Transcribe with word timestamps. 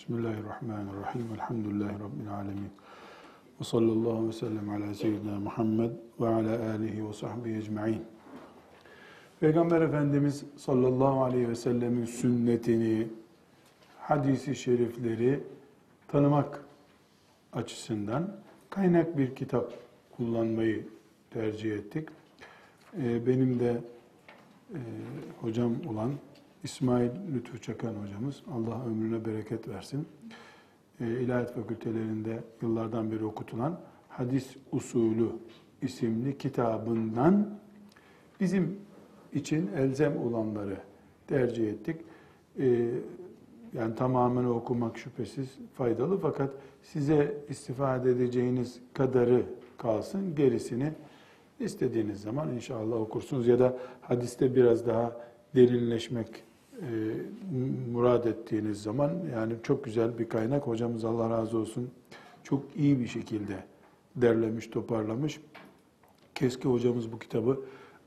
Bismillahirrahmanirrahim. 0.00 1.26
Elhamdülillahi 1.34 1.94
Rabbil 1.94 2.34
alemin. 2.34 2.70
Ve 3.60 3.64
sallallahu 3.64 4.28
ve 4.28 4.32
sellem 4.32 4.70
ala 4.70 4.94
seyyidina 4.94 5.40
Muhammed 5.40 5.90
ve 6.20 6.28
ala 6.28 6.70
alihi 6.70 7.08
ve 7.08 7.12
sahbihi 7.12 7.56
ecma'in. 7.56 8.02
Peygamber 9.40 9.80
Efendimiz 9.80 10.44
sallallahu 10.56 11.24
aleyhi 11.24 11.48
ve 11.48 11.54
sellemin 11.54 12.04
sünnetini, 12.04 13.08
hadisi 13.98 14.56
şerifleri 14.56 15.40
tanımak 16.08 16.64
açısından 17.52 18.36
kaynak 18.70 19.18
bir 19.18 19.34
kitap 19.34 19.72
kullanmayı 20.16 20.88
tercih 21.30 21.72
ettik. 21.72 22.08
Ee, 22.98 23.26
benim 23.26 23.60
de 23.60 23.80
e, 24.74 24.78
hocam 25.40 25.72
olan 25.88 26.10
İsmail 26.64 27.10
Lütfü 27.34 27.60
Çakan 27.60 27.94
hocamız, 27.94 28.42
Allah 28.52 28.84
ömrüne 28.86 29.24
bereket 29.24 29.68
versin. 29.68 30.08
E, 31.00 31.06
İlahiyat 31.06 31.54
Fakültelerinde 31.54 32.42
yıllardan 32.62 33.12
beri 33.12 33.24
okutulan 33.24 33.80
Hadis 34.08 34.56
Usulü 34.72 35.28
isimli 35.82 36.38
kitabından 36.38 37.58
bizim 38.40 38.78
için 39.32 39.70
elzem 39.76 40.16
olanları 40.16 40.76
tercih 41.26 41.70
ettik. 41.70 41.96
E, 42.58 42.88
yani 43.72 43.94
tamamen 43.94 44.44
okumak 44.44 44.98
şüphesiz 44.98 45.58
faydalı 45.74 46.18
fakat 46.18 46.50
size 46.82 47.36
istifade 47.48 48.10
edeceğiniz 48.10 48.80
kadarı 48.94 49.46
kalsın, 49.78 50.34
gerisini 50.34 50.92
istediğiniz 51.60 52.20
zaman 52.20 52.52
inşallah 52.52 52.96
okursunuz 52.96 53.46
ya 53.46 53.58
da 53.58 53.78
hadiste 54.00 54.54
biraz 54.54 54.86
daha 54.86 55.16
derinleşmek 55.54 56.49
e, 56.72 56.86
murad 57.92 58.24
ettiğiniz 58.24 58.82
zaman 58.82 59.12
yani 59.34 59.54
çok 59.62 59.84
güzel 59.84 60.18
bir 60.18 60.28
kaynak. 60.28 60.66
Hocamız 60.66 61.04
Allah 61.04 61.30
razı 61.30 61.58
olsun 61.58 61.90
çok 62.44 62.76
iyi 62.76 63.00
bir 63.00 63.06
şekilde 63.06 63.64
derlemiş, 64.16 64.66
toparlamış. 64.66 65.40
Keşke 66.34 66.68
hocamız 66.68 67.12
bu 67.12 67.18
kitabı 67.18 67.60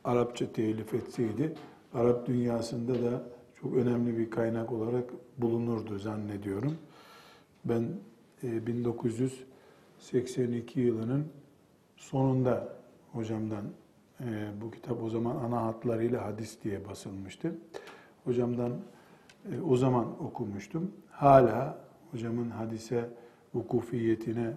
Arapça 0.04 0.52
telif 0.52 0.94
etseydi. 0.94 1.54
Arap 1.94 2.28
dünyasında 2.28 2.94
da 2.94 3.24
çok 3.62 3.76
önemli 3.76 4.18
bir 4.18 4.30
kaynak 4.30 4.72
olarak 4.72 5.10
bulunurdu 5.38 6.00
zannediyorum. 6.00 6.78
Ben 7.66 7.90
e, 8.44 8.68
1982 8.68 10.80
yılının 10.80 11.26
sonunda 11.98 12.76
hocamdan 13.12 13.64
e, 14.20 14.26
bu 14.62 14.72
kitap 14.72 15.04
o 15.04 15.10
zaman 15.10 15.36
ana 15.36 15.62
hatlarıyla 15.62 16.26
hadis 16.26 16.64
diye 16.64 16.90
basılmıştı. 16.90 17.56
Hocamdan 18.24 18.72
e, 19.52 19.62
o 19.62 19.78
zaman 19.78 20.24
okumuştum. 20.24 20.92
Hala 21.10 21.78
hocamın 22.12 22.50
hadise 22.50 23.10
vukufiyetine 23.54 24.54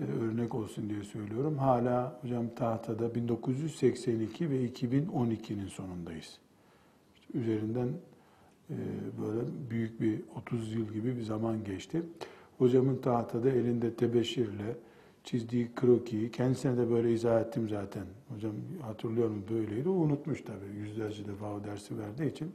e, 0.00 0.04
örnek 0.04 0.54
olsun 0.54 0.90
diye 0.90 1.04
söylüyorum. 1.04 1.58
Hala 1.58 2.18
hocam 2.22 2.48
tahtada 2.56 3.14
1982 3.14 4.50
ve 4.50 4.66
2012'nin 4.66 5.66
sonundayız. 5.66 6.38
İşte 7.14 7.38
üzerinden 7.38 7.88
e, 8.70 8.76
böyle 9.22 9.40
büyük 9.70 10.00
bir 10.00 10.22
30 10.36 10.74
yıl 10.74 10.88
gibi 10.88 11.16
bir 11.16 11.22
zaman 11.22 11.64
geçti. 11.64 12.02
Hocamın 12.58 12.96
tahtada 12.96 13.50
elinde 13.50 13.94
tebeşirle 13.94 14.76
çizdiği 15.24 15.70
krokiyi, 15.76 16.30
kendisine 16.30 16.76
de 16.76 16.90
böyle 16.90 17.12
izah 17.12 17.40
ettim 17.40 17.68
zaten. 17.68 18.04
Hocam 18.34 18.52
hatırlıyor 18.82 19.28
mu 19.28 19.42
böyleydi, 19.50 19.88
o 19.88 19.92
unutmuş 19.92 20.42
tabii. 20.42 20.78
Yüzlerce 20.78 21.28
defa 21.28 21.54
o 21.54 21.64
dersi 21.64 21.98
verdiği 21.98 22.30
için. 22.30 22.52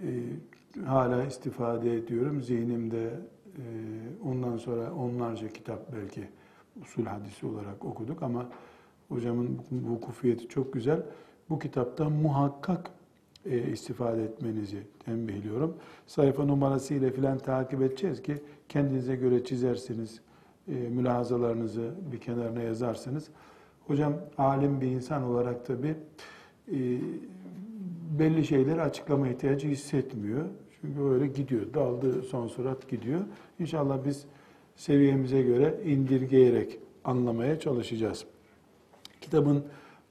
E, 0.00 0.08
hala 0.86 1.24
istifade 1.24 1.96
ediyorum. 1.96 2.42
Zihnimde 2.42 3.10
e, 3.56 3.62
ondan 4.24 4.56
sonra 4.56 4.92
onlarca 4.92 5.48
kitap 5.48 5.92
belki 5.92 6.28
usul 6.82 7.04
hadisi 7.04 7.46
olarak 7.46 7.84
okuduk 7.84 8.22
ama 8.22 8.48
hocamın 9.08 9.60
vukufiyeti 9.70 10.48
çok 10.48 10.72
güzel. 10.72 11.02
Bu 11.50 11.58
kitaptan 11.58 12.12
muhakkak 12.12 12.90
e, 13.46 13.70
istifade 13.70 14.24
etmenizi 14.24 14.82
tembihliyorum. 15.04 15.76
Sayfa 16.06 16.44
numarası 16.44 16.94
ile 16.94 17.12
filan 17.12 17.38
takip 17.38 17.82
edeceğiz 17.82 18.22
ki 18.22 18.36
kendinize 18.68 19.16
göre 19.16 19.44
çizersiniz, 19.44 20.20
e, 20.68 20.72
mülahazalarınızı 20.72 21.94
bir 22.12 22.20
kenarına 22.20 22.62
yazarsınız. 22.62 23.28
Hocam 23.86 24.14
alim 24.38 24.80
bir 24.80 24.86
insan 24.86 25.22
olarak 25.22 25.66
tabii 25.66 25.94
e, 26.72 26.98
belli 28.18 28.44
şeyleri 28.44 28.82
açıklama 28.82 29.28
ihtiyacı 29.28 29.68
hissetmiyor. 29.68 30.44
Çünkü 30.80 31.02
öyle 31.02 31.26
gidiyor. 31.26 31.74
Daldı 31.74 32.22
son 32.22 32.48
surat 32.48 32.88
gidiyor. 32.88 33.20
İnşallah 33.58 33.98
biz 34.04 34.24
seviyemize 34.76 35.42
göre 35.42 35.80
indirgeyerek 35.84 36.78
anlamaya 37.04 37.60
çalışacağız. 37.60 38.24
Kitabın 39.20 39.64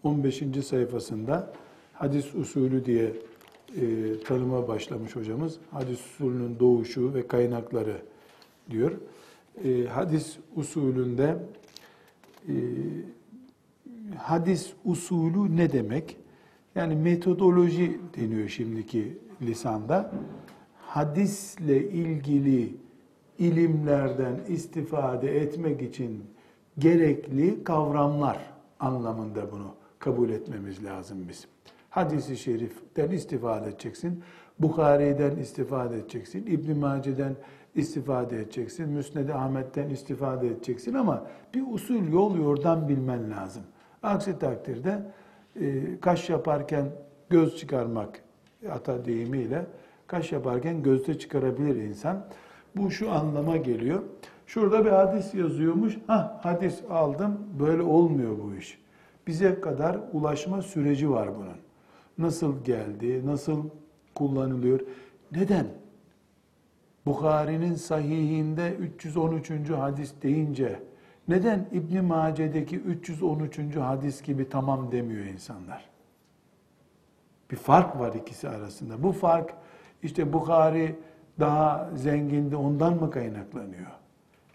15. 0.03 0.43
sayfasında 0.65 1.53
hadis 1.93 2.35
usulü 2.35 2.85
diye 2.85 3.13
e, 3.81 4.19
tanıma 4.25 4.67
başlamış 4.67 5.15
hocamız. 5.15 5.57
Hadis 5.71 5.99
usulünün 5.99 6.59
doğuşu 6.59 7.13
ve 7.13 7.27
kaynakları 7.27 7.97
diyor. 8.69 8.91
E, 9.63 9.85
hadis 9.85 10.37
usulünde 10.55 11.37
e, 12.47 12.53
hadis 14.17 14.73
usulü 14.85 15.57
ne 15.57 15.71
demek? 15.71 16.17
Yani 16.75 16.95
metodoloji 16.95 17.99
deniyor 18.17 18.47
şimdiki 18.47 19.17
lisanda. 19.41 20.11
Hadisle 20.77 21.89
ilgili 21.89 22.75
ilimlerden 23.37 24.39
istifade 24.47 25.37
etmek 25.41 25.81
için 25.81 26.23
gerekli 26.79 27.63
kavramlar 27.63 28.37
anlamında 28.79 29.51
bunu 29.51 29.75
kabul 29.99 30.29
etmemiz 30.29 30.83
lazım 30.85 31.17
biz. 31.29 31.47
Hadis-i 31.89 32.37
şeriften 32.37 33.11
istifade 33.11 33.69
edeceksin. 33.69 34.23
Bukhari'den 34.59 35.35
istifade 35.35 35.97
edeceksin. 35.97 36.45
İbn 36.45 36.77
Mace'den 36.79 37.35
istifade 37.75 38.41
edeceksin. 38.41 38.89
Müsned-i 38.89 39.33
Ahmet'ten 39.33 39.89
istifade 39.89 40.47
edeceksin 40.47 40.93
ama 40.93 41.27
bir 41.53 41.63
usul 41.73 42.07
yol 42.13 42.37
yordan 42.37 42.89
bilmen 42.89 43.31
lazım. 43.31 43.63
Aksi 44.03 44.39
takdirde 44.39 45.01
kaş 46.01 46.29
yaparken 46.29 46.85
göz 47.29 47.57
çıkarmak 47.57 48.23
ata 48.69 49.05
deyimiyle 49.05 49.65
kaş 50.07 50.31
yaparken 50.31 50.83
gözde 50.83 51.19
çıkarabilir 51.19 51.75
insan. 51.75 52.25
Bu 52.75 52.91
şu 52.91 53.11
anlama 53.11 53.57
geliyor. 53.57 54.03
Şurada 54.47 54.85
bir 54.85 54.89
hadis 54.89 55.33
yazıyormuş. 55.33 55.97
Ha 56.07 56.39
hadis 56.43 56.81
aldım. 56.89 57.39
Böyle 57.59 57.81
olmuyor 57.81 58.37
bu 58.43 58.55
iş. 58.55 58.81
Bize 59.27 59.61
kadar 59.61 59.99
ulaşma 60.13 60.61
süreci 60.61 61.09
var 61.09 61.29
bunun. 61.35 61.57
Nasıl 62.17 62.63
geldi? 62.63 63.25
Nasıl 63.25 63.63
kullanılıyor? 64.15 64.79
Neden? 65.31 65.67
Bukhari'nin 67.05 67.75
sahihinde 67.75 68.73
313. 68.73 69.69
hadis 69.69 70.13
deyince 70.23 70.79
neden 71.27 71.67
İbn 71.71 72.05
Mace'deki 72.05 72.77
313. 72.77 73.75
hadis 73.75 74.21
gibi 74.21 74.49
tamam 74.49 74.91
demiyor 74.91 75.25
insanlar? 75.25 75.85
Bir 77.51 77.55
fark 77.55 77.99
var 77.99 78.13
ikisi 78.13 78.49
arasında. 78.49 79.03
Bu 79.03 79.11
fark 79.11 79.53
işte 80.03 80.33
Bukhari 80.33 80.95
daha 81.39 81.89
zengindi 81.95 82.55
ondan 82.55 82.93
mı 82.93 83.11
kaynaklanıyor? 83.11 83.91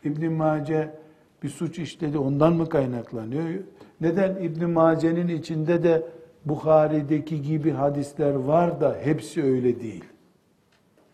İbn 0.05 0.33
Mace 0.33 0.95
bir 1.43 1.49
suç 1.49 1.79
işledi 1.79 2.19
ondan 2.19 2.53
mı 2.53 2.69
kaynaklanıyor? 2.69 3.61
Neden 4.01 4.37
İbn 4.37 4.71
Mace'nin 4.71 5.29
içinde 5.29 5.83
de 5.83 6.07
Bukhari'deki 6.45 7.43
gibi 7.43 7.71
hadisler 7.71 8.35
var 8.35 8.81
da 8.81 8.97
hepsi 9.03 9.43
öyle 9.43 9.81
değil? 9.81 10.05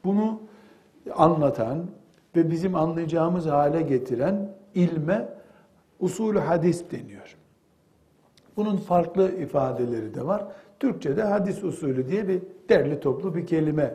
Bunu 0.05 0.41
anlatan 1.15 1.87
ve 2.37 2.51
bizim 2.51 2.75
anlayacağımız 2.75 3.47
hale 3.47 3.83
getiren 3.83 4.49
ilme 4.75 5.29
usulü 6.03 6.39
hadis 6.39 6.91
deniyor. 6.91 7.37
Bunun 8.57 8.77
farklı 8.77 9.33
ifadeleri 9.33 10.15
de 10.15 10.27
var. 10.27 10.47
Türkçe'de 10.81 11.23
hadis 11.23 11.65
usulü 11.65 12.09
diye 12.09 12.29
bir 12.29 12.43
derli 12.69 13.01
toplu 13.01 13.35
bir 13.35 13.47
kelime 13.47 13.95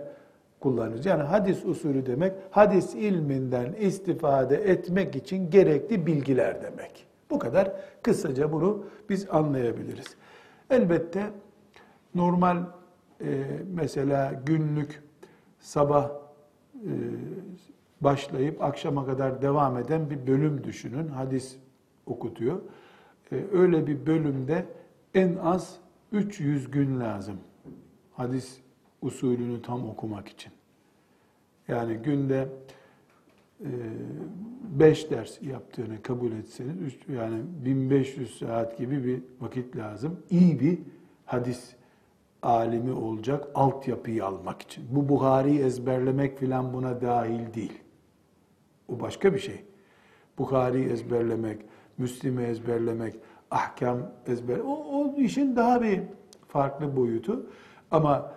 kullanırız. 0.59 1.06
Yani 1.06 1.24
hadis 1.24 1.65
usulü 1.65 2.06
demek 2.06 2.33
hadis 2.51 2.95
ilminden 2.95 3.74
istifade 3.74 4.56
etmek 4.56 5.15
için 5.15 5.50
gerekli 5.50 6.06
bilgiler 6.06 6.62
demek. 6.62 7.07
Bu 7.30 7.39
kadar 7.39 7.71
kısaca 8.01 8.51
bunu 8.51 8.86
biz 9.10 9.27
anlayabiliriz. 9.30 10.15
Elbette 10.69 11.24
normal 12.15 12.57
e, 13.21 13.45
mesela 13.74 14.42
günlük 14.45 15.03
sabah 15.60 16.10
e, 16.75 16.92
başlayıp 18.01 18.63
akşama 18.63 19.06
kadar 19.06 19.42
devam 19.42 19.77
eden 19.77 20.10
bir 20.10 20.27
bölüm 20.27 20.63
düşünün. 20.63 21.07
Hadis 21.07 21.57
okutuyor. 22.07 22.62
E, 23.31 23.36
öyle 23.51 23.88
bir 23.88 24.06
bölümde 24.06 24.65
en 25.13 25.36
az 25.36 25.77
300 26.12 26.71
gün 26.71 27.00
lazım. 27.00 27.38
Hadis 28.13 28.57
usulünü 29.01 29.62
tam 29.62 29.89
okumak 29.89 30.27
için. 30.27 30.51
Yani 31.68 31.94
günde 31.94 32.50
5 33.59 35.12
ders 35.12 35.42
yaptığını 35.42 36.01
kabul 36.01 36.31
etseniz 36.31 36.94
yani 37.09 37.42
1500 37.65 38.39
saat 38.39 38.77
gibi 38.77 39.06
bir 39.06 39.24
vakit 39.42 39.75
lazım. 39.75 40.19
İyi 40.30 40.60
bir 40.60 40.80
hadis 41.25 41.75
alimi 42.42 42.92
olacak 42.92 43.48
altyapıyı 43.56 44.25
almak 44.25 44.62
için. 44.62 44.86
Bu 44.92 45.10
Buhari'yi 45.10 45.60
ezberlemek 45.60 46.38
filan 46.38 46.74
buna 46.74 47.01
dahil 47.01 47.53
değil. 47.53 47.80
O 48.88 49.00
başka 49.00 49.33
bir 49.33 49.39
şey. 49.39 49.62
Bukhari'yi 50.38 50.89
ezberlemek, 50.89 51.62
Müslim'i 51.98 52.44
ezberlemek, 52.44 53.16
ahkam 53.52 54.00
ezber, 54.28 54.60
o, 54.60 54.74
o 54.74 55.16
işin 55.18 55.56
daha 55.56 55.82
bir 55.82 56.02
farklı 56.48 56.96
boyutu. 56.96 57.46
Ama 57.92 58.32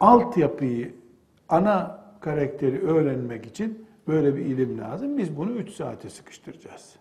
altyapıyı, 0.00 0.94
ana 1.48 2.04
karakteri 2.20 2.82
öğrenmek 2.82 3.46
için 3.46 3.86
böyle 4.08 4.36
bir 4.36 4.40
ilim 4.40 4.78
lazım. 4.78 5.18
Biz 5.18 5.36
bunu 5.36 5.50
üç 5.50 5.70
saate 5.70 6.10
sıkıştıracağız. 6.10 6.96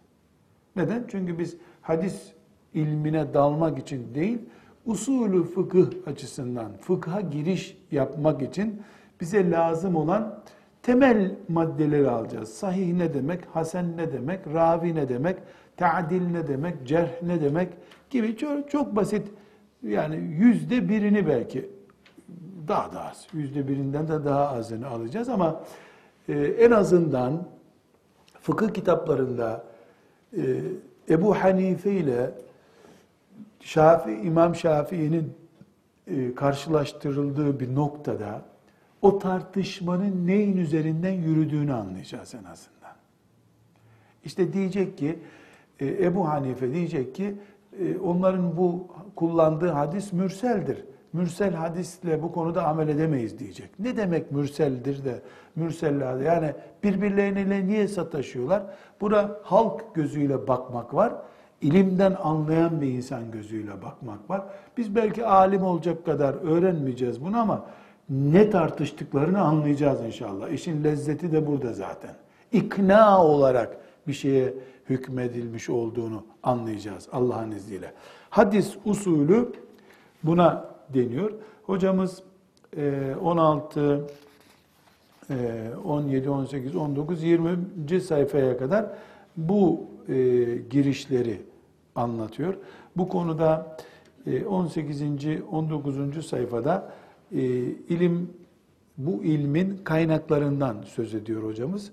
Neden? 0.76 1.06
Çünkü 1.08 1.40
biz 1.40 1.58
hadis 1.82 2.32
ilmine 2.74 3.34
dalmak 3.34 3.80
için 3.80 4.16
değil, 4.16 4.40
usulü 4.86 5.44
fıkıh 5.44 5.88
açısından 6.06 6.72
fıkha 6.82 7.22
giriş 7.22 7.78
yapmak 7.92 8.42
için 8.42 8.82
bize 9.22 9.52
lazım 9.52 9.96
olan 9.96 10.40
temel 10.84 11.36
maddeleri 11.50 12.10
alacağız. 12.10 12.50
Sahih 12.50 12.94
ne 12.94 13.14
demek, 13.14 13.46
hasen 13.46 13.98
ne 13.98 14.14
demek, 14.14 14.40
ravi 14.54 14.96
ne 14.96 15.10
demek, 15.10 15.38
ta'dil 15.78 16.28
ne 16.28 16.48
demek, 16.48 16.88
cerh 16.88 17.22
ne 17.22 17.42
demek 17.42 17.74
gibi 18.10 18.38
çok, 18.38 18.72
çok 18.72 18.96
basit 18.96 19.28
yani 19.84 20.16
yüzde 20.16 20.90
birini 20.90 21.28
belki 21.28 21.70
daha 22.68 22.94
da 22.94 23.10
az, 23.10 23.28
yüzde 23.34 23.68
birinden 23.68 24.08
de 24.08 24.26
daha 24.26 24.50
azını 24.50 24.88
alacağız 24.88 25.30
ama 25.30 25.64
e, 26.30 26.34
en 26.34 26.72
azından 26.72 27.48
fıkıh 28.42 28.74
kitaplarında 28.74 29.64
e, 30.38 30.42
Ebu 31.10 31.36
Hanife 31.36 31.92
ile 31.92 32.32
Şafi, 33.60 34.12
İmam 34.12 34.56
Şafii'nin 34.56 35.34
e, 36.08 36.36
karşılaştırıldığı 36.36 37.60
bir 37.60 37.76
noktada 37.76 38.42
o 39.02 39.20
tartışmanın 39.20 40.28
neyin 40.28 40.58
üzerinden 40.58 41.14
yürüdüğünü 41.14 41.74
anlayacağız 41.74 42.36
en 42.36 42.44
azından. 42.44 42.96
İşte 44.26 44.54
diyecek 44.54 44.98
ki 44.98 45.20
e, 45.80 46.06
Ebu 46.06 46.28
Hanife 46.28 46.74
diyecek 46.74 47.16
ki 47.16 47.36
e, 47.80 47.98
onların 47.98 48.58
bu 48.58 48.88
kullandığı 49.16 49.70
hadis 49.70 50.14
mürseldir. 50.14 50.86
Mürsel 51.14 51.54
hadisle 51.54 52.24
bu 52.24 52.32
konuda 52.32 52.68
amel 52.68 52.88
edemeyiz 52.88 53.40
diyecek. 53.40 53.70
Ne 53.80 53.98
demek 53.98 54.32
mürseldir 54.32 55.06
de 55.06 55.22
mürsellerde 55.56 56.24
yani 56.24 56.54
birbirlerine 56.84 57.68
niye 57.68 57.88
sataşıyorlar? 57.88 58.64
Buna 59.02 59.32
halk 59.44 59.96
gözüyle 59.96 60.48
bakmak 60.48 60.94
var. 60.94 61.14
ilimden 61.62 62.16
anlayan 62.24 62.82
bir 62.82 62.88
insan 62.88 63.32
gözüyle 63.32 63.82
bakmak 63.82 64.30
var. 64.30 64.42
Biz 64.78 64.96
belki 64.96 65.26
alim 65.26 65.64
olacak 65.64 66.06
kadar 66.06 66.34
öğrenmeyeceğiz 66.34 67.26
bunu 67.26 67.38
ama 67.38 67.66
ne 68.10 68.50
tartıştıklarını 68.50 69.42
anlayacağız 69.42 70.02
inşallah. 70.06 70.50
İşin 70.50 70.84
lezzeti 70.84 71.32
de 71.32 71.48
burada 71.48 71.74
zaten. 71.74 72.16
İkna 72.52 73.26
olarak 73.26 73.78
bir 74.08 74.14
şeye 74.14 74.54
hükmedilmiş 74.90 75.70
olduğunu 75.70 76.26
anlayacağız 76.44 77.10
Allah'ın 77.12 77.52
izniyle. 77.52 77.94
Hadis 78.30 78.76
usulü 78.86 79.52
buna 80.24 80.66
deniyor. 80.94 81.32
Hocamız 81.64 82.24
16, 83.22 84.08
17, 85.86 86.30
18, 86.30 86.76
19, 86.76 87.24
20. 87.24 88.02
sayfaya 88.02 88.58
kadar 88.58 88.86
bu 89.38 89.82
e, 90.08 90.14
girişleri 90.70 91.42
anlatıyor. 91.96 92.54
Bu 92.98 93.10
konuda 93.10 93.78
18. 94.50 95.02
E, 95.02 95.42
19. 95.52 96.26
sayfada 96.26 96.94
e, 97.32 97.42
ilim 97.90 98.30
bu 98.98 99.24
ilmin 99.24 99.78
kaynaklarından 99.84 100.76
söz 100.86 101.16
ediyor 101.16 101.44
hocamız. 101.44 101.92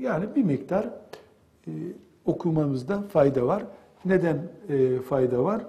Yani 0.00 0.24
bir 0.36 0.42
miktar 0.42 0.90
okumamızda 2.24 3.02
fayda 3.02 3.46
var. 3.46 3.64
Neden 4.04 4.38
fayda 5.08 5.44
var? 5.44 5.64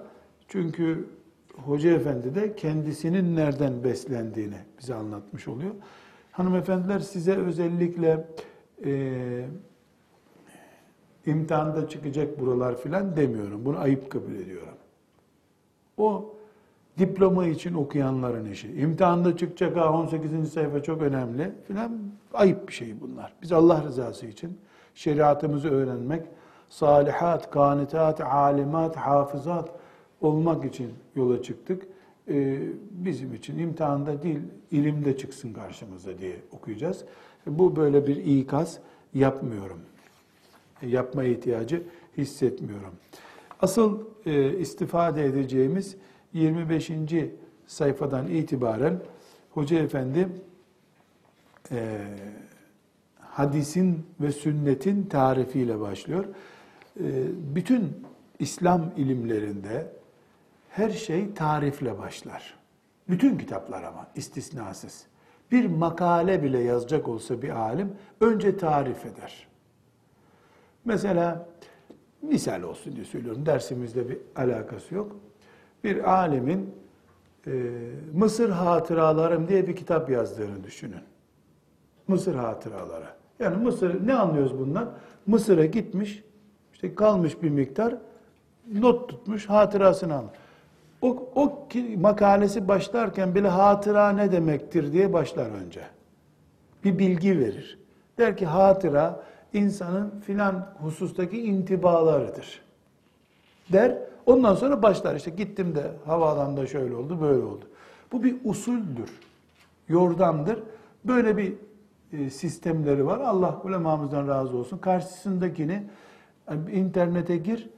Çünkü 0.48 1.08
Hoca 1.56 1.90
Efendi 1.90 2.34
de 2.34 2.56
kendisinin 2.56 3.36
nereden 3.36 3.84
beslendiğini 3.84 4.56
bize 4.80 4.94
anlatmış 4.94 5.48
oluyor. 5.48 5.74
Hanımefendiler 6.32 7.00
size 7.00 7.36
özellikle 7.36 8.26
e, 8.84 9.46
imtihanda 11.26 11.88
çıkacak 11.88 12.40
buralar 12.40 12.76
filan 12.80 13.16
demiyorum. 13.16 13.64
Bunu 13.64 13.78
ayıp 13.78 14.10
kabul 14.10 14.34
ediyorum. 14.34 14.74
O 15.98 16.34
diploma 16.98 17.46
için 17.46 17.74
okuyanların 17.74 18.50
işi. 18.50 18.72
İmtihanda 18.72 19.36
çıkacak 19.36 19.76
ha 19.76 19.92
18. 19.92 20.52
sayfa 20.52 20.82
çok 20.82 21.02
önemli 21.02 21.52
filan 21.66 21.98
ayıp 22.34 22.68
bir 22.68 22.72
şey 22.72 23.00
bunlar. 23.00 23.32
Biz 23.42 23.52
Allah 23.52 23.82
rızası 23.84 24.26
için 24.26 24.58
şeriatımızı 24.94 25.70
öğrenmek, 25.70 26.22
salihat, 26.68 27.50
kanitat, 27.50 28.20
alimat, 28.20 28.96
hafızat 28.96 29.70
olmak 30.20 30.64
için 30.64 30.90
yola 31.16 31.42
çıktık. 31.42 31.82
Ee, 32.28 32.58
bizim 32.90 33.34
için 33.34 33.58
imtihanda 33.58 34.22
değil, 34.22 34.40
ilimde 34.70 35.16
çıksın 35.16 35.52
karşımıza 35.52 36.18
diye 36.18 36.36
okuyacağız. 36.52 37.04
Bu 37.46 37.76
böyle 37.76 38.06
bir 38.06 38.16
ikaz 38.16 38.78
yapmıyorum. 39.14 39.80
E, 40.82 40.88
yapma 40.88 41.24
ihtiyacı 41.24 41.82
hissetmiyorum. 42.18 42.92
Asıl 43.60 44.00
e, 44.26 44.58
istifade 44.58 45.24
edeceğimiz 45.24 45.96
25. 46.32 46.90
sayfadan 47.66 48.28
itibaren 48.28 49.00
Hoca 49.50 49.78
Efendi 49.78 50.28
e, 51.70 51.98
hadisin 53.32 54.06
ve 54.20 54.32
sünnetin 54.32 55.02
tarifiyle 55.02 55.80
başlıyor. 55.80 56.24
E, 57.00 57.04
bütün 57.54 58.06
İslam 58.38 58.92
ilimlerinde 58.96 59.92
her 60.70 60.90
şey 60.90 61.34
tarifle 61.34 61.98
başlar. 61.98 62.54
Bütün 63.08 63.38
kitaplar 63.38 63.82
ama 63.82 64.06
istisnasız. 64.14 65.06
Bir 65.52 65.66
makale 65.66 66.42
bile 66.42 66.58
yazacak 66.58 67.08
olsa 67.08 67.42
bir 67.42 67.50
alim 67.50 67.92
önce 68.20 68.56
tarif 68.56 69.06
eder. 69.06 69.46
Mesela 70.84 71.48
misal 72.22 72.62
olsun 72.62 72.96
diye 72.96 73.04
söylüyorum. 73.04 73.46
Dersimizde 73.46 74.08
bir 74.08 74.18
alakası 74.36 74.94
yok. 74.94 75.16
Bir 75.84 76.12
alimin 76.12 76.74
e, 77.46 77.50
Mısır 78.14 78.50
Hatıralarım 78.50 79.48
diye 79.48 79.66
bir 79.66 79.76
kitap 79.76 80.10
yazdığını 80.10 80.64
düşünün. 80.64 81.02
Mısır 82.08 82.34
Hatıraları. 82.34 83.21
Yani 83.38 83.56
Mısır 83.56 84.06
ne 84.06 84.14
anlıyoruz 84.14 84.58
bundan? 84.58 84.90
Mısır'a 85.26 85.64
gitmiş, 85.64 86.24
işte 86.72 86.94
kalmış 86.94 87.42
bir 87.42 87.50
miktar 87.50 87.94
not 88.72 89.08
tutmuş, 89.08 89.48
hatırasını 89.48 90.14
almış. 90.14 90.32
O, 91.02 91.28
o 91.34 91.68
makalesi 91.96 92.68
başlarken 92.68 93.34
bile 93.34 93.48
hatıra 93.48 94.10
ne 94.10 94.32
demektir 94.32 94.92
diye 94.92 95.12
başlar 95.12 95.50
önce. 95.50 95.80
Bir 96.84 96.98
bilgi 96.98 97.40
verir. 97.40 97.78
Der 98.18 98.36
ki 98.36 98.46
hatıra 98.46 99.22
insanın 99.52 100.20
filan 100.26 100.74
husustaki 100.80 101.42
intibalarıdır. 101.42 102.62
Der. 103.72 103.98
Ondan 104.26 104.54
sonra 104.54 104.82
başlar 104.82 105.16
işte 105.16 105.30
gittim 105.30 105.74
de 105.74 105.82
havaalanında 106.06 106.66
şöyle 106.66 106.94
oldu 106.94 107.20
böyle 107.20 107.42
oldu. 107.42 107.64
Bu 108.12 108.24
bir 108.24 108.36
usuldür. 108.44 109.10
Yordamdır. 109.88 110.58
Böyle 111.04 111.36
bir 111.36 111.54
sistemleri 112.32 113.06
var. 113.06 113.20
Allah 113.20 113.60
ulemamızdan 113.64 114.28
razı 114.28 114.56
olsun. 114.56 114.78
Karşısındakini 114.78 115.82
internete 116.72 117.36
gir 117.36 117.70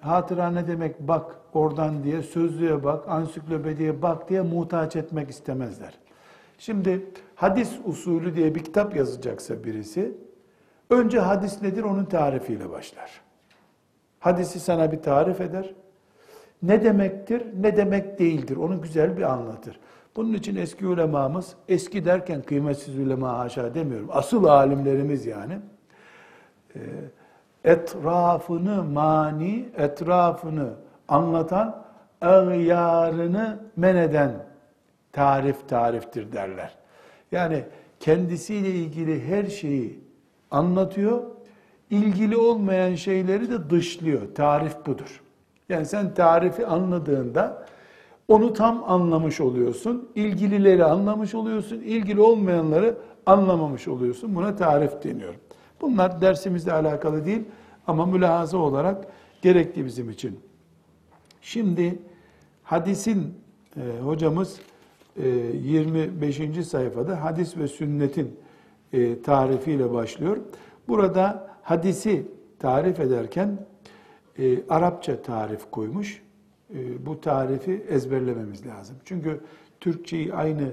hatıra 0.00 0.50
ne 0.50 0.66
demek 0.66 1.00
bak 1.00 1.36
oradan 1.54 2.04
diye, 2.04 2.22
sözlüğe 2.22 2.84
bak, 2.84 3.08
ansiklopediye 3.08 4.02
bak 4.02 4.28
diye 4.28 4.42
muhtaç 4.42 4.96
etmek 4.96 5.30
istemezler. 5.30 5.98
Şimdi 6.58 7.06
hadis 7.34 7.72
usulü 7.84 8.36
diye 8.36 8.54
bir 8.54 8.64
kitap 8.64 8.96
yazacaksa 8.96 9.64
birisi, 9.64 10.12
önce 10.90 11.20
hadis 11.20 11.62
nedir 11.62 11.82
onun 11.82 12.04
tarifiyle 12.04 12.70
başlar. 12.70 13.20
Hadisi 14.20 14.60
sana 14.60 14.92
bir 14.92 15.02
tarif 15.02 15.40
eder. 15.40 15.74
Ne 16.62 16.84
demektir, 16.84 17.42
ne 17.60 17.76
demek 17.76 18.18
değildir 18.18 18.56
onu 18.56 18.82
güzel 18.82 19.16
bir 19.16 19.22
anlatır. 19.22 19.80
Bunun 20.20 20.34
için 20.34 20.56
eski 20.56 20.86
ulemamız, 20.86 21.54
eski 21.68 22.04
derken 22.04 22.42
kıymetsiz 22.42 22.98
ulema 22.98 23.38
haşa 23.38 23.74
demiyorum, 23.74 24.08
asıl 24.12 24.44
alimlerimiz 24.44 25.26
yani, 25.26 25.58
etrafını 27.64 28.84
mani, 28.84 29.68
etrafını 29.76 30.70
anlatan 31.08 31.82
ağyarını 32.20 33.58
men 33.76 33.96
eden 33.96 34.32
tarif 35.12 35.68
tariftir 35.68 36.32
derler. 36.32 36.74
Yani 37.32 37.64
kendisiyle 38.00 38.70
ilgili 38.70 39.28
her 39.28 39.46
şeyi 39.46 40.00
anlatıyor. 40.50 41.22
İlgili 41.90 42.36
olmayan 42.36 42.94
şeyleri 42.94 43.50
de 43.50 43.70
dışlıyor. 43.70 44.34
Tarif 44.34 44.86
budur. 44.86 45.22
Yani 45.68 45.86
sen 45.86 46.14
tarifi 46.14 46.66
anladığında 46.66 47.66
onu 48.30 48.52
tam 48.52 48.84
anlamış 48.86 49.40
oluyorsun. 49.40 50.08
İlgilileri 50.14 50.84
anlamış 50.84 51.34
oluyorsun. 51.34 51.76
İlgili 51.80 52.20
olmayanları 52.20 52.98
anlamamış 53.26 53.88
oluyorsun. 53.88 54.34
Buna 54.34 54.56
tarif 54.56 55.04
deniyor. 55.04 55.34
Bunlar 55.80 56.20
dersimizle 56.20 56.72
alakalı 56.72 57.24
değil 57.24 57.42
ama 57.86 58.06
mülahaza 58.06 58.58
olarak 58.58 59.06
gerekli 59.42 59.84
bizim 59.84 60.10
için. 60.10 60.40
Şimdi 61.40 61.98
hadisin 62.62 63.34
e, 63.76 63.80
hocamız 64.02 64.60
e, 65.16 65.28
25. 65.28 66.66
sayfada 66.66 67.24
hadis 67.24 67.56
ve 67.56 67.68
sünnetin 67.68 68.36
e, 68.92 69.22
tarifiyle 69.22 69.92
başlıyor. 69.92 70.36
Burada 70.88 71.50
hadisi 71.62 72.26
tarif 72.58 73.00
ederken 73.00 73.66
e, 74.38 74.68
Arapça 74.68 75.22
tarif 75.22 75.70
koymuş. 75.70 76.22
E, 76.74 77.06
bu 77.06 77.20
tarifi 77.20 77.84
ezberlememiz 77.88 78.66
lazım. 78.66 78.96
Çünkü 79.04 79.40
Türkçeyi 79.80 80.34
aynı 80.34 80.68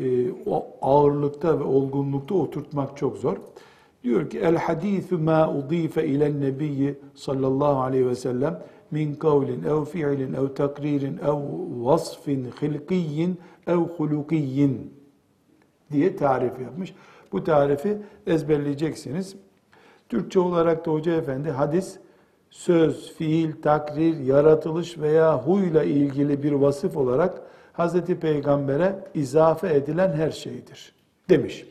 e, 0.00 0.32
o 0.46 0.66
ağırlıkta 0.82 1.60
ve 1.60 1.64
olgunlukta 1.64 2.34
oturtmak 2.34 2.96
çok 2.96 3.16
zor. 3.16 3.36
Diyor 4.04 4.30
ki 4.30 4.38
el 4.38 4.56
hadithu 4.56 5.18
ma 5.18 5.54
udife 5.54 6.06
ilen 6.06 6.40
nebiyyi 6.40 6.94
sallallahu 7.14 7.80
aleyhi 7.80 8.06
ve 8.06 8.14
sellem 8.14 8.62
min 8.90 9.14
kavlin 9.14 9.62
ev 9.62 9.84
fiilin 9.84 10.34
ev 10.34 10.54
takririn 10.54 11.18
ev 11.18 11.36
vasfin 11.84 12.48
hilkiyyin 12.62 13.38
ev 13.66 13.76
hulukiyyin 13.76 14.94
diye 15.92 16.16
tarif 16.16 16.60
yapmış. 16.60 16.94
Bu 17.32 17.44
tarifi 17.44 17.98
ezberleyeceksiniz. 18.26 19.36
Türkçe 20.08 20.40
olarak 20.40 20.86
da 20.86 20.90
Hoca 20.90 21.12
Efendi 21.12 21.50
hadis 21.50 21.98
söz, 22.50 23.12
fiil, 23.14 23.52
takrir, 23.62 24.18
yaratılış 24.18 24.98
veya 24.98 25.38
huyla 25.38 25.84
ilgili 25.84 26.42
bir 26.42 26.52
vasıf 26.52 26.96
olarak 26.96 27.42
Hz. 27.78 28.00
Peygamber'e 28.00 28.98
izafe 29.14 29.74
edilen 29.74 30.12
her 30.12 30.30
şeydir 30.30 30.92
demiş. 31.28 31.66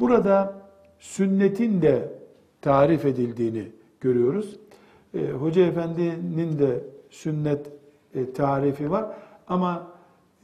Burada 0.00 0.54
sünnetin 0.98 1.82
de 1.82 2.08
tarif 2.60 3.04
edildiğini 3.04 3.64
görüyoruz. 4.00 4.56
E, 5.14 5.30
Hoca 5.30 5.62
Efendi'nin 5.62 6.58
de 6.58 6.80
sünnet 7.10 7.66
e, 8.14 8.32
tarifi 8.32 8.90
var 8.90 9.06
ama 9.48 9.86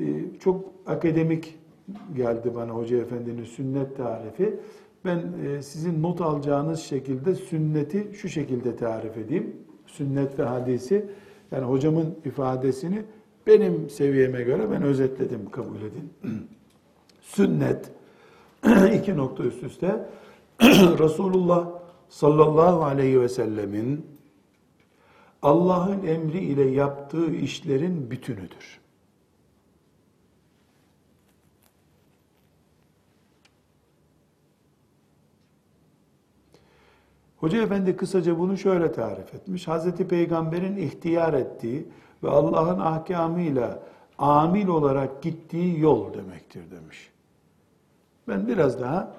e, 0.00 0.04
çok 0.40 0.64
akademik 0.87 1.59
geldi 2.16 2.54
bana 2.54 2.71
Hoca 2.71 2.97
Efendi'nin 2.97 3.44
sünnet 3.44 3.97
tarifi. 3.97 4.56
Ben 5.04 5.23
e, 5.46 5.62
sizin 5.62 6.02
not 6.02 6.20
alacağınız 6.20 6.80
şekilde 6.80 7.34
sünneti 7.34 8.11
şu 8.14 8.28
şekilde 8.28 8.76
tarif 8.76 9.16
edeyim. 9.16 9.56
Sünnet 9.87 10.38
ve 10.38 10.42
hadisi 10.42 11.06
yani 11.52 11.64
hocamın 11.64 12.18
ifadesini 12.25 13.02
benim 13.46 13.90
seviyeme 13.90 14.42
göre 14.42 14.70
ben 14.70 14.82
özetledim 14.82 15.50
kabul 15.50 15.80
edin. 15.80 16.12
Sünnet 17.20 17.90
iki 18.94 19.16
nokta 19.16 19.44
üst 19.44 19.62
üste 19.62 20.06
Resulullah 20.99 21.68
sallallahu 22.08 22.84
aleyhi 22.84 23.20
ve 23.20 23.28
sellemin 23.28 24.06
Allah'ın 25.42 26.06
emri 26.06 26.38
ile 26.38 26.62
yaptığı 26.62 27.34
işlerin 27.34 28.11
bütünüdür. 28.11 28.83
Hoca 37.44 37.62
Efendi 37.62 37.96
kısaca 37.96 38.38
bunu 38.38 38.56
şöyle 38.56 38.92
tarif 38.92 39.34
etmiş. 39.34 39.68
Hazreti 39.68 40.08
Peygamber'in 40.08 40.76
ihtiyar 40.76 41.34
ettiği 41.34 41.86
ve 42.22 42.28
Allah'ın 42.30 42.80
ahkamıyla 42.80 43.78
amil 44.18 44.68
olarak 44.68 45.22
gittiği 45.22 45.80
yol 45.80 46.14
demektir 46.14 46.62
demiş. 46.70 47.10
Ben 48.28 48.48
biraz 48.48 48.80
daha 48.80 49.12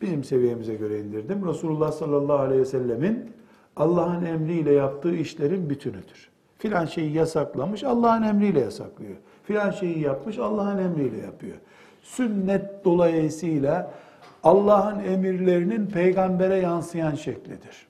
bizim 0.00 0.24
seviyemize 0.24 0.74
göre 0.74 1.00
indirdim. 1.00 1.48
Resulullah 1.48 1.92
sallallahu 1.92 2.38
aleyhi 2.38 2.60
ve 2.60 2.66
sellemin 2.66 3.30
Allah'ın 3.76 4.24
emriyle 4.24 4.72
yaptığı 4.72 5.14
işlerin 5.14 5.70
bütünüdür. 5.70 6.30
Filan 6.58 6.84
şeyi 6.84 7.12
yasaklamış, 7.12 7.84
Allah'ın 7.84 8.22
emriyle 8.22 8.60
yasaklıyor. 8.60 9.16
Filan 9.44 9.70
şeyi 9.70 10.00
yapmış, 10.00 10.38
Allah'ın 10.38 10.78
emriyle 10.78 11.18
yapıyor. 11.18 11.56
Sünnet 12.02 12.84
dolayısıyla 12.84 13.94
Allah'ın 14.42 15.04
emirlerinin 15.04 15.86
peygambere 15.86 16.56
yansıyan 16.56 17.14
şeklidir. 17.14 17.86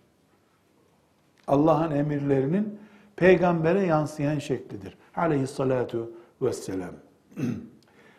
Allah'ın 1.46 1.90
emirlerinin 1.90 2.78
peygambere 3.16 3.80
yansıyan 3.80 4.38
şeklidir. 4.38 4.96
Aleyhissalatu 5.16 6.12
vesselam. 6.42 6.94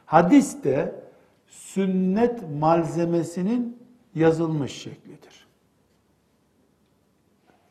Hadis 0.05 0.63
de 0.63 0.95
sünnet 1.47 2.43
malzemesinin 2.59 3.77
yazılmış 4.15 4.71
şeklidir. 4.71 5.47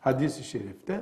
Hadis-i 0.01 0.45
şerifte. 0.45 1.01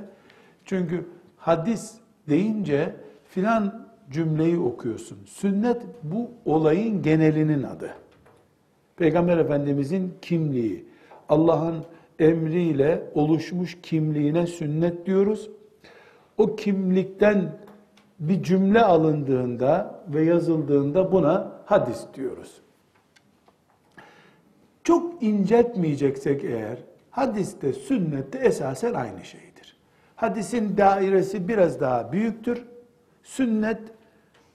Çünkü 0.65 1.09
hadis 1.37 1.93
deyince 2.29 2.95
filan 3.29 3.87
cümleyi 4.11 4.57
okuyorsun. 4.59 5.19
Sünnet 5.25 5.81
bu 6.03 6.31
olayın 6.45 7.01
genelinin 7.01 7.63
adı. 7.63 7.93
Peygamber 9.01 9.37
Efendimizin 9.37 10.13
kimliği, 10.21 10.85
Allah'ın 11.29 11.85
emriyle 12.19 13.03
oluşmuş 13.13 13.77
kimliğine 13.81 14.47
sünnet 14.47 15.05
diyoruz. 15.05 15.49
O 16.37 16.55
kimlikten 16.55 17.51
bir 18.19 18.43
cümle 18.43 18.81
alındığında 18.81 20.03
ve 20.07 20.23
yazıldığında 20.23 21.11
buna 21.11 21.51
hadis 21.65 22.05
diyoruz. 22.13 22.61
Çok 24.83 25.23
inceltmeyeceksek 25.23 26.43
eğer, 26.43 26.77
hadiste, 27.09 27.73
sünnette 27.73 28.37
esasen 28.37 28.93
aynı 28.93 29.25
şeydir. 29.25 29.77
Hadisin 30.15 30.77
dairesi 30.77 31.47
biraz 31.47 31.79
daha 31.79 32.11
büyüktür. 32.11 32.65
Sünnet 33.23 33.81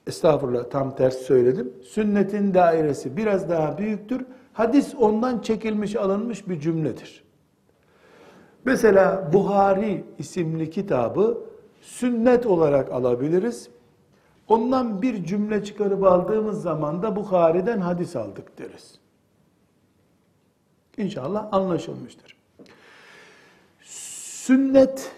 estağfurullah 0.06 0.70
tam 0.70 0.96
ters 0.96 1.16
söyledim. 1.16 1.72
Sünnetin 1.82 2.54
dairesi 2.54 3.16
biraz 3.16 3.48
daha 3.48 3.78
büyüktür. 3.78 4.26
Hadis 4.52 4.94
ondan 4.98 5.38
çekilmiş 5.38 5.96
alınmış 5.96 6.48
bir 6.48 6.60
cümledir. 6.60 7.24
Mesela 8.64 9.30
Buhari 9.32 10.04
isimli 10.18 10.70
kitabı 10.70 11.38
sünnet 11.80 12.46
olarak 12.46 12.92
alabiliriz. 12.92 13.68
Ondan 14.48 15.02
bir 15.02 15.24
cümle 15.24 15.64
çıkarıp 15.64 16.04
aldığımız 16.04 16.62
zaman 16.62 17.02
da 17.02 17.16
Bukhari'den 17.16 17.80
hadis 17.80 18.16
aldık 18.16 18.58
deriz. 18.58 18.98
İnşallah 20.96 21.48
anlaşılmıştır. 21.52 22.36
Sünnet 23.82 25.12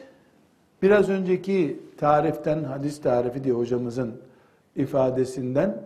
biraz 0.83 1.09
önceki 1.09 1.81
tariften 1.97 2.65
hadis 2.65 3.01
tarifi 3.01 3.45
diye 3.45 3.55
hocamızın 3.55 4.21
ifadesinden 4.79 5.83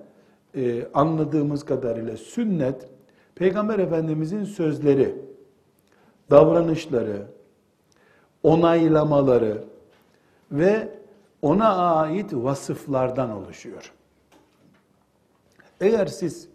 e, 0.55 0.87
anladığımız 0.95 1.65
kadarıyla 1.65 2.17
sünnet 2.17 2.89
Peygamber 3.35 3.79
Efendimizin 3.79 4.45
sözleri, 4.45 5.15
davranışları, 6.31 7.27
onaylamaları 8.43 9.65
ve 10.53 10.89
ona 11.43 11.77
ait 11.77 12.35
vasıflardan 12.35 13.31
oluşuyor. 13.31 13.93
Eğer 15.81 16.07
siz 16.07 16.49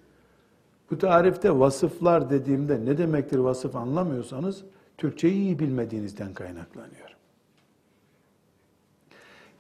bu 0.92 0.98
tarifte 0.98 1.60
vasıflar 1.60 2.30
dediğimde 2.30 2.86
ne 2.86 2.98
demektir 2.98 3.38
vasıf 3.38 3.76
anlamıyorsanız 3.76 4.64
Türkçeyi 4.98 5.34
iyi 5.34 5.60
bilmediğinizden 5.60 6.34
kaynaklanıyor. 6.34 7.18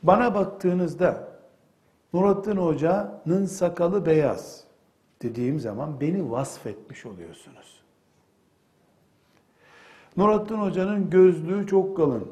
Bana 0.03 0.36
baktığınızda 0.36 1.37
Nurattin 2.17 2.57
Hoca'nın 2.57 3.45
sakalı 3.45 4.05
beyaz 4.05 4.63
dediğim 5.21 5.59
zaman 5.59 6.01
beni 6.01 6.31
vasfetmiş 6.31 7.05
oluyorsunuz. 7.05 7.81
Nurattin 10.17 10.55
Hoca'nın 10.55 11.09
gözlüğü 11.09 11.67
çok 11.67 11.97
kalın. 11.97 12.31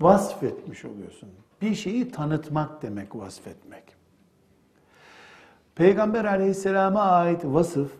Vasfetmiş 0.00 0.84
oluyorsun. 0.84 1.28
Bir 1.62 1.74
şeyi 1.74 2.10
tanıtmak 2.10 2.82
demek 2.82 3.16
vasfetmek. 3.16 3.84
Peygamber 5.74 6.24
aleyhisselama 6.24 7.02
ait 7.02 7.44
vasıf, 7.44 7.92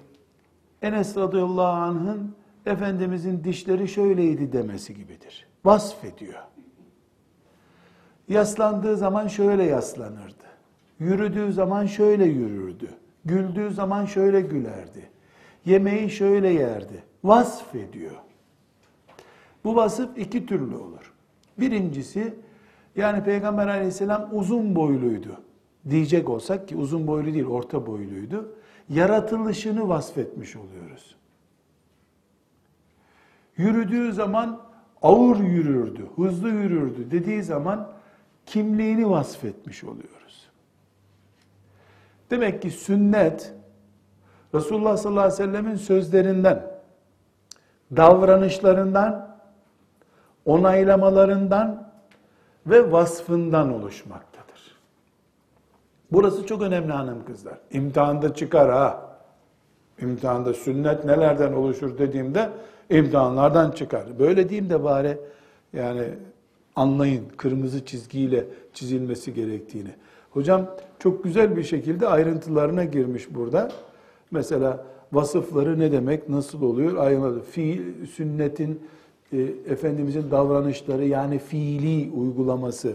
Enes 0.82 1.16
radıyallahu 1.16 1.66
anh'ın 1.66 2.34
Efendimizin 2.66 3.44
dişleri 3.44 3.88
şöyleydi 3.88 4.52
demesi 4.52 4.94
gibidir. 4.94 5.46
Vasfediyor. 5.64 6.42
Yaslandığı 8.28 8.96
zaman 8.96 9.26
şöyle 9.28 9.64
yaslanırdı. 9.64 10.53
Yürüdüğü 10.98 11.52
zaman 11.52 11.86
şöyle 11.86 12.24
yürürdü. 12.24 12.88
Güldüğü 13.24 13.70
zaman 13.70 14.04
şöyle 14.04 14.40
gülerdi. 14.40 15.10
Yemeği 15.64 16.10
şöyle 16.10 16.48
yerdi. 16.48 17.02
vasfediyor. 17.24 18.16
Bu 19.64 19.76
vasıf 19.76 20.18
iki 20.18 20.46
türlü 20.46 20.76
olur. 20.76 21.12
Birincisi 21.58 22.34
yani 22.96 23.24
Peygamber 23.24 23.68
aleyhisselam 23.68 24.28
uzun 24.32 24.76
boyluydu 24.76 25.40
diyecek 25.90 26.28
olsak 26.28 26.68
ki 26.68 26.76
uzun 26.76 27.06
boylu 27.06 27.34
değil 27.34 27.46
orta 27.46 27.86
boyluydu. 27.86 28.56
Yaratılışını 28.88 29.88
vasfetmiş 29.88 30.56
oluyoruz. 30.56 31.16
Yürüdüğü 33.56 34.12
zaman 34.12 34.60
ağır 35.02 35.40
yürürdü, 35.40 36.06
hızlı 36.16 36.48
yürürdü 36.48 37.10
dediği 37.10 37.42
zaman 37.42 37.92
kimliğini 38.46 39.10
vasfetmiş 39.10 39.84
oluyoruz. 39.84 40.13
Demek 42.30 42.62
ki 42.62 42.70
sünnet 42.70 43.54
Resulullah 44.54 44.96
sallallahu 44.96 45.24
aleyhi 45.24 45.42
ve 45.42 45.46
sellemin 45.46 45.76
sözlerinden, 45.76 46.66
davranışlarından, 47.96 49.36
onaylamalarından 50.44 51.90
ve 52.66 52.92
vasfından 52.92 53.72
oluşmaktadır. 53.72 54.76
Burası 56.12 56.46
çok 56.46 56.62
önemli 56.62 56.92
hanım 56.92 57.24
kızlar. 57.24 57.58
İmtihanda 57.70 58.34
çıkar 58.34 58.70
ha. 58.70 59.16
İmtihanda 60.00 60.54
sünnet 60.54 61.04
nelerden 61.04 61.52
oluşur 61.52 61.98
dediğimde 61.98 62.50
imtihanlardan 62.90 63.70
çıkar. 63.70 64.18
Böyle 64.18 64.48
diyeyim 64.48 64.70
de 64.70 64.84
bari 64.84 65.18
yani 65.72 66.08
anlayın 66.76 67.28
kırmızı 67.36 67.84
çizgiyle 67.84 68.44
çizilmesi 68.72 69.34
gerektiğini. 69.34 69.90
Hocam 70.34 70.66
çok 70.98 71.24
güzel 71.24 71.56
bir 71.56 71.62
şekilde 71.62 72.08
ayrıntılarına 72.08 72.84
girmiş 72.84 73.34
burada. 73.34 73.70
Mesela 74.30 74.84
vasıfları 75.12 75.78
ne 75.78 75.92
demek, 75.92 76.28
nasıl 76.28 76.62
oluyor 76.62 76.96
ayrıntılı. 76.96 77.42
Fiil, 77.42 78.06
sünnetin, 78.06 78.80
e, 79.32 79.38
Efendimizin 79.68 80.30
davranışları 80.30 81.04
yani 81.04 81.38
fiili 81.38 82.10
uygulaması. 82.12 82.92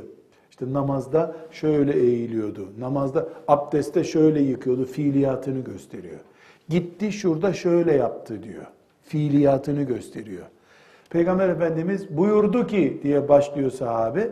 İşte 0.49 0.73
namazda 0.73 1.35
şöyle 1.51 1.93
eğiliyordu, 1.99 2.67
namazda 2.79 3.29
abdestte 3.47 4.03
şöyle 4.03 4.41
yıkıyordu, 4.41 4.85
fiiliyatını 4.85 5.59
gösteriyor. 5.59 6.19
Gitti 6.69 7.11
şurada 7.11 7.53
şöyle 7.53 7.93
yaptı 7.93 8.43
diyor. 8.43 8.65
Fiiliyatını 9.03 9.83
gösteriyor. 9.83 10.45
Peygamber 11.09 11.49
Efendimiz 11.49 12.17
buyurdu 12.17 12.67
ki 12.67 12.99
diye 13.03 13.29
başlıyor 13.29 13.71
sahabe 13.71 14.31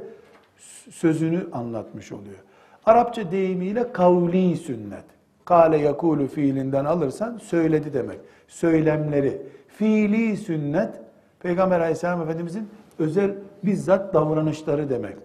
sözünü 0.92 1.48
anlatmış 1.52 2.12
oluyor. 2.12 2.47
Arapça 2.88 3.32
deyimiyle 3.32 3.92
kavli 3.92 4.58
sünnet. 4.58 5.04
Kale 5.46 5.78
yakulu 5.78 6.28
fiilinden 6.28 6.86
alırsan 6.86 7.38
söyledi 7.38 7.94
demek. 7.94 8.20
Söylemleri. 8.48 9.42
Fiili 9.68 10.38
sünnet 10.38 11.02
Peygamber 11.40 11.80
Aleyhisselam 11.80 12.22
Efendimizin 12.22 12.70
özel 13.00 13.36
bizzat 13.64 14.14
davranışları 14.14 14.90
demek. 14.90 15.18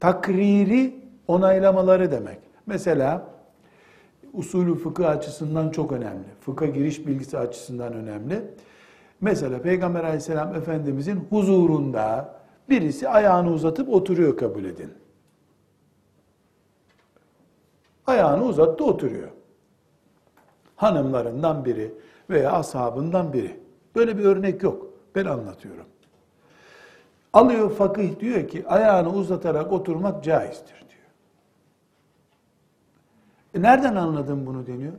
Takriri 0.00 0.94
onaylamaları 1.28 2.10
demek. 2.10 2.38
Mesela 2.66 3.22
usulü 4.32 4.74
fıkıh 4.74 5.08
açısından 5.08 5.70
çok 5.70 5.92
önemli. 5.92 6.26
Fıkha 6.40 6.66
giriş 6.66 7.06
bilgisi 7.06 7.38
açısından 7.38 7.92
önemli. 7.92 8.42
Mesela 9.20 9.62
Peygamber 9.62 10.04
Aleyhisselam 10.04 10.54
Efendimizin 10.54 11.26
huzurunda 11.30 12.34
birisi 12.68 13.08
ayağını 13.08 13.52
uzatıp 13.52 13.88
oturuyor 13.88 14.36
kabul 14.36 14.64
edin. 14.64 14.99
Ayağını 18.10 18.44
uzattı 18.44 18.84
oturuyor. 18.84 19.28
Hanımlarından 20.76 21.64
biri 21.64 21.94
veya 22.30 22.52
ashabından 22.52 23.32
biri. 23.32 23.60
Böyle 23.96 24.18
bir 24.18 24.24
örnek 24.24 24.62
yok. 24.62 24.86
Ben 25.14 25.24
anlatıyorum. 25.24 25.86
Alıyor 27.32 27.70
fakih 27.70 28.20
diyor 28.20 28.48
ki 28.48 28.68
ayağını 28.68 29.12
uzatarak 29.12 29.72
oturmak 29.72 30.24
caizdir 30.24 30.84
diyor. 30.88 31.08
E 33.54 33.62
nereden 33.62 33.96
anladın 33.96 34.46
bunu 34.46 34.66
deniyor? 34.66 34.92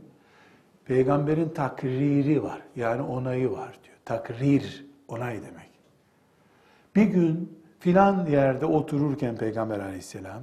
Peygamberin 0.84 1.48
takriri 1.48 2.42
var. 2.42 2.62
Yani 2.76 3.02
onayı 3.02 3.50
var 3.50 3.78
diyor. 3.84 3.96
Takrir, 4.04 4.86
onay 5.08 5.34
demek. 5.34 5.70
Bir 6.96 7.04
gün 7.04 7.58
filan 7.78 8.26
yerde 8.26 8.66
otururken 8.66 9.36
Peygamber 9.36 9.80
aleyhisselam 9.80 10.42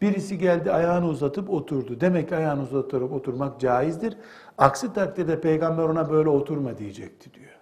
birisi 0.00 0.38
geldi 0.38 0.72
ayağını 0.72 1.08
uzatıp 1.08 1.50
oturdu. 1.50 2.00
Demek 2.00 2.28
ki 2.28 2.36
ayağını 2.36 2.62
uzatarak 2.62 3.12
oturmak 3.12 3.60
caizdir. 3.60 4.16
Aksi 4.58 4.92
takdirde 4.92 5.40
peygamber 5.40 5.82
ona 5.82 6.10
böyle 6.10 6.28
oturma 6.28 6.78
diyecekti 6.78 7.34
diyor. 7.34 7.56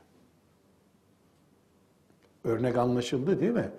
Örnek 2.44 2.76
anlaşıldı 2.76 3.40
değil 3.40 3.52
mi? 3.52 3.70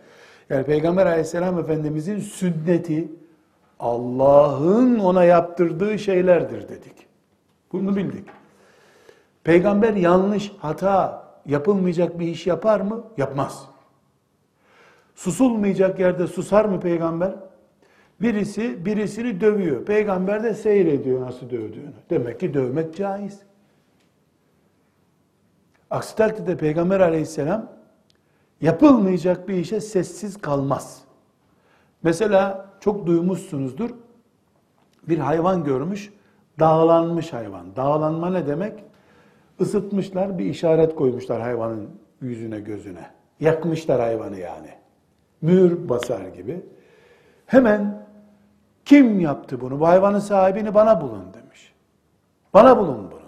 Yani 0.49 0.65
Peygamber 0.65 1.05
aleyhisselam 1.05 1.59
efendimizin 1.59 2.19
sünneti 2.19 3.11
Allah'ın 3.79 4.99
ona 4.99 5.23
yaptırdığı 5.23 5.99
şeylerdir 5.99 6.69
dedik. 6.69 7.07
Bunu 7.71 7.95
bildik. 7.95 8.27
Peygamber 9.43 9.93
yanlış, 9.93 10.51
hata, 10.59 11.27
yapılmayacak 11.45 12.19
bir 12.19 12.27
iş 12.27 12.47
yapar 12.47 12.79
mı? 12.79 13.03
Yapmaz. 13.17 13.65
Susulmayacak 15.15 15.99
yerde 15.99 16.27
susar 16.27 16.65
mı 16.65 16.79
peygamber? 16.79 17.35
Birisi 18.21 18.85
birisini 18.85 19.41
dövüyor. 19.41 19.85
Peygamber 19.85 20.43
de 20.43 20.53
seyrediyor 20.53 21.21
nasıl 21.21 21.49
dövdüğünü. 21.49 21.93
Demek 22.09 22.39
ki 22.39 22.53
dövmek 22.53 22.95
caiz. 22.95 23.39
Aksi 25.89 26.15
takdirde 26.15 26.57
Peygamber 26.57 26.99
aleyhisselam 26.99 27.71
yapılmayacak 28.61 29.47
bir 29.47 29.53
işe 29.53 29.81
sessiz 29.81 30.37
kalmaz. 30.41 31.01
Mesela 32.03 32.69
çok 32.79 33.07
duymuşsunuzdur. 33.07 33.89
Bir 35.09 35.19
hayvan 35.19 35.63
görmüş, 35.63 36.13
dağlanmış 36.59 37.33
hayvan. 37.33 37.75
Dağlanma 37.75 38.29
ne 38.29 38.47
demek? 38.47 38.83
Isıtmışlar, 39.59 40.37
bir 40.37 40.45
işaret 40.45 40.95
koymuşlar 40.95 41.41
hayvanın 41.41 41.89
yüzüne, 42.21 42.59
gözüne. 42.59 43.09
Yakmışlar 43.39 44.01
hayvanı 44.01 44.39
yani. 44.39 44.69
Mühür 45.41 45.89
basar 45.89 46.27
gibi. 46.27 46.65
Hemen 47.45 48.04
kim 48.85 49.19
yaptı 49.19 49.61
bunu? 49.61 49.79
Bu 49.79 49.87
hayvanın 49.87 50.19
sahibini 50.19 50.73
bana 50.73 51.01
bulun 51.01 51.23
demiş. 51.33 51.73
Bana 52.53 52.77
bulun 52.77 53.11
bunu. 53.11 53.19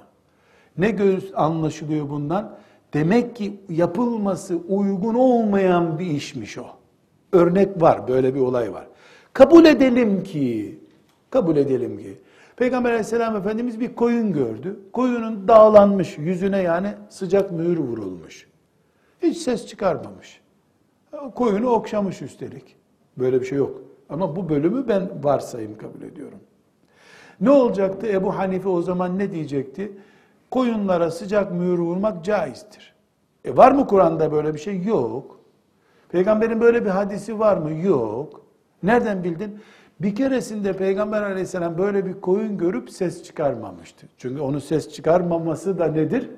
Ne 0.78 0.92
göz 0.92 1.32
anlaşılıyor 1.36 2.10
bundan? 2.10 2.56
Demek 2.94 3.36
ki 3.36 3.60
yapılması 3.70 4.58
uygun 4.68 5.14
olmayan 5.14 6.00
bir 6.00 6.06
işmiş 6.06 6.58
o. 6.58 6.66
Örnek 7.32 7.82
var, 7.82 8.08
böyle 8.08 8.36
bir 8.36 8.40
olay 8.40 8.74
var. 8.74 8.88
Kabul 9.34 9.66
edelim 9.66 10.24
ki, 10.24 10.80
kabul 11.30 11.58
edelim 11.58 11.98
ki, 11.98 12.18
Peygamber 12.56 12.90
aleyhisselam 12.90 13.36
efendimiz 13.36 13.80
bir 13.80 13.96
koyun 13.96 14.34
gördü. 14.34 14.80
Koyunun 14.94 15.48
dağlanmış, 15.48 16.18
yüzüne 16.18 16.62
yani 16.62 16.94
sıcak 17.10 17.52
mühür 17.52 17.78
vurulmuş. 17.78 18.48
Hiç 19.24 19.38
ses 19.38 19.68
çıkarmamış. 19.68 20.42
Koyunu 21.36 21.70
okşamış 21.70 22.22
üstelik. 22.22 22.76
Böyle 23.18 23.42
bir 23.42 23.46
şey 23.46 23.58
yok. 23.58 23.82
Ama 24.10 24.36
bu 24.36 24.50
bölümü 24.50 24.88
ben 24.88 25.10
varsayım 25.24 25.78
kabul 25.78 26.02
ediyorum. 26.02 26.40
Ne 27.42 27.50
olacaktı? 27.50 28.08
Ebu 28.08 28.38
Hanife 28.38 28.70
o 28.70 28.82
zaman 28.82 29.20
ne 29.20 29.32
diyecekti? 29.32 29.92
Koyunlara 30.52 31.12
sıcak 31.12 31.52
mühür 31.52 31.78
vurmak 31.80 32.26
caizdir. 32.26 32.96
E 33.46 33.58
var 33.58 33.72
mı 33.72 33.88
Kur'an'da 33.88 34.32
böyle 34.32 34.54
bir 34.54 34.60
şey? 34.60 34.84
Yok. 34.84 35.40
Peygamberin 36.10 36.62
böyle 36.62 36.86
bir 36.86 36.90
hadisi 36.90 37.40
var 37.40 37.58
mı? 37.58 37.72
Yok. 37.72 38.42
Nereden 38.84 39.24
bildin? 39.24 39.60
Bir 40.00 40.16
keresinde 40.16 40.74
Peygamber 40.74 41.22
aleyhisselam 41.22 41.78
böyle 41.78 42.06
bir 42.06 42.22
koyun 42.22 42.58
görüp 42.58 42.90
ses 42.90 43.24
çıkarmamıştı. 43.24 44.08
Çünkü 44.18 44.42
onun 44.42 44.60
ses 44.60 44.90
çıkarmaması 44.90 45.80
da 45.80 45.88
nedir? 45.88 46.30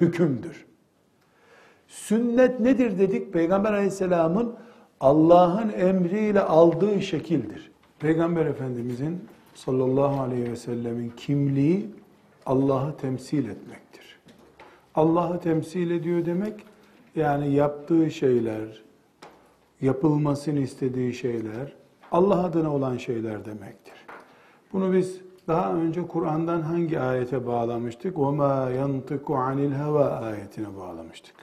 Hükümdür. 0.00 0.66
Sünnet 1.88 2.60
nedir 2.60 2.98
dedik? 2.98 3.32
Peygamber 3.32 3.72
aleyhisselamın 3.72 4.54
Allah'ın 5.03 5.69
emriyle 5.69 6.41
aldığı 6.41 7.01
şekildir. 7.01 7.71
Peygamber 7.99 8.45
Efendimizin 8.45 9.19
sallallahu 9.55 10.21
aleyhi 10.21 10.51
ve 10.51 10.55
sellemin 10.55 11.13
kimliği 11.17 11.89
Allah'ı 12.45 12.97
temsil 12.97 13.49
etmektir. 13.49 14.19
Allah'ı 14.95 15.39
temsil 15.39 15.91
ediyor 15.91 16.25
demek 16.25 16.53
yani 17.15 17.53
yaptığı 17.53 18.11
şeyler, 18.11 18.83
yapılmasını 19.81 20.59
istediği 20.59 21.13
şeyler 21.13 21.73
Allah 22.11 22.43
adına 22.43 22.75
olan 22.75 22.97
şeyler 22.97 23.45
demektir. 23.45 23.93
Bunu 24.73 24.93
biz 24.93 25.21
daha 25.47 25.73
önce 25.73 26.07
Kur'an'dan 26.07 26.61
hangi 26.61 26.99
ayete 26.99 27.47
bağlamıştık? 27.47 28.15
وَمَا 28.15 28.75
يَنْطِقُ 28.77 29.23
عَنِ 29.23 29.73
الْهَوَى 29.73 30.19
ayetine 30.19 30.77
bağlamıştık. 30.77 31.35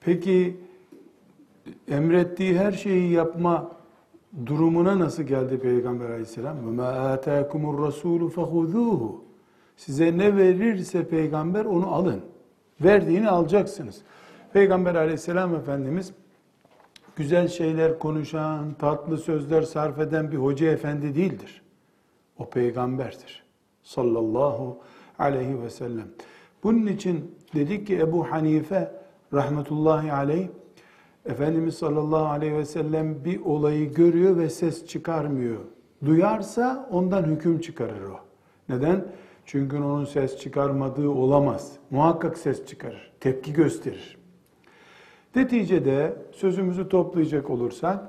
Peki 0.00 0.56
emrettiği 1.88 2.58
her 2.58 2.72
şeyi 2.72 3.12
yapma 3.12 3.70
durumuna 4.46 4.98
nasıl 4.98 5.22
geldi 5.22 5.58
Peygamber 5.58 6.10
aleyhisselam? 6.10 6.56
وَمَا 6.56 7.16
آتَاكُمُ 7.16 7.62
الرَّسُولُ 7.62 8.30
فَخُذُوهُ 8.30 9.26
Size 9.76 10.18
ne 10.18 10.36
verirse 10.36 11.08
peygamber 11.08 11.64
onu 11.64 11.94
alın. 11.94 12.20
Verdiğini 12.80 13.28
alacaksınız. 13.28 14.02
Peygamber 14.52 14.94
aleyhisselam 14.94 15.54
Efendimiz 15.54 16.12
güzel 17.16 17.48
şeyler 17.48 17.98
konuşan, 17.98 18.74
tatlı 18.74 19.18
sözler 19.18 19.62
sarf 19.62 19.98
eden 19.98 20.32
bir 20.32 20.36
hoca 20.36 20.70
efendi 20.70 21.14
değildir. 21.14 21.62
O 22.38 22.50
peygamberdir. 22.50 23.44
Sallallahu 23.82 24.78
aleyhi 25.18 25.62
ve 25.62 25.70
sellem. 25.70 26.08
Bunun 26.62 26.86
için 26.86 27.34
dedik 27.54 27.86
ki 27.86 27.98
Ebu 27.98 28.30
Hanife 28.30 28.92
rahmetullahi 29.32 30.12
aleyh 30.12 30.48
Efendimiz 31.25 31.75
sallallahu 31.75 32.25
aleyhi 32.25 32.55
ve 32.55 32.65
sellem 32.65 33.25
bir 33.25 33.41
olayı 33.41 33.93
görüyor 33.93 34.37
ve 34.37 34.49
ses 34.49 34.87
çıkarmıyor. 34.87 35.59
Duyarsa 36.05 36.89
ondan 36.91 37.23
hüküm 37.23 37.59
çıkarır 37.59 38.01
o. 38.01 38.19
Neden? 38.69 39.05
Çünkü 39.45 39.77
onun 39.77 40.05
ses 40.05 40.37
çıkarmadığı 40.37 41.09
olamaz. 41.09 41.71
Muhakkak 41.89 42.37
ses 42.37 42.65
çıkarır, 42.65 43.11
tepki 43.19 43.53
gösterir. 43.53 44.17
Neticede 45.35 46.15
sözümüzü 46.31 46.89
toplayacak 46.89 47.49
olursak 47.49 47.99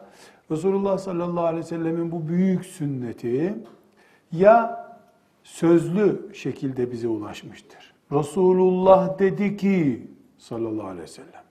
Resulullah 0.50 0.98
sallallahu 0.98 1.44
aleyhi 1.44 1.64
ve 1.64 1.68
sellemin 1.68 2.12
bu 2.12 2.28
büyük 2.28 2.66
sünneti 2.66 3.54
ya 4.32 4.86
sözlü 5.44 6.34
şekilde 6.34 6.92
bize 6.92 7.08
ulaşmıştır. 7.08 7.94
Resulullah 8.12 9.18
dedi 9.18 9.56
ki 9.56 10.06
sallallahu 10.38 10.86
aleyhi 10.86 11.02
ve 11.02 11.06
sellem. 11.06 11.41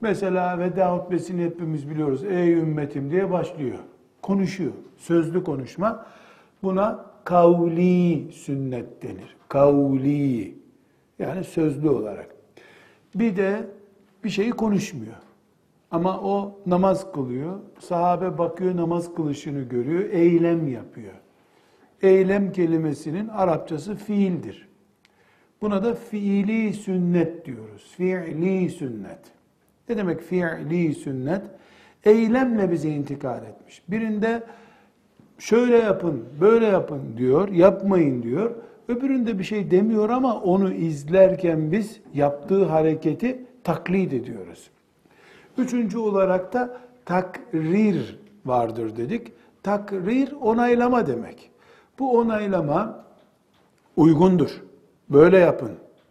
Mesela 0.00 0.58
veda 0.58 0.96
hutbesini 0.96 1.44
hepimiz 1.44 1.90
biliyoruz. 1.90 2.24
Ey 2.24 2.52
ümmetim 2.52 3.10
diye 3.10 3.30
başlıyor. 3.30 3.78
Konuşuyor. 4.22 4.72
Sözlü 4.96 5.44
konuşma. 5.44 6.06
Buna 6.62 7.06
kavli 7.24 8.32
sünnet 8.32 9.02
denir. 9.02 9.36
Kavli. 9.48 10.54
Yani 11.18 11.44
sözlü 11.44 11.90
olarak. 11.90 12.34
Bir 13.14 13.36
de 13.36 13.66
bir 14.24 14.30
şeyi 14.30 14.50
konuşmuyor. 14.50 15.14
Ama 15.90 16.20
o 16.20 16.60
namaz 16.66 17.12
kılıyor. 17.12 17.60
Sahabe 17.78 18.38
bakıyor 18.38 18.76
namaz 18.76 19.14
kılışını 19.14 19.60
görüyor. 19.62 20.10
Eylem 20.10 20.68
yapıyor. 20.68 21.14
Eylem 22.02 22.52
kelimesinin 22.52 23.28
Arapçası 23.28 23.94
fiildir. 23.94 24.68
Buna 25.62 25.84
da 25.84 25.94
fiili 25.94 26.72
sünnet 26.74 27.46
diyoruz. 27.46 27.94
Fiili 27.96 28.70
sünnet. 28.70 29.39
Ne 29.90 29.96
demek 29.96 30.20
fiili 30.20 30.94
sünnet? 30.94 31.42
Eylemle 32.04 32.70
bize 32.70 32.90
intikal 32.90 33.42
etmiş. 33.44 33.82
Birinde 33.88 34.42
şöyle 35.38 35.78
yapın, 35.78 36.24
böyle 36.40 36.66
yapın 36.66 37.00
diyor, 37.16 37.48
yapmayın 37.48 38.22
diyor. 38.22 38.50
Öbüründe 38.88 39.38
bir 39.38 39.44
şey 39.44 39.70
demiyor 39.70 40.10
ama 40.10 40.40
onu 40.40 40.72
izlerken 40.72 41.72
biz 41.72 42.00
yaptığı 42.14 42.64
hareketi 42.64 43.44
taklit 43.64 44.12
ediyoruz. 44.12 44.70
Üçüncü 45.58 45.98
olarak 45.98 46.52
da 46.52 46.76
takrir 47.04 48.18
vardır 48.46 48.96
dedik. 48.96 49.32
Takrir 49.62 50.32
onaylama 50.32 51.06
demek. 51.06 51.50
Bu 51.98 52.18
onaylama 52.18 53.04
uygundur. 53.96 54.62
Böyle 55.08 55.38
yapın 55.38 55.70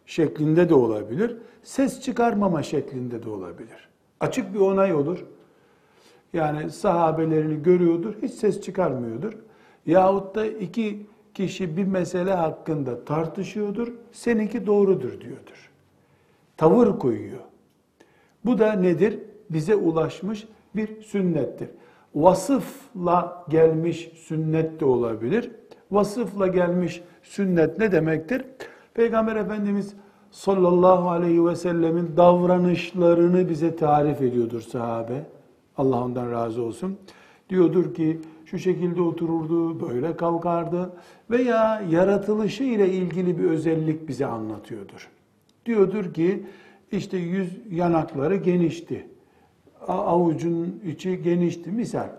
şeklinde 0.10 0.70
de 0.70 0.74
olabilir. 0.74 1.38
Ses 1.64 2.02
çıkarmama 2.02 2.64
şeklinde 2.64 3.24
de 3.24 3.30
olabilir. 3.30 3.90
Açık 4.20 4.54
bir 4.54 4.60
onay 4.60 4.94
olur. 4.94 5.26
Yani 6.34 6.70
sahabelerini 6.70 7.64
görüyordur, 7.64 8.14
hiç 8.22 8.34
ses 8.34 8.62
çıkarmıyordur. 8.62 9.34
Yahut 9.86 10.36
da 10.36 10.46
iki 10.46 11.06
kişi 11.34 11.78
bir 11.78 11.84
mesele 11.84 12.34
hakkında 12.34 13.06
tartışıyordur, 13.06 13.94
seninki 14.12 14.66
doğrudur 14.66 15.22
diyordur. 15.22 15.72
Tavır 16.58 17.00
koyuyor. 17.00 17.40
Bu 18.46 18.60
da 18.60 18.74
nedir? 18.74 19.20
Bize 19.50 19.76
ulaşmış 19.76 20.48
bir 20.76 21.02
sünnettir. 21.02 21.70
Vasıfla 22.16 23.46
gelmiş 23.50 24.12
sünnet 24.16 24.80
de 24.80 24.86
olabilir. 24.86 25.52
Vasıfla 25.92 26.48
gelmiş 26.48 27.02
sünnet 27.24 27.80
ne 27.80 27.92
demektir? 27.92 28.46
Peygamber 28.94 29.36
Efendimiz 29.36 29.94
sallallahu 30.32 31.10
aleyhi 31.10 31.46
ve 31.46 31.56
sellemin 31.56 32.18
davranışlarını 32.18 33.50
bize 33.50 33.76
tarif 33.76 34.22
ediyordur 34.22 34.62
sahabe. 34.62 35.26
Allah 35.78 36.04
ondan 36.04 36.32
razı 36.32 36.62
olsun. 36.64 36.98
Diyordur 37.50 37.94
ki 37.94 38.22
şu 38.46 38.60
şekilde 38.60 39.02
otururdu, 39.02 39.90
böyle 39.90 40.18
kalkardı 40.18 40.94
veya 41.30 41.84
yaratılışı 41.90 42.64
ile 42.64 42.90
ilgili 42.90 43.40
bir 43.40 43.44
özellik 43.44 44.08
bize 44.08 44.26
anlatıyordur. 44.26 45.10
Diyordur 45.66 46.14
ki 46.14 46.46
işte 46.92 47.18
yüz 47.18 47.58
yanakları 47.72 48.36
genişti. 48.36 49.08
Avucun 49.88 50.82
içi 50.86 51.24
genişti. 51.24 51.72
Misal 51.72 52.10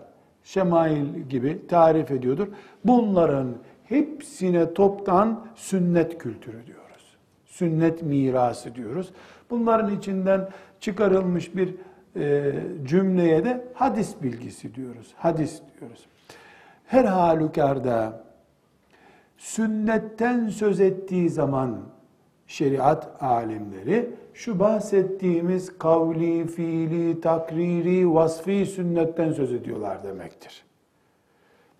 şemail 0.43 1.05
gibi 1.29 1.67
tarif 1.67 2.11
ediyordur. 2.11 2.47
Bunların 2.85 3.47
hepsine 3.91 4.73
toptan 4.73 5.47
sünnet 5.55 6.17
kültürü 6.17 6.65
diyoruz. 6.67 7.17
Sünnet 7.45 8.03
mirası 8.03 8.75
diyoruz. 8.75 9.11
Bunların 9.49 9.97
içinden 9.97 10.49
çıkarılmış 10.79 11.55
bir 11.55 11.75
e, 12.15 12.53
cümleye 12.85 13.45
de 13.45 13.65
hadis 13.73 14.15
bilgisi 14.23 14.75
diyoruz. 14.75 15.13
Hadis 15.17 15.61
diyoruz. 15.79 16.05
Her 16.85 17.05
halükarda 17.05 18.23
sünnetten 19.37 20.49
söz 20.49 20.79
ettiği 20.79 21.29
zaman 21.29 21.81
şeriat 22.47 23.23
alimleri 23.23 24.09
şu 24.33 24.59
bahsettiğimiz 24.59 25.77
kavli, 25.77 26.47
fiili, 26.47 27.21
takriri, 27.21 28.13
vasfi 28.13 28.65
sünnetten 28.65 29.31
söz 29.31 29.53
ediyorlar 29.53 30.03
demektir. 30.03 30.63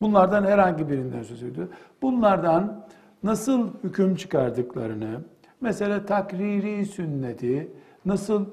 Bunlardan 0.02 0.44
herhangi 0.44 0.90
birinden 0.90 1.24
söz 1.24 1.44
ediyor. 1.44 1.68
Bunlardan 2.02 2.86
nasıl 3.24 3.70
hüküm 3.84 4.16
çıkardıklarını, 4.16 5.22
mesela 5.62 6.06
takriri 6.06 6.86
sünneti 6.86 7.72
nasıl 8.06 8.46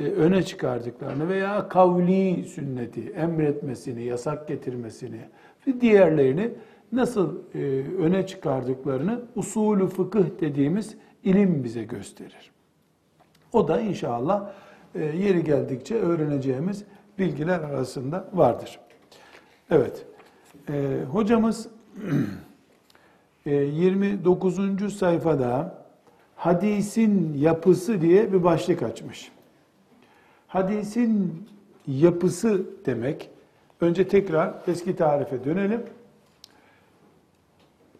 e, 0.00 0.04
öne 0.04 0.42
çıkardıklarını 0.42 1.28
veya 1.28 1.68
kavli 1.68 2.44
sünneti, 2.44 3.10
emretmesini, 3.10 4.04
yasak 4.04 4.48
getirmesini 4.48 5.20
ve 5.66 5.80
diğerlerini 5.80 6.50
nasıl 6.92 7.38
e, 7.54 7.58
öne 7.98 8.26
çıkardıklarını 8.26 9.20
usulü 9.36 9.86
fıkıh 9.86 10.24
dediğimiz 10.40 10.96
ilim 11.24 11.64
bize 11.64 11.84
gösterir. 11.84 12.50
O 13.52 13.68
da 13.68 13.80
inşallah 13.80 14.50
e, 14.94 15.04
yeri 15.04 15.44
geldikçe 15.44 15.94
öğreneceğimiz 15.94 16.84
bilgiler 17.18 17.60
arasında 17.60 18.28
vardır. 18.32 18.80
Evet, 19.70 20.06
hocamız 21.12 21.68
29. 23.46 24.98
sayfada 24.98 25.84
hadisin 26.36 27.34
yapısı 27.38 28.00
diye 28.00 28.32
bir 28.32 28.44
başlık 28.44 28.82
açmış. 28.82 29.32
Hadisin 30.46 31.46
yapısı 31.86 32.66
demek, 32.86 33.30
önce 33.80 34.08
tekrar 34.08 34.54
eski 34.66 34.96
tarife 34.96 35.44
dönelim. 35.44 35.82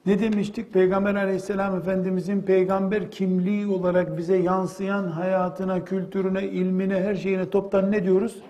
Ne 0.06 0.18
demiştik? 0.20 0.72
Peygamber 0.72 1.14
aleyhisselam 1.14 1.76
Efendimizin 1.76 2.42
peygamber 2.42 3.10
kimliği 3.10 3.66
olarak 3.66 4.18
bize 4.18 4.36
yansıyan 4.36 5.06
hayatına, 5.06 5.84
kültürüne, 5.84 6.44
ilmine, 6.44 7.02
her 7.02 7.14
şeyine 7.14 7.50
toptan 7.50 7.92
ne 7.92 8.04
diyoruz? 8.04 8.42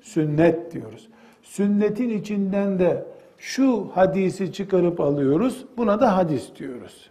Sünnet 0.00 0.72
diyoruz. 0.72 1.08
Sünnetin 1.42 2.10
içinden 2.10 2.78
de 2.78 3.04
şu 3.44 3.88
hadisi 3.94 4.52
çıkarıp 4.52 5.00
alıyoruz, 5.00 5.64
buna 5.76 6.00
da 6.00 6.16
hadis 6.16 6.56
diyoruz. 6.56 7.10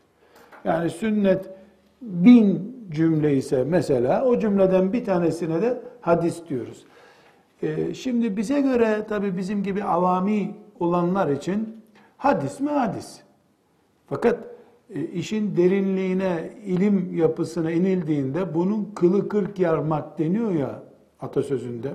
Yani 0.66 0.90
sünnet 0.90 1.50
bin 2.02 2.78
cümle 2.92 3.36
ise 3.36 3.64
mesela 3.64 4.26
o 4.26 4.40
cümleden 4.40 4.94
bir 4.94 5.06
tanesine 5.06 5.62
de 5.62 5.82
hadis 6.02 6.48
diyoruz. 6.50 6.86
Ee, 7.64 7.94
şimdi 7.94 8.38
bize 8.38 8.62
göre 8.62 9.06
tabi 9.10 9.38
bizim 9.38 9.64
gibi 9.64 9.84
avami 9.84 10.56
olanlar 10.80 11.30
için 11.30 11.78
hadis 12.18 12.60
mi 12.60 12.70
hadis. 12.70 13.20
Fakat 14.08 14.40
e, 14.96 15.02
işin 15.02 15.58
derinliğine, 15.58 16.50
ilim 16.66 17.18
yapısına 17.18 17.72
inildiğinde 17.72 18.56
bunun 18.56 18.92
kılı 18.96 19.30
kırk 19.30 19.60
yarmak 19.60 20.20
deniyor 20.20 20.52
ya 20.52 20.84
atasözünde. 21.22 21.94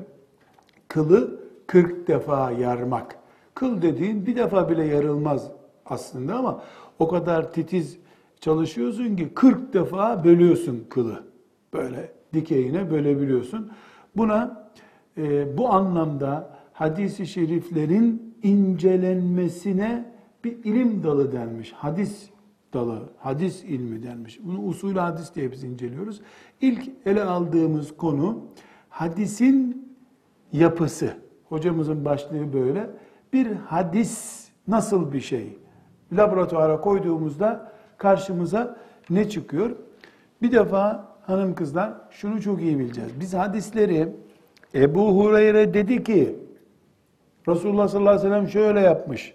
Kılı 0.89 1.41
kırk 1.67 2.09
defa 2.09 2.51
yarmak. 2.51 3.18
Kıl 3.59 3.83
dediğin 3.83 4.27
bir 4.27 4.37
defa 4.37 4.69
bile 4.69 4.85
yarılmaz 4.85 5.51
aslında 5.87 6.35
ama 6.35 6.63
o 6.99 7.09
kadar 7.09 7.53
titiz 7.53 7.99
çalışıyorsun 8.41 9.17
ki 9.17 9.35
40 9.35 9.73
defa 9.73 10.25
bölüyorsun 10.25 10.87
kılı. 10.89 11.25
Böyle 11.73 12.13
dikeyine 12.33 12.91
bölebiliyorsun. 12.91 13.71
Buna 14.17 14.71
e, 15.17 15.59
bu 15.59 15.69
anlamda 15.69 16.59
hadisi 16.73 17.27
şeriflerin 17.27 18.35
incelenmesine 18.43 20.13
bir 20.45 20.65
ilim 20.65 21.03
dalı 21.03 21.33
denmiş. 21.33 21.73
Hadis 21.73 22.31
dalı 22.73 23.03
hadis 23.17 23.65
ilmi 23.65 24.03
denmiş. 24.03 24.39
Bunu 24.43 24.63
usul 24.63 24.95
hadis 24.95 25.35
diye 25.35 25.53
biz 25.53 25.65
inceliyoruz. 25.65 26.21
İlk 26.61 26.91
ele 27.07 27.25
aldığımız 27.25 27.97
konu 27.97 28.41
hadisin 28.89 29.89
yapısı. 30.53 31.17
Hocamızın 31.49 32.05
başlığı 32.05 32.53
böyle. 32.53 32.91
Bir 33.33 33.53
hadis 33.53 34.45
nasıl 34.69 35.13
bir 35.13 35.21
şey? 35.21 35.59
Laboratuvara 36.13 36.81
koyduğumuzda 36.81 37.73
karşımıza 37.97 38.77
ne 39.11 39.29
çıkıyor? 39.29 39.77
Bir 40.43 40.53
defa 40.53 41.09
hanım 41.23 41.55
kızlar 41.55 41.93
şunu 42.11 42.43
çok 42.43 42.61
iyi 42.61 42.79
bileceğiz. 42.79 43.21
Biz 43.21 43.35
hadisleri 43.35 44.17
Ebu 44.75 45.17
Hureyre 45.17 45.75
dedi 45.75 46.05
ki 46.05 46.37
Resulullah 47.49 47.89
sallallahu 47.89 48.11
aleyhi 48.11 48.27
ve 48.27 48.35
sellem 48.35 48.49
şöyle 48.49 48.81
yapmış 48.81 49.35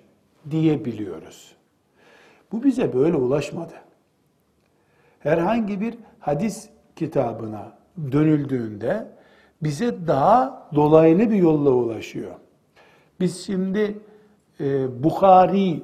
diye 0.52 0.86
biliyoruz. 0.86 1.56
Bu 2.52 2.64
bize 2.64 2.94
böyle 2.94 3.18
ulaşmadı. 3.18 3.74
Herhangi 5.20 5.82
bir 5.82 5.96
hadis 6.20 6.70
kitabına 6.96 7.72
dönüldüğünde 8.12 9.08
bize 9.64 10.08
daha 10.08 10.70
dolaylı 10.76 11.32
bir 11.32 11.36
yolla 11.36 11.70
ulaşıyor. 11.70 12.36
Biz 13.24 13.46
şimdi 13.46 13.98
e, 14.60 15.04
Bukhari 15.04 15.84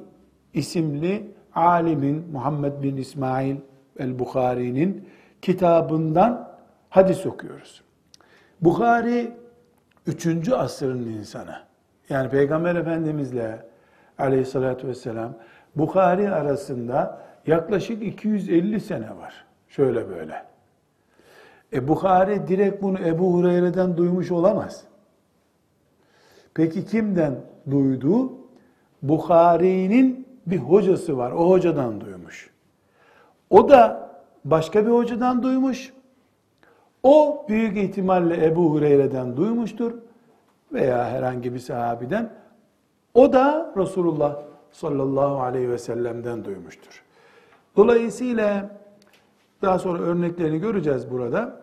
isimli 0.54 1.30
alimin 1.54 2.24
Muhammed 2.32 2.82
bin 2.82 2.96
İsmail 2.96 3.56
el-Bukhari'nin 3.98 5.08
kitabından 5.42 6.50
hadis 6.90 7.26
okuyoruz. 7.26 7.82
Bukhari 8.60 9.32
3. 10.06 10.48
asrın 10.48 10.98
insanı. 10.98 11.56
Yani 12.08 12.30
Peygamber 12.30 12.74
Efendimizle 12.74 13.66
aleyhissalatü 14.18 14.88
vesselam 14.88 15.34
Bukhari 15.76 16.30
arasında 16.30 17.22
yaklaşık 17.46 18.02
250 18.02 18.80
sene 18.80 19.16
var. 19.16 19.44
Şöyle 19.68 20.08
böyle. 20.08 20.42
E 21.72 21.88
Bukhari 21.88 22.48
direkt 22.48 22.82
bunu 22.82 22.98
Ebu 22.98 23.32
Hureyre'den 23.32 23.96
duymuş 23.96 24.30
olamaz. 24.30 24.89
Peki 26.54 26.86
kimden 26.86 27.34
duydu? 27.70 28.32
Bukhari'nin 29.02 30.26
bir 30.46 30.58
hocası 30.58 31.18
var. 31.18 31.32
O 31.32 31.50
hocadan 31.50 32.00
duymuş. 32.00 32.50
O 33.50 33.68
da 33.68 34.10
başka 34.44 34.86
bir 34.86 34.90
hocadan 34.90 35.42
duymuş. 35.42 35.92
O 37.02 37.46
büyük 37.48 37.76
ihtimalle 37.76 38.46
Ebu 38.46 38.70
Hureyre'den 38.70 39.36
duymuştur 39.36 39.92
veya 40.72 41.10
herhangi 41.10 41.54
bir 41.54 41.58
sahabiden. 41.58 42.30
O 43.14 43.32
da 43.32 43.72
Resulullah 43.76 44.36
sallallahu 44.72 45.40
aleyhi 45.40 45.70
ve 45.70 45.78
sellem'den 45.78 46.44
duymuştur. 46.44 47.02
Dolayısıyla 47.76 48.70
daha 49.62 49.78
sonra 49.78 49.98
örneklerini 49.98 50.58
göreceğiz 50.58 51.10
burada. 51.10 51.60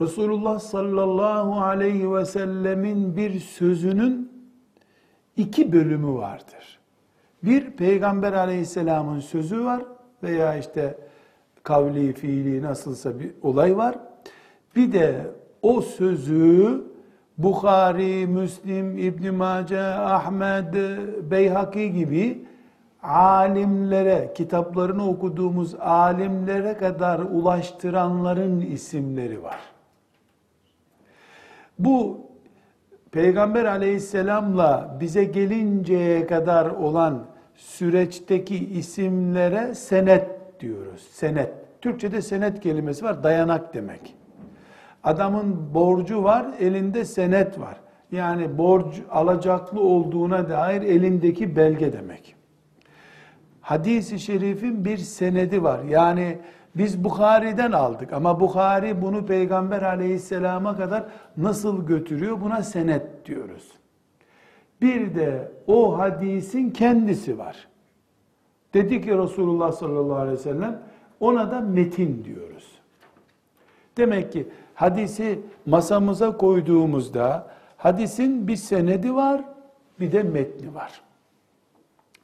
Resulullah 0.00 0.58
sallallahu 0.58 1.60
aleyhi 1.60 2.14
ve 2.14 2.24
sellemin 2.24 3.16
bir 3.16 3.40
sözünün 3.40 4.32
iki 5.36 5.72
bölümü 5.72 6.14
vardır. 6.14 6.78
Bir 7.42 7.70
Peygamber 7.70 8.32
aleyhisselamın 8.32 9.20
sözü 9.20 9.64
var 9.64 9.82
veya 10.22 10.56
işte 10.56 10.98
kavli, 11.62 12.12
fiili 12.12 12.62
nasılsa 12.62 13.20
bir 13.20 13.30
olay 13.42 13.76
var. 13.76 13.98
Bir 14.76 14.92
de 14.92 15.26
o 15.62 15.80
sözü 15.80 16.84
Bukhari, 17.38 18.26
Müslim, 18.26 18.98
İbn 18.98 19.34
Mace, 19.34 19.82
Ahmed, 19.84 20.74
Beyhaki 21.30 21.92
gibi 21.92 22.46
alimlere, 23.02 24.32
kitaplarını 24.36 25.08
okuduğumuz 25.08 25.74
alimlere 25.74 26.76
kadar 26.76 27.18
ulaştıranların 27.18 28.60
isimleri 28.60 29.42
var. 29.42 29.75
Bu 31.78 32.26
Peygamber 33.10 33.64
aleyhisselamla 33.64 34.96
bize 35.00 35.24
gelinceye 35.24 36.26
kadar 36.26 36.70
olan 36.70 37.26
süreçteki 37.54 38.56
isimlere 38.56 39.74
senet 39.74 40.60
diyoruz. 40.60 41.08
Senet. 41.10 41.52
Türkçe'de 41.80 42.22
senet 42.22 42.60
kelimesi 42.60 43.04
var, 43.04 43.22
dayanak 43.22 43.74
demek. 43.74 44.14
Adamın 45.04 45.74
borcu 45.74 46.24
var, 46.24 46.46
elinde 46.60 47.04
senet 47.04 47.60
var. 47.60 47.76
Yani 48.12 48.58
borç 48.58 49.02
alacaklı 49.10 49.80
olduğuna 49.80 50.48
dair 50.48 50.82
elindeki 50.82 51.56
belge 51.56 51.92
demek. 51.92 52.36
Hadis-i 53.60 54.18
şerifin 54.18 54.84
bir 54.84 54.96
senedi 54.96 55.62
var. 55.62 55.84
Yani 55.84 56.38
biz 56.78 57.04
Bukhari'den 57.04 57.72
aldık 57.72 58.12
ama 58.12 58.40
Bukhari 58.40 59.02
bunu 59.02 59.26
Peygamber 59.26 59.82
aleyhisselama 59.82 60.76
kadar 60.76 61.04
nasıl 61.36 61.86
götürüyor 61.86 62.40
buna 62.40 62.62
senet 62.62 63.26
diyoruz. 63.26 63.72
Bir 64.80 65.14
de 65.14 65.52
o 65.66 65.98
hadisin 65.98 66.70
kendisi 66.70 67.38
var. 67.38 67.68
Dedi 68.74 69.00
ki 69.00 69.18
Resulullah 69.18 69.72
sallallahu 69.72 70.18
aleyhi 70.18 70.38
ve 70.38 70.42
sellem 70.42 70.82
ona 71.20 71.50
da 71.50 71.60
metin 71.60 72.24
diyoruz. 72.24 72.72
Demek 73.96 74.32
ki 74.32 74.48
hadisi 74.74 75.40
masamıza 75.66 76.36
koyduğumuzda 76.36 77.46
hadisin 77.76 78.48
bir 78.48 78.56
senedi 78.56 79.14
var, 79.14 79.44
bir 80.00 80.12
de 80.12 80.22
metni 80.22 80.74
var. 80.74 81.00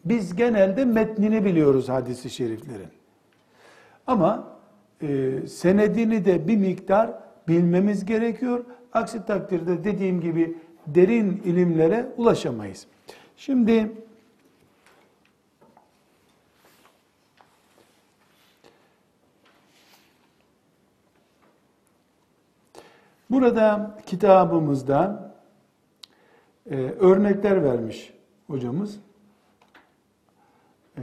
Biz 0.05 0.37
genelde 0.37 0.85
metnini 0.85 1.45
biliyoruz 1.45 1.89
hadisi 1.89 2.31
şeriflerin. 2.31 3.02
Ama 4.07 4.49
e, 5.03 5.33
senedini 5.47 6.25
de 6.25 6.49
bir 6.49 6.57
miktar 6.57 7.11
bilmemiz 7.49 8.05
gerekiyor. 8.05 8.65
Aksi 8.93 9.27
takdirde 9.27 9.85
dediğim 9.85 10.21
gibi 10.21 10.57
derin 10.87 11.43
ilimlere 11.45 12.07
ulaşamayız. 12.17 12.87
Şimdi 13.37 13.93
Burada 23.33 23.99
kitabımızda 24.07 25.33
e, 26.71 26.77
örnekler 26.77 27.65
vermiş 27.65 28.13
hocamız. 28.47 29.01
E, 30.97 31.03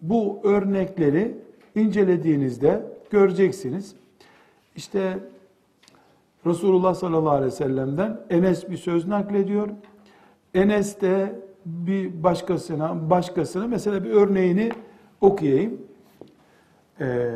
bu 0.00 0.40
örnekleri 0.44 1.45
incelediğinizde 1.76 2.82
göreceksiniz. 3.10 3.94
İşte 4.76 5.18
Resulullah 6.46 6.94
sallallahu 6.94 7.30
aleyhi 7.30 7.46
ve 7.46 7.56
sellem'den 7.56 8.20
Enes 8.30 8.70
bir 8.70 8.76
söz 8.76 9.06
naklediyor. 9.06 9.68
Enes 10.54 11.00
de 11.00 11.32
bir 11.66 12.22
başkasına, 12.22 13.10
başkasına 13.10 13.66
mesela 13.66 14.04
bir 14.04 14.10
örneğini 14.10 14.72
okuyayım. 15.20 15.80
Ee, 17.00 17.30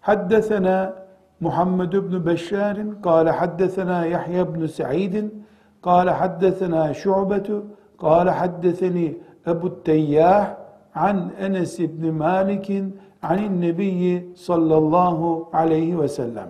haddesena 0.00 1.06
Muhammed 1.40 1.92
ibn 1.92 2.26
Beşşar'in 2.26 3.02
kâle 3.02 3.30
haddesena 3.30 4.06
Yahya 4.06 4.42
ibn 4.42 4.66
Sa'id'in 4.66 5.46
kâle 5.82 6.10
haddesena 6.10 6.94
Şu'betu 6.94 7.66
kâle 8.00 8.30
haddeseni 8.30 9.18
Ebu 9.46 9.82
Teyyah 9.82 10.56
an 10.94 11.32
Enes 11.40 11.80
ibn 11.80 12.06
Malik'in 12.06 13.00
anin 13.28 13.60
nebiyyi 13.60 14.36
sallallahu 14.36 15.50
aleyhi 15.52 16.00
ve 16.00 16.08
sellem. 16.08 16.48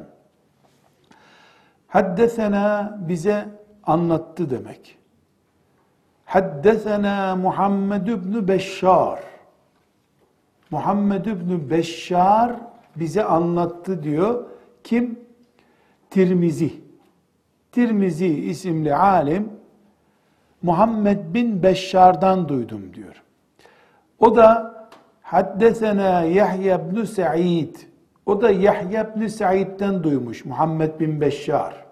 Haddesena 1.89 2.99
bize 3.09 3.49
anlattı 3.85 4.51
demek. 4.51 4.99
Haddesena 6.25 7.37
Muhammed 7.37 8.07
ibn 8.07 8.49
Beşşar. 8.49 9.21
Muhammed 10.71 11.25
ibn 11.25 11.71
Beşşar 11.71 12.53
bize 12.97 13.25
anlattı 13.25 14.03
diyor. 14.03 14.45
Kim? 14.85 15.21
Tirmizi. 16.11 16.75
Tirmizi 17.73 18.27
isimli 18.27 18.95
alim 18.95 19.57
Muhammed 20.63 21.35
bin 21.35 21.63
Beşşar'dan 21.63 22.49
duydum 22.49 22.95
diyor. 22.95 23.23
O 24.19 24.37
da 24.37 24.76
Haddesena 25.27 26.23
Yahya 26.23 26.79
ibn 26.79 27.05
Sa'id. 27.05 27.77
O 28.27 28.41
da 28.41 28.51
Yahya 28.51 29.03
ibn 29.03 29.27
Sa'id'den 29.27 30.03
duymuş 30.03 30.45
Muhammed 30.45 31.01
bin 31.01 31.21
Beşşar. 31.21 31.87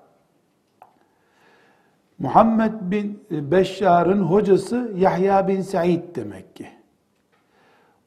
Muhammed 2.18 2.72
bin 2.80 3.26
Beşşar'ın 3.30 4.22
hocası 4.22 4.92
Yahya 4.96 5.48
bin 5.48 5.62
Said 5.62 6.16
demek 6.16 6.56
ki. 6.56 6.68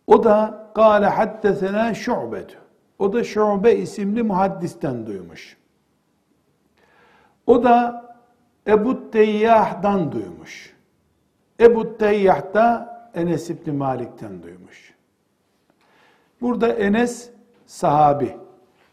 O 0.08 0.24
da 0.24 0.68
kâle 0.76 1.06
haddesena 1.06 1.94
şu'betü. 1.94 2.58
O 3.00 3.14
da 3.14 3.24
Şu'be 3.24 3.76
isimli 3.76 4.24
muhaddisten 4.24 5.06
duymuş. 5.06 5.58
O 7.48 7.64
da 7.64 8.06
Ebu 8.68 9.12
Teyyah'dan 9.12 10.12
duymuş. 10.12 10.76
Ebu 11.60 11.98
Teyyah 11.98 12.54
da 12.54 12.98
Enes 13.16 13.50
İbni 13.50 13.74
Malik'ten 13.74 14.44
duymuş. 14.44 14.97
Burada 16.42 16.68
Enes 16.68 17.30
sahabi. 17.66 18.38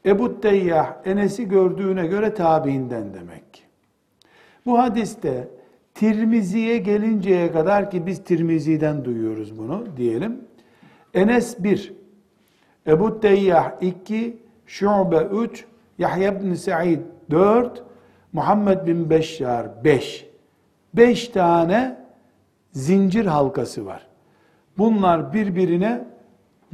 Ebu 0.06 0.40
Teyyah 0.40 0.96
Enes'i 1.04 1.48
gördüğüne 1.48 2.06
göre 2.06 2.34
tabiinden 2.34 3.14
demek 3.14 3.54
ki. 3.54 3.62
Bu 4.66 4.78
hadiste 4.78 5.48
Tirmizi'ye 5.94 6.78
gelinceye 6.78 7.52
kadar 7.52 7.90
ki 7.90 8.06
biz 8.06 8.24
Tirmizi'den 8.24 9.04
duyuyoruz 9.04 9.58
bunu 9.58 9.84
diyelim. 9.96 10.40
Enes 11.14 11.64
1, 11.64 11.92
Ebu 12.86 13.20
Teyyah 13.20 13.72
2, 13.80 14.36
Şube 14.66 15.16
3, 15.16 15.64
Yahya 15.98 16.42
bin 16.42 16.54
Sa'id 16.54 17.00
4, 17.30 17.82
Muhammed 18.32 18.86
bin 18.86 19.10
Beşşar 19.10 19.84
5. 19.84 20.28
5 20.94 21.28
tane 21.28 21.96
zincir 22.72 23.26
halkası 23.26 23.86
var. 23.86 24.06
Bunlar 24.78 25.32
birbirine 25.32 26.04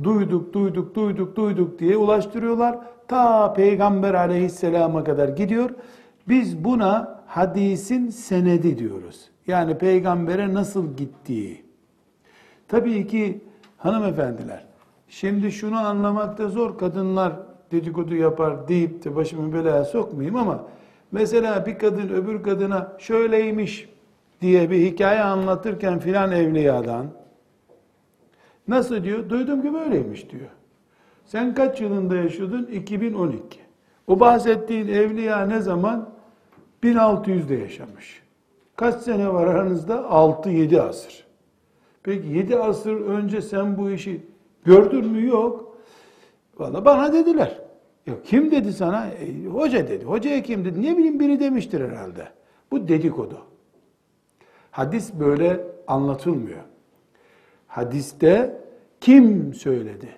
duyduk, 0.03 0.53
duyduk, 0.53 0.95
duyduk, 0.95 1.37
duyduk 1.37 1.79
diye 1.79 1.97
ulaştırıyorlar. 1.97 2.79
Ta 3.09 3.53
Peygamber 3.53 4.15
aleyhisselama 4.15 5.05
kadar 5.05 5.29
gidiyor. 5.29 5.71
Biz 6.29 6.65
buna 6.65 7.23
hadisin 7.27 8.09
senedi 8.09 8.79
diyoruz. 8.79 9.31
Yani 9.47 9.79
peygambere 9.79 10.55
nasıl 10.55 10.97
gittiği. 10.97 11.65
Tabii 12.69 13.07
ki 13.07 13.41
hanımefendiler, 13.79 14.65
şimdi 15.09 15.53
şunu 15.53 15.79
anlamakta 15.79 16.49
zor. 16.49 16.79
Kadınlar 16.79 17.33
dedikodu 17.73 18.15
yapar 18.15 18.69
deyip 18.69 19.05
de 19.05 19.17
başımı 19.17 19.55
belaya 19.55 19.85
sokmayayım 19.85 20.37
ama 20.37 20.65
mesela 21.13 21.67
bir 21.67 21.79
kadın 21.79 22.09
öbür 22.09 22.43
kadına 22.43 22.93
şöyleymiş 22.99 23.89
diye 24.41 24.71
bir 24.71 24.87
hikaye 24.87 25.21
anlatırken 25.21 25.99
filan 25.99 26.33
evliyadan 26.33 27.07
nasıl 28.69 29.05
diyor? 29.05 29.29
Duydum 29.29 29.63
ki 29.63 29.75
böyleymiş 29.75 30.31
diyor. 30.31 30.51
Sen 31.27 31.55
kaç 31.55 31.81
yılında 31.81 32.17
yaşıyordun? 32.17 32.67
2012. 32.67 33.61
O 34.07 34.21
bahsettiğin 34.21 34.89
evliya 34.89 35.47
ne 35.47 35.61
zaman? 35.61 36.09
1600'de 36.83 37.55
yaşamış. 37.55 38.23
Kaç 38.77 38.95
sene 38.95 39.33
var 39.33 39.47
aranızda? 39.47 39.95
6-7 39.95 40.81
asır. 40.81 41.27
Peki 42.03 42.29
7 42.29 42.59
asır 42.59 43.01
önce 43.01 43.43
sen 43.43 43.79
bu 43.79 43.91
işi 43.91 44.27
gördün 44.65 45.07
mü? 45.07 45.27
Yok. 45.27 45.77
Valla 46.59 46.85
bana 46.85 47.13
dediler. 47.13 47.59
Ya 48.07 48.15
kim 48.25 48.51
dedi 48.51 48.73
sana? 48.73 49.07
E, 49.07 49.47
hoca 49.47 49.89
dedi. 49.89 50.05
Hocaya 50.05 50.43
kim 50.43 50.65
dedi? 50.65 50.83
Ne 50.83 50.97
bileyim 50.97 51.21
biri 51.21 51.41
demiştir 51.41 51.81
herhalde. 51.81 52.29
Bu 52.73 52.89
dedikodu. 52.89 53.39
Hadis 54.71 55.15
böyle 55.15 55.61
anlatılmıyor. 55.87 56.61
Hadiste 57.71 58.61
kim 59.01 59.55
söyledi? 59.55 60.09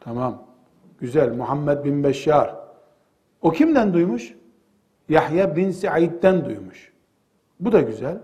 Tamam. 0.00 0.42
Güzel. 1.00 1.32
Muhammed 1.36 1.84
bin 1.84 2.04
Beşşar. 2.04 2.54
O 3.42 3.50
kimden 3.50 3.94
duymuş? 3.94 4.34
Yahya 5.08 5.56
bin 5.56 5.70
Said'den 5.70 6.44
duymuş. 6.44 6.92
Bu 7.60 7.72
da 7.72 7.80
güzel. 7.80 8.18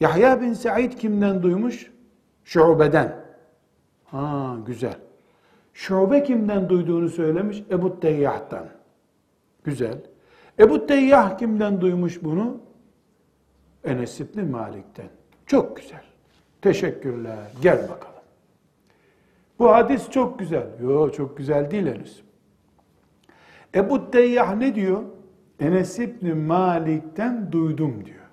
Yahya 0.00 0.40
bin 0.40 0.52
Said 0.52 0.92
kimden 0.92 1.42
duymuş? 1.42 1.92
Şube'den. 2.44 3.16
Ha 4.04 4.56
güzel. 4.66 4.98
Şube 5.72 6.22
kimden 6.22 6.68
duyduğunu 6.68 7.08
söylemiş? 7.08 7.62
Ebu 7.70 8.00
Teyyah'tan. 8.00 8.66
Güzel. 9.64 9.98
Ebu 10.58 10.86
Teyyah 10.86 11.38
kimden 11.38 11.80
duymuş 11.80 12.24
bunu? 12.24 12.60
Enes 13.84 14.20
İbni 14.20 14.42
Malik'ten. 14.42 15.08
Çok 15.46 15.76
güzel. 15.76 16.04
Teşekkürler. 16.64 17.50
Gel 17.62 17.82
bakalım. 17.82 18.22
Bu 19.58 19.70
hadis 19.70 20.10
çok 20.10 20.38
güzel. 20.38 20.66
Yo 20.82 21.10
çok 21.10 21.36
güzel 21.36 21.70
değil 21.70 21.86
henüz. 21.86 22.22
Ebu 23.74 24.10
Teyyah 24.10 24.56
ne 24.56 24.74
diyor? 24.74 25.02
Enes 25.60 25.98
İbni 25.98 26.34
Malik'ten 26.34 27.52
duydum 27.52 28.04
diyor. 28.04 28.24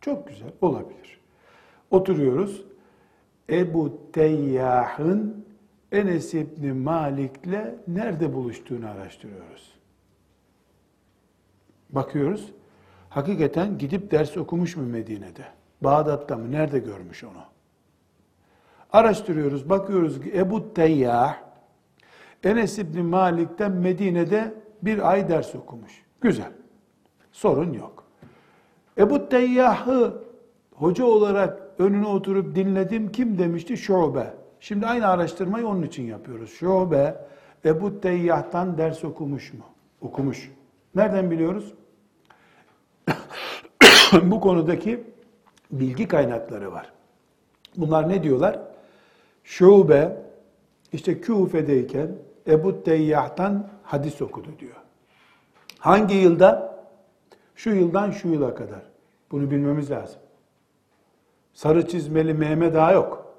Çok 0.00 0.28
güzel, 0.28 0.52
olabilir. 0.60 1.20
Oturuyoruz. 1.90 2.64
Ebu 3.50 4.12
Teyyah'ın 4.12 5.46
Enes 5.92 6.34
İbni 6.34 6.72
Malik'le 6.72 7.74
nerede 7.88 8.34
buluştuğunu 8.34 8.88
araştırıyoruz. 8.88 9.74
Bakıyoruz. 11.90 12.52
Hakikaten 13.08 13.78
gidip 13.78 14.10
ders 14.10 14.36
okumuş 14.36 14.76
mu 14.76 14.82
Medine'de? 14.82 15.57
Bağdat'ta 15.80 16.36
mı? 16.36 16.52
Nerede 16.52 16.78
görmüş 16.78 17.24
onu? 17.24 17.44
Araştırıyoruz. 18.92 19.70
Bakıyoruz 19.70 20.20
ki 20.20 20.32
Ebu 20.36 20.74
Teyyah 20.74 21.48
Enes 22.44 22.78
İbni 22.78 23.02
Malik'ten 23.02 23.72
Medine'de 23.72 24.54
bir 24.82 25.10
ay 25.10 25.28
ders 25.28 25.54
okumuş. 25.54 26.02
Güzel. 26.20 26.52
Sorun 27.32 27.72
yok. 27.72 28.04
Ebu 28.98 29.28
Teyyah'ı 29.28 30.22
hoca 30.74 31.04
olarak 31.04 31.62
önüne 31.78 32.06
oturup 32.06 32.54
dinledim. 32.56 33.12
Kim 33.12 33.38
demişti? 33.38 33.76
Şube. 33.76 34.34
Şimdi 34.60 34.86
aynı 34.86 35.08
araştırmayı 35.08 35.68
onun 35.68 35.82
için 35.82 36.02
yapıyoruz. 36.02 36.50
Şube 36.50 37.16
Ebu 37.64 38.00
Teyyah'tan 38.00 38.78
ders 38.78 39.04
okumuş 39.04 39.52
mu? 39.52 39.64
Okumuş. 40.00 40.50
Nereden 40.94 41.30
biliyoruz? 41.30 41.74
Bu 44.22 44.40
konudaki 44.40 45.04
bilgi 45.70 46.08
kaynakları 46.08 46.72
var. 46.72 46.92
Bunlar 47.76 48.08
ne 48.08 48.22
diyorlar? 48.22 48.58
Şube 49.44 50.16
işte 50.92 51.20
Küfe'deyken 51.20 52.08
Ebu 52.46 52.82
Teyyah'tan 52.82 53.68
hadis 53.82 54.22
okudu 54.22 54.48
diyor. 54.58 54.76
Hangi 55.78 56.14
yılda? 56.14 56.78
Şu 57.56 57.70
yıldan 57.70 58.10
şu 58.10 58.28
yıla 58.28 58.54
kadar. 58.54 58.82
Bunu 59.30 59.50
bilmemiz 59.50 59.90
lazım. 59.90 60.20
Sarı 61.52 61.88
çizmeli 61.88 62.34
Mehmet 62.34 62.76
Ağa 62.76 62.92
yok. 62.92 63.34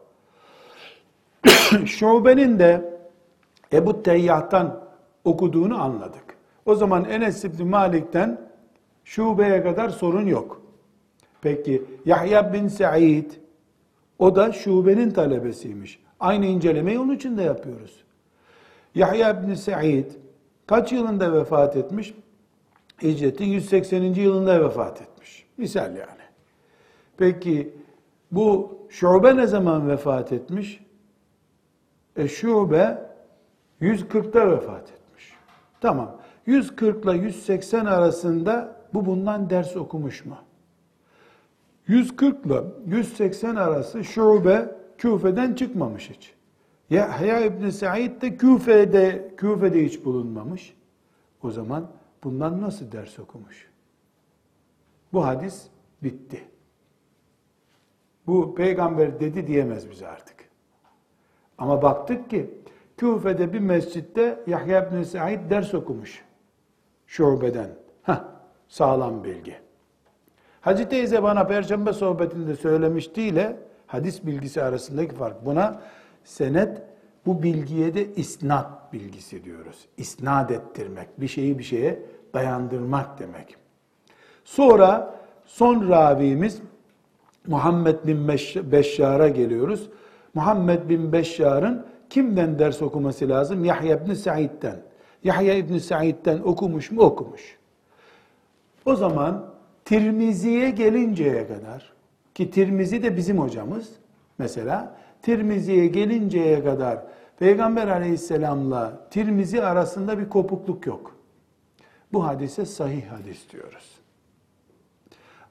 Şube'nin 1.85 2.59
de 2.59 2.99
Ebu 3.73 4.03
Teyyah'tan 4.03 4.83
okuduğunu 5.23 5.81
anladık. 5.81 6.37
O 6.65 6.75
zaman 6.75 7.05
Enes 7.05 7.45
İbni 7.45 7.63
Malik'ten 7.63 8.41
Şube'ye 9.03 9.63
kadar 9.63 9.89
sorun 9.89 10.25
yok. 10.25 10.61
Peki 11.41 11.83
Yahya 12.05 12.53
bin 12.53 12.67
Sa'id 12.67 13.31
o 14.19 14.35
da 14.35 14.51
Şube'nin 14.51 15.11
talebesiymiş. 15.11 15.99
Aynı 16.19 16.45
incelemeyi 16.45 16.99
onun 16.99 17.15
için 17.15 17.37
de 17.37 17.43
yapıyoruz. 17.43 18.03
Yahya 18.95 19.47
bin 19.47 19.53
Sa'id 19.53 20.11
kaç 20.67 20.91
yılında 20.91 21.33
vefat 21.33 21.75
etmiş? 21.75 22.13
Hicretin 23.01 23.45
180. 23.45 24.03
yılında 24.03 24.65
vefat 24.65 25.01
etmiş. 25.01 25.45
Misal 25.57 25.95
yani. 25.95 26.21
Peki 27.17 27.73
bu 28.31 28.79
Şube 28.89 29.37
ne 29.37 29.47
zaman 29.47 29.89
vefat 29.89 30.31
etmiş? 30.31 30.85
E 32.15 32.27
Şube 32.27 32.97
140'ta 33.81 34.51
vefat 34.51 34.91
etmiş. 34.91 35.33
Tamam. 35.81 36.17
140 36.45 37.05
ile 37.05 37.11
180 37.11 37.85
arasında 37.85 38.75
bu 38.93 39.05
bundan 39.05 39.49
ders 39.49 39.75
okumuş 39.75 40.25
mu? 40.25 40.37
140 41.89 42.45
ile 42.45 42.63
180 42.85 43.55
arası 43.55 44.03
Şube 44.03 44.75
Küfe'den 44.97 45.53
çıkmamış 45.53 46.09
hiç. 46.09 46.33
Yahya 46.89 47.39
İbni 47.39 47.71
Said 47.71 48.21
de 48.21 48.37
Küfe'de, 48.37 49.33
Küfe'de 49.37 49.85
hiç 49.85 50.05
bulunmamış. 50.05 50.75
O 51.43 51.51
zaman 51.51 51.91
bundan 52.23 52.61
nasıl 52.61 52.91
ders 52.91 53.19
okumuş? 53.19 53.69
Bu 55.13 55.25
hadis 55.25 55.67
bitti. 56.03 56.43
Bu 58.27 58.55
peygamber 58.55 59.19
dedi 59.19 59.47
diyemez 59.47 59.91
bize 59.91 60.07
artık. 60.07 60.49
Ama 61.57 61.81
baktık 61.81 62.29
ki 62.29 62.49
Küfe'de 62.97 63.53
bir 63.53 63.59
mescitte 63.59 64.43
Yahya 64.47 64.87
ibn 64.87 65.03
Sa'id 65.03 65.49
ders 65.49 65.73
okumuş. 65.73 66.25
Şubeden. 67.07 67.69
Heh, 68.03 68.23
sağlam 68.67 69.23
bilgi. 69.23 69.68
Hacı 70.61 70.89
teyze 70.89 71.23
bana 71.23 71.47
Perşembe 71.47 71.93
sohbetinde 71.93 72.55
söylemişti 72.55 73.21
ile 73.21 73.57
hadis 73.87 74.25
bilgisi 74.25 74.63
arasındaki 74.63 75.15
fark. 75.15 75.45
Buna 75.45 75.81
senet 76.23 76.81
bu 77.25 77.43
bilgiye 77.43 77.93
de 77.93 78.15
isnat 78.15 78.93
bilgisi 78.93 79.43
diyoruz. 79.43 79.85
İsnat 79.97 80.51
ettirmek, 80.51 81.21
bir 81.21 81.27
şeyi 81.27 81.59
bir 81.59 81.63
şeye 81.63 81.99
dayandırmak 82.33 83.19
demek. 83.19 83.55
Sonra 84.43 85.15
son 85.45 85.89
ravimiz 85.89 86.61
Muhammed 87.47 88.07
bin 88.07 88.27
Beşşar'a 88.71 89.27
geliyoruz. 89.27 89.89
Muhammed 90.33 90.89
bin 90.89 91.11
Beşşar'ın 91.13 91.85
kimden 92.09 92.59
ders 92.59 92.81
okuması 92.81 93.29
lazım? 93.29 93.65
Yahya 93.65 93.95
ibn 93.95 94.13
Sa'id'den. 94.13 94.81
Yahya 95.23 95.53
ibn 95.53 95.77
Sa'id'den 95.77 96.39
okumuş 96.39 96.91
mu? 96.91 97.01
Okumuş. 97.01 97.57
O 98.85 98.95
zaman 98.95 99.48
Tirmizi'ye 99.89 100.69
gelinceye 100.69 101.47
kadar 101.47 101.93
ki 102.35 102.51
Tirmizi 102.51 103.03
de 103.03 103.17
bizim 103.17 103.39
hocamız 103.39 103.89
mesela 104.37 104.95
Tirmizi'ye 105.21 105.87
gelinceye 105.87 106.63
kadar 106.63 107.03
Peygamber 107.39 107.87
aleyhisselamla 107.87 109.07
Tirmizi 109.09 109.63
arasında 109.63 110.19
bir 110.19 110.29
kopukluk 110.29 110.85
yok. 110.85 111.15
Bu 112.13 112.25
hadise 112.25 112.65
sahih 112.65 113.07
hadis 113.07 113.51
diyoruz. 113.51 113.99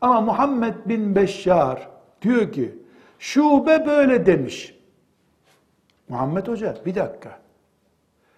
Ama 0.00 0.20
Muhammed 0.20 0.74
bin 0.86 1.16
Beşşar 1.16 1.88
diyor 2.22 2.52
ki 2.52 2.78
şube 3.18 3.86
böyle 3.86 4.26
demiş. 4.26 4.78
Muhammed 6.08 6.48
Hoca 6.48 6.76
bir 6.86 6.94
dakika. 6.94 7.40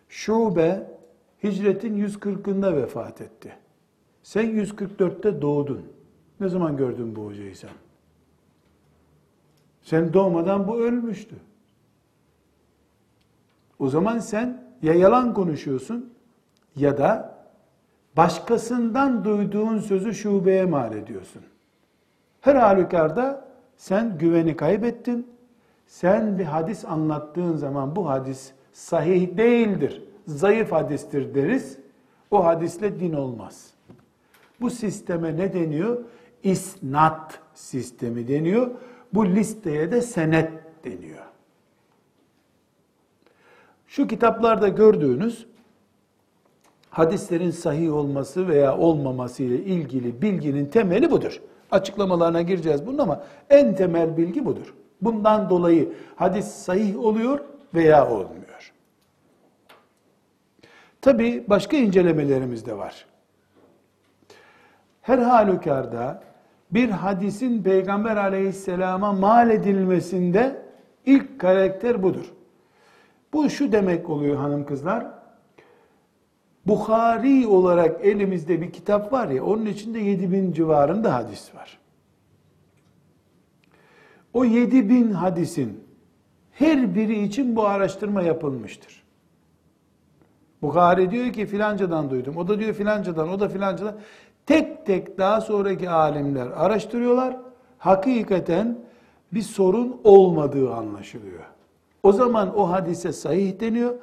Şube 0.09 0.83
hicretin 1.45 2.07
140'ında 2.07 2.77
vefat 2.77 3.21
etti. 3.21 3.60
Sen 4.23 4.47
144'te 4.47 5.43
doğdun. 5.43 5.83
Ne 6.41 6.49
zaman 6.49 6.77
gördün 6.77 7.17
bu 7.17 7.27
hocayı 7.27 7.57
sen? 7.57 7.71
Sen 9.83 10.13
doğmadan 10.13 10.69
bu 10.69 10.81
ölmüştü. 10.81 11.37
O 13.79 13.89
zaman 13.89 14.19
sen 14.19 14.65
ya 14.83 14.95
yalan 14.95 15.35
konuşuyorsun 15.35 16.13
ya 16.77 16.99
da 16.99 17.39
başkasından 18.17 19.25
duyduğun 19.25 19.79
sözü 19.79 20.15
şubeye 20.15 20.65
mal 20.65 20.95
ediyorsun. 20.95 21.43
Her 22.41 22.55
halükarda 22.55 23.49
sen 23.77 24.19
güveni 24.19 24.57
kaybettin. 24.57 25.27
Sen 25.87 26.39
bir 26.39 26.45
hadis 26.45 26.85
anlattığın 26.85 27.57
zaman 27.57 27.97
bu 27.97 28.09
hadis 28.09 28.53
sahih 28.73 29.37
değildir, 29.37 30.03
zayıf 30.27 30.73
hadistir 30.73 31.35
deriz. 31.35 31.79
O 32.31 32.45
hadisle 32.45 33.01
din 33.01 33.13
olmaz. 33.13 33.71
Bu 34.61 34.71
sisteme 34.71 35.37
ne 35.37 35.53
deniyor? 35.53 36.05
İsnat 36.43 37.39
sistemi 37.55 38.29
deniyor. 38.29 38.71
Bu 39.15 39.27
listeye 39.27 39.93
de 39.93 40.03
senet 40.03 40.51
deniyor. 40.85 41.25
Şu 43.87 44.07
kitaplarda 44.07 44.69
gördüğünüz 44.69 45.47
hadislerin 46.91 47.51
sahih 47.51 47.95
olması 47.95 48.49
veya 48.49 48.79
olmaması 48.79 49.43
ile 49.43 49.65
ilgili 49.65 50.23
bilginin 50.23 50.67
temeli 50.67 51.11
budur. 51.11 51.41
Açıklamalarına 51.71 52.43
gireceğiz 52.43 52.87
bunun 52.87 52.99
ama 52.99 53.25
en 53.51 53.77
temel 53.77 54.17
bilgi 54.17 54.45
budur. 54.45 54.75
Bundan 55.03 55.51
dolayı 55.51 55.93
hadis 56.17 56.47
sahih 56.47 56.99
oluyor 56.99 57.41
veya 57.75 58.11
olmuyor. 58.11 58.73
Tabi 61.01 61.45
başka 61.49 61.77
incelemelerimiz 61.77 62.67
de 62.67 62.79
var. 62.79 63.07
Her 65.11 65.19
halükarda 65.19 66.23
bir 66.71 66.91
hadisin 66.91 67.63
Peygamber 67.63 68.17
aleyhisselama 68.17 69.13
mal 69.13 69.51
edilmesinde 69.51 70.63
ilk 71.07 71.41
karakter 71.41 72.03
budur. 72.03 72.33
Bu 73.33 73.51
şu 73.51 73.73
demek 73.73 74.11
oluyor 74.11 74.37
hanım 74.37 74.67
kızlar. 74.67 75.07
Bukhari 76.67 77.47
olarak 77.47 78.05
elimizde 78.05 78.61
bir 78.61 78.73
kitap 78.73 79.13
var 79.13 79.29
ya, 79.29 79.45
onun 79.45 79.67
içinde 79.67 79.99
7000 79.99 80.53
civarında 80.53 81.15
hadis 81.15 81.55
var. 81.55 81.79
O 84.35 84.45
7000 84.45 85.11
hadisin 85.11 85.85
her 86.53 86.95
biri 86.95 87.23
için 87.23 87.57
bu 87.57 87.67
araştırma 87.67 88.23
yapılmıştır. 88.23 89.03
Bukhari 90.63 91.11
diyor 91.11 91.33
ki 91.33 91.47
filancadan 91.47 92.11
duydum. 92.11 92.37
O 92.37 92.49
da 92.49 92.59
diyor 92.59 92.75
filancadan, 92.75 93.29
o 93.29 93.41
da 93.41 93.49
filancadan. 93.49 93.97
Tek 94.51 94.87
tek 94.87 95.19
daha 95.19 95.41
sonraki 95.41 95.91
alimler 95.91 96.47
araştırıyorlar. 96.47 97.37
Hakikaten 97.79 98.79
bir 99.33 99.43
sorun 99.43 100.01
olmadığı 100.05 100.75
anlaşılıyor. 100.75 101.45
O 102.03 102.13
zaman 102.13 102.59
o 102.59 102.71
hadise 102.71 103.13
sahih 103.13 103.61
deniyor. 103.61 103.95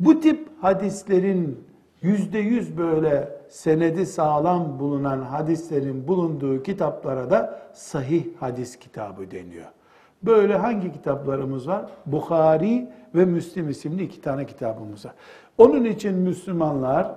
Bu 0.00 0.20
tip 0.20 0.48
hadislerin 0.60 1.64
yüzde 2.00 2.38
yüz 2.38 2.78
böyle 2.78 3.28
senedi 3.48 4.06
sağlam 4.06 4.78
bulunan 4.78 5.20
hadislerin 5.20 6.08
bulunduğu 6.08 6.62
kitaplara 6.62 7.30
da 7.30 7.62
sahih 7.72 8.24
hadis 8.40 8.78
kitabı 8.78 9.30
deniyor. 9.30 9.66
Böyle 10.22 10.56
hangi 10.56 10.92
kitaplarımız 10.92 11.68
var? 11.68 11.84
Bukhari 12.06 12.88
ve 13.14 13.24
Müslim 13.24 13.68
isimli 13.68 14.02
iki 14.02 14.20
tane 14.20 14.46
kitabımız 14.46 15.04
var. 15.04 15.14
Onun 15.58 15.84
için 15.84 16.14
Müslümanlar 16.14 17.14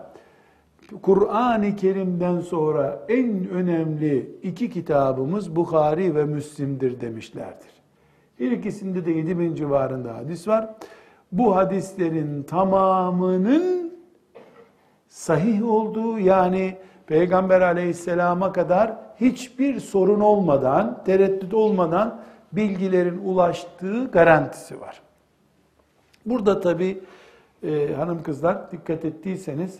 Kur'an-ı 1.01 1.75
Kerim'den 1.75 2.39
sonra 2.39 3.05
en 3.09 3.49
önemli 3.49 4.38
iki 4.43 4.69
kitabımız 4.69 5.55
Bukhari 5.55 6.15
ve 6.15 6.25
Müslim'dir 6.25 7.01
demişlerdir. 7.01 7.69
Bir 8.39 8.51
ikisinde 8.51 9.05
de 9.05 9.11
7000 9.11 9.55
civarında 9.55 10.15
hadis 10.15 10.47
var. 10.47 10.69
Bu 11.31 11.55
hadislerin 11.55 12.43
tamamının 12.43 13.93
sahih 15.07 15.69
olduğu 15.69 16.19
yani 16.19 16.77
Peygamber 17.07 17.61
aleyhisselama 17.61 18.53
kadar 18.53 18.93
hiçbir 19.21 19.79
sorun 19.79 20.19
olmadan, 20.19 21.03
tereddüt 21.05 21.53
olmadan 21.53 22.21
bilgilerin 22.51 23.17
ulaştığı 23.17 24.11
garantisi 24.11 24.81
var. 24.81 25.01
Burada 26.25 26.61
tabi 26.61 26.99
e, 27.63 27.93
hanım 27.93 28.23
kızlar 28.23 28.71
dikkat 28.71 29.05
ettiyseniz 29.05 29.79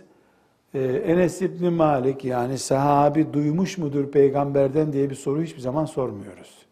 e, 0.76 0.80
Enes 0.80 1.42
İbni 1.42 1.70
Malik 1.70 2.26
yani 2.26 2.58
sahabi 2.58 3.34
duymuş 3.34 3.78
mudur 3.78 4.12
peygamberden 4.12 4.94
diye 4.94 5.10
bir 5.10 5.16
soru 5.16 5.42
hiçbir 5.42 5.62
zaman 5.62 5.86
sormuyoruz. 5.86 6.66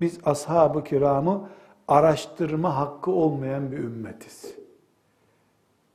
Biz 0.00 0.18
ashab-ı 0.24 0.84
kiramı 0.84 1.48
araştırma 1.88 2.76
hakkı 2.76 3.10
olmayan 3.10 3.72
bir 3.72 3.78
ümmetiz. 3.78 4.54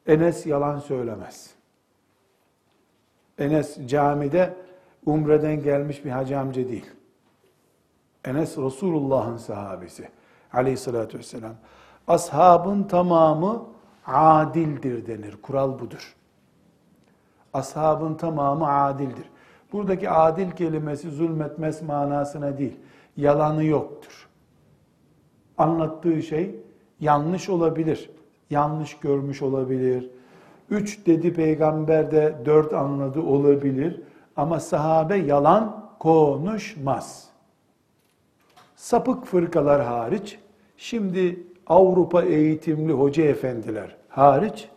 Enes 0.08 0.46
yalan 0.46 0.80
söylemez. 0.80 1.50
Enes 3.38 3.88
camide 3.88 4.54
umreden 5.06 5.64
gelmiş 5.64 6.06
bir 6.06 6.10
hacı 6.10 6.40
amca 6.40 6.70
değil. 6.70 6.90
Enes 8.26 8.58
Resulullah'ın 8.58 9.38
sahabesi 9.38 10.10
aleyhissalatü 10.54 11.18
vesselam. 11.18 11.56
Ashabın 12.08 12.84
tamamı 12.84 13.66
adildir 14.06 15.08
denir. 15.08 15.36
Kural 15.42 15.80
budur. 15.80 16.16
Ashabın 17.54 18.16
tamamı 18.16 18.68
adildir. 18.68 19.26
Buradaki 19.74 20.10
adil 20.10 20.52
kelimesi 20.52 21.10
zulmetmez 21.12 21.82
manasına 21.82 22.58
değil 22.58 22.76
yalanı 23.18 23.64
yoktur. 23.64 24.30
Anlattığı 25.58 26.22
şey 26.22 26.56
yanlış 27.00 27.50
olabilir, 27.50 28.10
yanlış 28.50 28.98
görmüş 29.00 29.42
olabilir. 29.42 30.10
Üç 30.70 31.06
dedi 31.06 31.34
peygamber 31.34 32.12
de 32.12 32.36
dört 32.46 32.74
anladı 32.74 33.22
olabilir. 33.22 34.02
Ama 34.36 34.60
sahabe 34.60 35.16
yalan 35.18 35.90
konuşmaz. 36.00 37.28
Sapık 38.76 39.26
fırkalar 39.26 39.84
hariç, 39.84 40.40
şimdi 40.78 41.44
Avrupa 41.68 42.24
eğitimli 42.24 42.94
hoca 42.94 43.24
efendiler 43.24 43.96
hariç, 44.10 44.70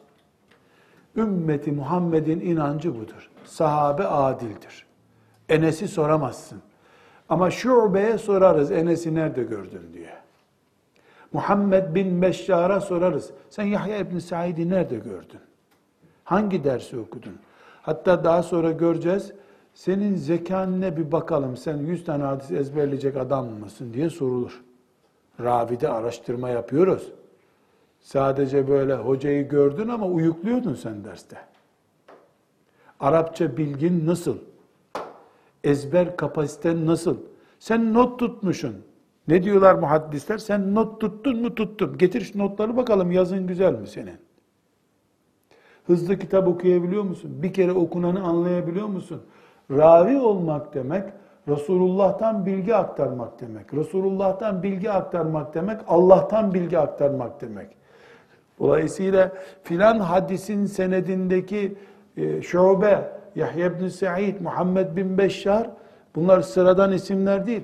ümmeti 1.17 1.73
Muhammed'in 1.73 2.41
inancı 2.41 2.95
budur. 2.95 3.31
Sahabe 3.45 4.05
adildir. 4.05 4.87
Enes'i 5.49 5.89
soramazsın. 5.89 6.63
Ama 7.29 7.51
Şube'ye 7.51 8.19
sorarız 8.19 8.73
Enes'i 8.73 9.15
nerede 9.15 9.43
gördün 9.43 9.93
diye. 9.93 10.13
Muhammed 11.33 11.95
bin 11.95 12.23
Beşşar'a 12.23 12.81
sorarız. 12.81 13.31
Sen 13.51 13.65
Yahya 13.65 13.99
ibn 13.99 14.19
Said'i 14.19 14.71
nerede 14.71 14.97
gördün? 14.97 15.41
Hangi 16.25 16.65
dersi 16.65 16.99
okudun? 16.99 17.39
Hatta 17.83 18.25
daha 18.25 18.43
sonra 18.43 18.73
göreceğiz. 18.73 19.33
Senin 19.75 20.15
zekanine 20.15 20.97
bir 20.97 21.13
bakalım. 21.13 21.57
Sen 21.57 21.77
100 21.77 22.05
tane 22.05 22.25
hadis 22.25 22.51
ezberleyecek 22.51 23.17
adam 23.17 23.47
mısın 23.47 23.93
diye 23.95 24.11
sorulur. 24.11 24.63
Ravide 25.41 25.89
araştırma 25.89 26.49
yapıyoruz. 26.49 27.13
Sadece 28.07 28.69
böyle 28.69 28.95
hocayı 28.95 29.49
gördün 29.49 29.89
ama 29.89 30.07
uyukluyordun 30.07 30.75
sen 30.75 31.05
derste. 31.05 31.37
Arapça 33.01 33.57
bilgin 33.57 34.07
nasıl? 34.07 34.39
ezber 35.65 36.17
kapasiten 36.17 36.87
nasıl? 36.87 37.17
Sen 37.59 37.95
not 37.95 38.19
tutmuşsun. 38.19 38.75
Ne 39.29 39.43
diyorlar 39.43 39.75
muhaddisler? 39.75 40.39
Sen 40.39 40.75
not 40.75 41.01
tuttun 41.01 41.43
mu 41.43 41.55
tuttum. 41.55 41.99
Getir 41.99 42.21
şu 42.21 42.39
notları 42.39 42.77
bakalım 42.77 43.13
yazın 43.13 43.47
güzel 43.47 43.75
mi 43.75 43.87
senin? 43.87 44.19
Hızlı 45.87 46.19
kitap 46.19 46.49
okuyabiliyor 46.49 47.03
musun? 47.03 47.43
Bir 47.43 47.53
kere 47.53 47.73
okunanı 47.73 48.23
anlayabiliyor 48.25 48.87
musun? 48.87 49.23
Ravi 49.71 50.19
olmak 50.19 50.75
demek, 50.75 51.05
Resulullah'tan 51.49 52.47
bilgi 52.47 52.75
aktarmak 52.75 53.41
demek. 53.41 53.75
Resulullah'tan 53.75 54.63
bilgi 54.63 54.91
aktarmak 54.91 55.55
demek, 55.55 55.81
Allah'tan 55.89 56.55
bilgi 56.55 56.79
aktarmak 56.79 57.41
demek. 57.41 57.86
Dolayısıyla 58.59 59.33
filan 59.63 59.99
hadisin 59.99 60.67
senedindeki 60.67 61.75
e, 62.17 62.43
şube, 62.43 63.13
Yahya 63.35 63.67
ibn 63.67 63.89
Sa'id, 63.89 64.41
Muhammed 64.41 64.97
bin 64.97 65.19
Beşşar 65.19 65.71
bunlar 66.15 66.41
sıradan 66.41 66.93
isimler 66.93 67.47
değil. 67.47 67.63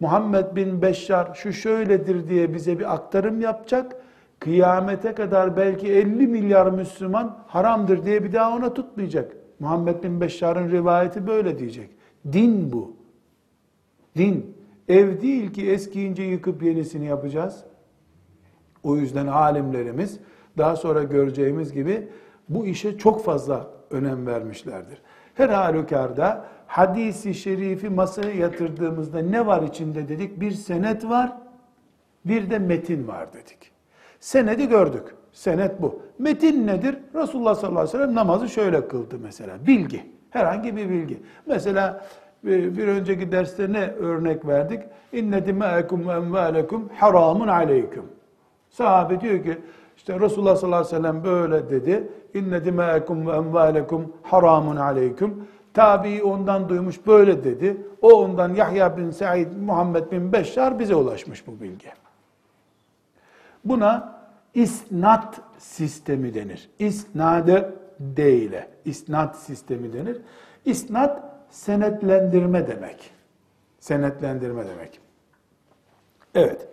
Muhammed 0.00 0.56
bin 0.56 0.82
Beşşar 0.82 1.34
şu 1.34 1.52
şöyledir 1.52 2.28
diye 2.28 2.54
bize 2.54 2.78
bir 2.78 2.94
aktarım 2.94 3.40
yapacak. 3.40 3.96
Kıyamete 4.40 5.14
kadar 5.14 5.56
belki 5.56 5.92
50 5.92 6.26
milyar 6.26 6.70
Müslüman 6.70 7.38
haramdır 7.46 8.04
diye 8.04 8.24
bir 8.24 8.32
daha 8.32 8.56
ona 8.56 8.74
tutmayacak. 8.74 9.32
Muhammed 9.60 10.02
bin 10.02 10.20
Beşşar'ın 10.20 10.70
rivayeti 10.70 11.26
böyle 11.26 11.58
diyecek. 11.58 11.90
Din 12.32 12.72
bu. 12.72 12.96
Din. 14.16 14.56
Ev 14.88 15.20
değil 15.20 15.52
ki 15.52 15.70
eskiyince 15.70 16.22
yıkıp 16.22 16.62
yenisini 16.62 17.06
yapacağız. 17.06 17.64
O 18.82 18.96
yüzden 18.96 19.26
alimlerimiz 19.26 20.20
daha 20.58 20.76
sonra 20.76 21.02
göreceğimiz 21.02 21.72
gibi 21.72 22.08
bu 22.48 22.66
işe 22.66 22.98
çok 22.98 23.24
fazla 23.24 23.66
önem 23.90 24.26
vermişlerdir. 24.26 24.98
Her 25.34 25.48
halükarda 25.48 26.44
hadisi 26.66 27.34
şerifi 27.34 27.88
masaya 27.88 28.34
yatırdığımızda 28.34 29.18
ne 29.18 29.46
var 29.46 29.62
içinde 29.62 30.08
dedik? 30.08 30.40
Bir 30.40 30.50
senet 30.50 31.04
var, 31.04 31.32
bir 32.24 32.50
de 32.50 32.58
metin 32.58 33.08
var 33.08 33.32
dedik. 33.32 33.70
Senedi 34.20 34.68
gördük. 34.68 35.14
Senet 35.32 35.82
bu. 35.82 36.02
Metin 36.18 36.66
nedir? 36.66 36.98
Resulullah 37.14 37.54
sallallahu 37.54 37.80
aleyhi 37.80 37.98
ve 37.98 38.02
sellem 38.02 38.14
namazı 38.14 38.48
şöyle 38.48 38.88
kıldı 38.88 39.18
mesela. 39.22 39.66
Bilgi. 39.66 40.02
Herhangi 40.30 40.76
bir 40.76 40.90
bilgi. 40.90 41.22
Mesela 41.46 42.06
e, 42.44 42.76
bir 42.76 42.88
önceki 42.88 43.32
derste 43.32 43.72
ne 43.72 43.90
örnek 43.90 44.46
verdik? 44.46 44.80
İnne 45.12 45.46
dimâekum 45.46 46.08
ve 46.08 46.12
envâlekum 46.12 46.88
haramun 46.96 47.48
aleyküm. 47.48 48.04
Sahabe 48.70 49.20
diyor 49.20 49.44
ki 49.44 49.58
işte 49.96 50.20
Resulullah 50.20 50.56
sallallahu 50.56 50.80
aleyhi 50.80 50.96
ve 50.96 50.98
sellem 50.98 51.24
böyle 51.24 51.70
dedi. 51.70 52.08
İnne 52.34 52.64
dimâekum 52.64 53.26
ve 53.26 53.32
envâlekum 53.32 54.12
haramun 54.22 54.76
aleyküm. 54.76 55.46
Tabi 55.74 56.22
ondan 56.22 56.68
duymuş 56.68 57.06
böyle 57.06 57.44
dedi. 57.44 57.76
O 58.02 58.12
ondan 58.12 58.54
Yahya 58.54 58.96
bin 58.96 59.10
Said, 59.10 59.52
Muhammed 59.52 60.12
bin 60.12 60.32
Beşşar 60.32 60.78
bize 60.78 60.94
ulaşmış 60.94 61.46
bu 61.46 61.60
bilgi. 61.60 61.88
Buna 63.64 64.20
isnat 64.54 65.40
sistemi 65.58 66.34
denir. 66.34 66.70
İsnade 66.78 67.74
değile. 68.00 68.68
İsnat 68.84 69.36
sistemi 69.36 69.92
denir. 69.92 70.20
İsnat 70.64 71.22
senetlendirme 71.50 72.68
demek. 72.68 73.10
Senetlendirme 73.80 74.66
demek. 74.66 75.00
Evet. 76.34 76.68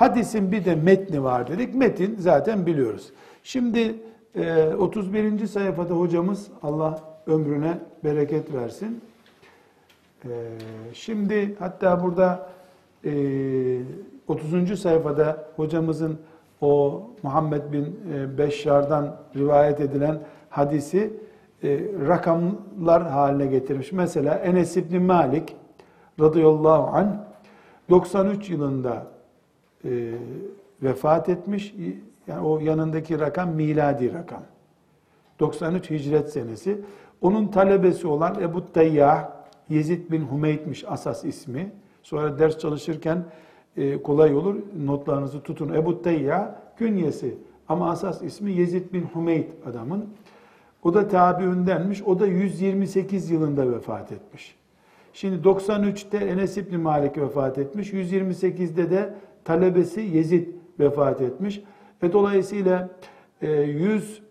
Hadisin 0.00 0.52
bir 0.52 0.64
de 0.64 0.74
metni 0.74 1.22
var 1.22 1.48
dedik. 1.48 1.74
Metin 1.74 2.16
zaten 2.18 2.66
biliyoruz. 2.66 3.12
Şimdi 3.42 3.94
31. 4.78 5.40
E, 5.40 5.46
sayfada 5.46 5.94
hocamız 5.94 6.48
Allah 6.62 7.00
ömrüne 7.26 7.78
bereket 8.04 8.54
versin. 8.54 9.00
E, 10.24 10.28
şimdi 10.92 11.56
hatta 11.58 12.02
burada 12.02 12.50
30. 14.28 14.70
E, 14.70 14.76
sayfada 14.76 15.46
hocamızın 15.56 16.18
o 16.60 17.02
Muhammed 17.22 17.72
bin 17.72 18.00
Beşşar'dan 18.38 19.16
rivayet 19.36 19.80
edilen 19.80 20.18
hadisi 20.50 21.12
rakamlar 22.08 23.10
haline 23.10 23.46
getirmiş. 23.46 23.92
Mesela 23.92 24.34
Enes 24.34 24.76
İbni 24.76 24.98
Malik 24.98 25.56
radıyallahu 26.20 26.96
anh 26.96 27.12
93 27.90 28.50
yılında 28.50 29.19
e, 29.84 30.12
vefat 30.82 31.28
etmiş. 31.28 31.74
Yani 32.26 32.46
o 32.46 32.58
yanındaki 32.58 33.20
rakam 33.20 33.50
miladi 33.50 34.14
rakam. 34.14 34.42
93 35.40 35.90
hicret 35.90 36.32
senesi. 36.32 36.80
Onun 37.20 37.48
talebesi 37.48 38.06
olan 38.06 38.40
Ebu 38.40 38.72
Tayyah, 38.72 39.28
Yezid 39.68 40.10
bin 40.10 40.30
Hümeyt'miş 40.30 40.84
asas 40.88 41.24
ismi. 41.24 41.72
Sonra 42.02 42.38
ders 42.38 42.58
çalışırken 42.58 43.24
e, 43.76 44.02
kolay 44.02 44.36
olur. 44.36 44.56
Notlarınızı 44.84 45.40
tutun. 45.40 45.74
Ebu 45.74 46.02
Tayyah 46.02 46.48
künyesi 46.76 47.38
ama 47.68 47.90
asas 47.90 48.22
ismi 48.22 48.52
Yezid 48.52 48.92
bin 48.92 49.06
Hümeyt 49.14 49.50
adamın. 49.66 50.08
O 50.82 50.94
da 50.94 51.08
tabiündenmiş. 51.08 52.02
O 52.02 52.20
da 52.20 52.26
128 52.26 53.30
yılında 53.30 53.72
vefat 53.72 54.12
etmiş. 54.12 54.56
Şimdi 55.12 55.48
93'te 55.48 56.16
Enes 56.16 56.56
İbni 56.56 56.78
Malik 56.78 57.18
vefat 57.18 57.58
etmiş. 57.58 57.92
128'de 57.92 58.90
de 58.90 59.14
talebesi 59.44 60.00
Yezid 60.00 60.48
vefat 60.80 61.20
etmiş. 61.20 61.62
Ve 62.02 62.12
dolayısıyla 62.12 62.88
100 63.42 64.22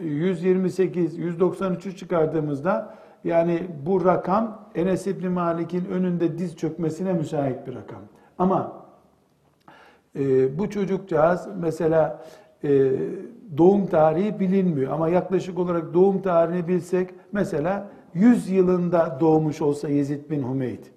128 0.00 1.18
193'ü 1.18 1.96
çıkardığımızda 1.96 2.94
yani 3.24 3.62
bu 3.86 4.04
rakam 4.04 4.68
Enes 4.74 5.06
İbni 5.06 5.28
Malik'in 5.28 5.84
önünde 5.84 6.38
diz 6.38 6.56
çökmesine 6.56 7.12
müsait 7.12 7.66
bir 7.66 7.74
rakam. 7.74 8.02
Ama 8.38 8.86
e, 10.18 10.58
bu 10.58 10.70
çocukcağız 10.70 11.48
mesela 11.60 12.24
e, 12.64 12.92
doğum 13.56 13.86
tarihi 13.86 14.40
bilinmiyor 14.40 14.92
ama 14.92 15.08
yaklaşık 15.08 15.58
olarak 15.58 15.94
doğum 15.94 16.22
tarihini 16.22 16.68
bilsek 16.68 17.10
mesela 17.32 17.88
100 18.14 18.50
yılında 18.50 19.18
doğmuş 19.20 19.62
olsa 19.62 19.88
Yezid 19.88 20.30
bin 20.30 20.42
Hümeyt 20.42 20.95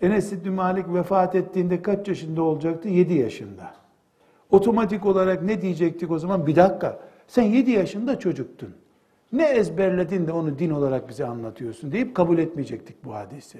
Enes 0.00 0.32
İbni 0.32 0.50
Malik 0.50 0.94
vefat 0.94 1.34
ettiğinde 1.34 1.82
kaç 1.82 2.08
yaşında 2.08 2.42
olacaktı? 2.42 2.88
7 2.88 3.14
yaşında. 3.14 3.74
Otomatik 4.50 5.06
olarak 5.06 5.42
ne 5.42 5.62
diyecektik 5.62 6.10
o 6.10 6.18
zaman? 6.18 6.46
Bir 6.46 6.56
dakika, 6.56 7.00
sen 7.26 7.42
7 7.42 7.70
yaşında 7.70 8.18
çocuktun. 8.18 8.74
Ne 9.32 9.44
ezberledin 9.48 10.26
de 10.26 10.32
onu 10.32 10.58
din 10.58 10.70
olarak 10.70 11.08
bize 11.08 11.26
anlatıyorsun 11.26 11.92
deyip 11.92 12.14
kabul 12.14 12.38
etmeyecektik 12.38 13.04
bu 13.04 13.14
hadisi. 13.14 13.58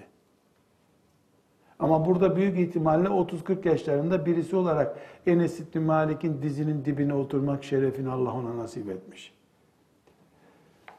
Ama 1.78 2.06
burada 2.06 2.36
büyük 2.36 2.58
ihtimalle 2.58 3.08
30-40 3.08 3.68
yaşlarında 3.68 4.26
birisi 4.26 4.56
olarak 4.56 4.98
Enes 5.26 5.60
İbni 5.60 5.80
Malik'in 5.80 6.42
dizinin 6.42 6.84
dibine 6.84 7.14
oturmak 7.14 7.64
şerefini 7.64 8.10
Allah 8.10 8.32
ona 8.32 8.56
nasip 8.56 8.90
etmiş. 8.90 9.34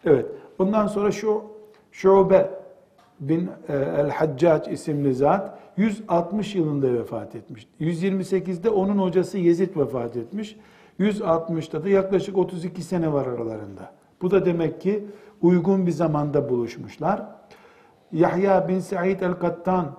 Evet, 0.05 0.25
bundan 0.59 0.87
sonra 0.87 1.11
şu 1.11 1.43
Şube 1.91 2.49
bin 3.19 3.49
e, 3.69 3.73
el-Haccac 3.73 4.71
isimli 4.71 5.13
zat 5.13 5.59
160 5.77 6.55
yılında 6.55 6.93
vefat 6.93 7.35
etmiş. 7.35 7.67
128'de 7.81 8.69
onun 8.69 8.97
hocası 8.97 9.37
Yezid 9.37 9.77
vefat 9.77 10.17
etmiş. 10.17 10.57
160'da 10.99 11.83
da 11.83 11.89
yaklaşık 11.89 12.37
32 12.37 12.81
sene 12.81 13.13
var 13.13 13.25
aralarında. 13.25 13.91
Bu 14.21 14.31
da 14.31 14.45
demek 14.45 14.81
ki 14.81 15.05
uygun 15.41 15.87
bir 15.87 15.91
zamanda 15.91 16.49
buluşmuşlar. 16.49 17.25
Yahya 18.11 18.67
bin 18.67 18.79
Said 18.79 19.21
el-Kattan 19.21 19.95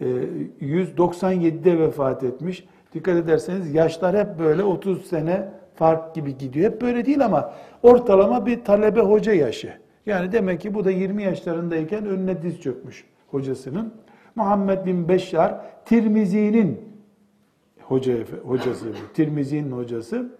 197'de 0.00 1.70
e, 1.70 1.78
vefat 1.78 2.24
etmiş. 2.24 2.66
Dikkat 2.94 3.16
ederseniz 3.16 3.74
yaşlar 3.74 4.16
hep 4.16 4.38
böyle 4.38 4.64
30 4.64 5.06
sene 5.06 5.48
fark 5.74 6.14
gibi 6.14 6.38
gidiyor. 6.38 6.72
Hep 6.72 6.82
böyle 6.82 7.06
değil 7.06 7.24
ama 7.24 7.54
ortalama 7.82 8.46
bir 8.46 8.64
talebe 8.64 9.00
hoca 9.00 9.32
yaşı. 9.32 9.81
Yani 10.06 10.32
demek 10.32 10.60
ki 10.60 10.74
bu 10.74 10.84
da 10.84 10.90
20 10.90 11.22
yaşlarındayken 11.22 12.06
önüne 12.06 12.42
diz 12.42 12.60
çökmüş 12.60 13.04
hocasının. 13.28 13.94
Muhammed 14.34 14.86
bin 14.86 15.08
Beşşar, 15.08 15.60
Tirmizi'nin 15.84 16.80
hoca, 17.82 18.14
hocası, 18.44 18.86
Tirmizi'nin 19.14 19.72
hocası. 19.72 20.32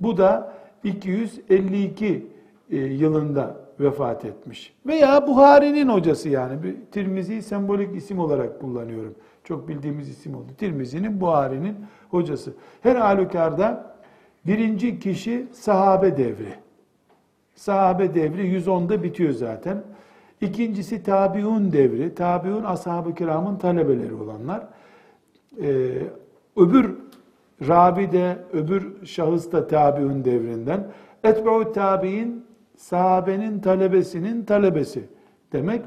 Bu 0.00 0.16
da 0.16 0.52
252 0.84 2.26
e, 2.70 2.76
yılında 2.76 3.56
vefat 3.80 4.24
etmiş. 4.24 4.74
Veya 4.86 5.26
Buhari'nin 5.26 5.88
hocası 5.88 6.28
yani. 6.28 6.62
Bir 6.62 6.76
Tirmizi 6.92 7.42
sembolik 7.42 7.96
isim 7.96 8.18
olarak 8.18 8.60
kullanıyorum. 8.60 9.14
Çok 9.44 9.68
bildiğimiz 9.68 10.08
isim 10.08 10.34
oldu. 10.34 10.52
Tirmizi'nin, 10.58 11.20
Buhari'nin 11.20 11.76
hocası. 12.10 12.54
Her 12.82 12.96
halükarda 12.96 13.96
birinci 14.46 14.98
kişi 14.98 15.46
sahabe 15.52 16.16
devri. 16.16 16.61
Sahabe 17.62 18.14
devri 18.14 18.58
110'da 18.58 19.02
bitiyor 19.02 19.32
zaten. 19.32 19.82
İkincisi 20.40 21.02
tabiun 21.02 21.72
devri. 21.72 22.14
Tabiun 22.14 22.64
ashab-ı 22.64 23.14
kiramın 23.14 23.56
talebeleri 23.56 24.14
olanlar. 24.14 24.66
Ee, 25.62 25.92
öbür 26.56 26.96
rabi 27.68 28.12
de, 28.12 28.38
öbür 28.52 29.06
şahıs 29.06 29.52
da 29.52 29.66
tabiun 29.66 30.24
devrinden. 30.24 30.86
Etbe'u 31.24 31.72
tabi'in 31.72 32.44
sahabenin 32.76 33.60
talebesinin 33.60 34.44
talebesi 34.44 35.04
demek. 35.52 35.82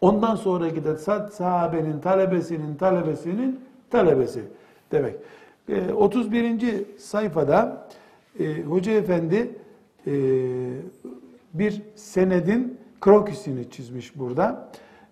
Ondan 0.00 0.34
sonraki 0.34 0.84
de 0.84 0.96
sahabenin 1.30 2.00
talebesinin 2.00 2.76
talebesinin 2.76 3.60
talebesi 3.90 4.42
demek. 4.92 5.16
31. 5.96 6.62
Ee, 6.62 6.84
sayfada 6.98 7.86
e, 8.40 8.62
Hoca 8.62 8.92
Efendi 8.92 9.63
e, 10.06 10.12
bir 11.54 11.82
senedin 11.94 12.78
krokisini 13.00 13.70
çizmiş 13.70 14.18
burada. 14.18 14.68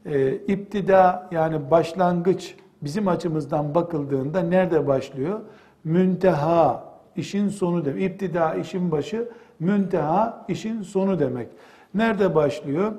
E, 0.06 0.34
iptida 0.34 1.28
yani 1.32 1.70
başlangıç 1.70 2.54
bizim 2.82 3.08
açımızdan 3.08 3.74
bakıldığında 3.74 4.40
nerede 4.40 4.86
başlıyor? 4.86 5.40
Münteha, 5.84 6.84
işin 7.16 7.48
sonu 7.48 7.84
demek. 7.84 8.02
İptida 8.02 8.54
işin 8.54 8.90
başı, 8.90 9.28
münteha 9.60 10.44
işin 10.48 10.82
sonu 10.82 11.18
demek. 11.18 11.48
Nerede 11.94 12.34
başlıyor? 12.34 12.92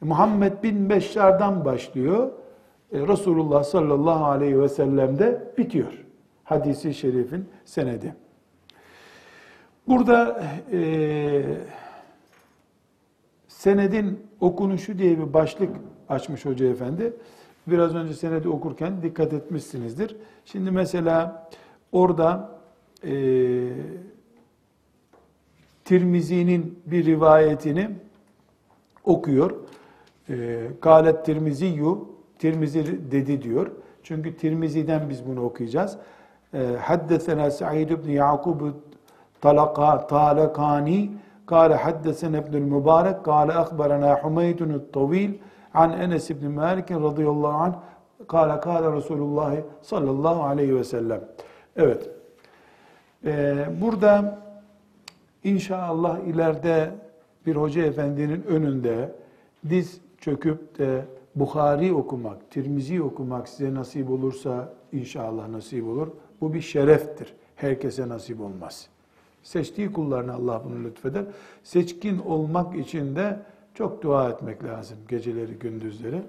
Muhammed 0.00 0.62
bin 0.62 0.90
Beşşar'dan 0.90 1.64
başlıyor. 1.64 2.30
e, 2.92 2.98
Resulullah 3.08 3.64
sallallahu 3.64 4.24
aleyhi 4.24 4.60
ve 4.60 4.68
sellem'de 4.68 5.52
bitiyor. 5.58 6.04
Hadisi 6.44 6.94
şerifin 6.94 7.48
senedi. 7.64 8.14
Burada 9.88 10.44
e, 10.72 11.42
senedin 13.48 14.20
okunuşu 14.40 14.98
diye 14.98 15.18
bir 15.18 15.32
başlık 15.32 15.70
açmış 16.08 16.44
Hoca 16.44 16.66
Efendi. 16.66 17.12
Biraz 17.66 17.94
önce 17.94 18.14
senedi 18.14 18.48
okurken 18.48 19.02
dikkat 19.02 19.32
etmişsinizdir. 19.32 20.16
Şimdi 20.44 20.70
mesela 20.70 21.48
orada 21.92 22.58
e, 23.04 23.12
Tirmizi'nin 25.84 26.78
bir 26.86 27.04
rivayetini 27.04 27.90
okuyor. 29.04 29.50
E, 30.28 30.66
Galet 30.82 31.24
Tirmiziyu, 31.26 32.08
Tirmizi 32.38 33.10
dedi 33.10 33.42
diyor. 33.42 33.70
Çünkü 34.02 34.36
Tirmizi'den 34.36 35.10
biz 35.10 35.26
bunu 35.26 35.44
okuyacağız. 35.44 35.98
E, 36.54 36.58
Haddesena 36.80 37.50
Sa'id 37.50 37.90
ibn 37.90 38.10
Yakub 38.10 38.60
talaka 39.41 40.07
talakani 40.07 41.09
قال 41.47 41.71
حدثنا 41.75 42.37
ابن 42.37 42.55
المبارك 42.55 43.15
قال 43.29 43.51
أخبرنا 43.51 44.15
حميد 44.15 44.61
الطويل 44.61 45.31
عن 45.79 45.89
أنس 45.91 46.31
بن 46.31 46.47
مالك 46.61 46.91
رضي 46.91 47.27
الله 47.33 47.53
عنه 47.63 47.75
قال 48.27 48.49
قال 48.67 48.83
رسول 48.97 49.19
الله 49.27 49.63
sallallahu 49.81 50.43
aleyhi 50.43 50.75
ve 50.75 50.83
sellem. 50.83 51.21
Evet. 51.75 52.09
Ee, 53.25 53.65
burada 53.81 54.39
inşallah 55.43 56.19
ileride 56.19 56.91
bir 57.45 57.55
hoca 57.55 57.83
efendinin 57.83 58.43
önünde 58.43 59.11
diz 59.69 60.01
çöküp 60.17 60.79
de 60.79 61.05
Bukhari 61.35 61.93
okumak, 61.93 62.51
Tirmizi 62.51 63.03
okumak 63.03 63.49
size 63.49 63.73
nasip 63.73 64.09
olursa 64.09 64.73
inşallah 64.91 65.47
nasip 65.47 65.87
olur. 65.87 66.07
Bu 66.41 66.53
bir 66.53 66.61
şereftir. 66.61 67.33
Herkese 67.55 68.09
nasip 68.09 68.41
olmaz. 68.41 68.89
Seçtiği 69.42 69.92
kullarına 69.92 70.34
Allah 70.34 70.62
bunu 70.64 70.84
lütfeder. 70.84 71.24
Seçkin 71.62 72.18
olmak 72.18 72.76
için 72.76 73.16
de 73.16 73.36
çok 73.74 74.02
dua 74.02 74.30
etmek 74.30 74.64
lazım 74.64 74.98
geceleri, 75.08 75.52
gündüzleri. 75.52 76.22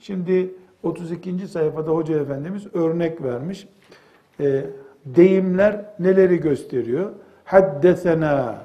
Şimdi 0.00 0.54
32. 0.82 1.48
sayfada 1.48 1.90
Hoca 1.90 2.20
Efendimiz 2.20 2.74
örnek 2.74 3.22
vermiş. 3.22 3.68
E, 4.40 4.64
deyimler 5.06 5.84
neleri 5.98 6.40
gösteriyor? 6.40 7.10
Haddesena, 7.44 8.58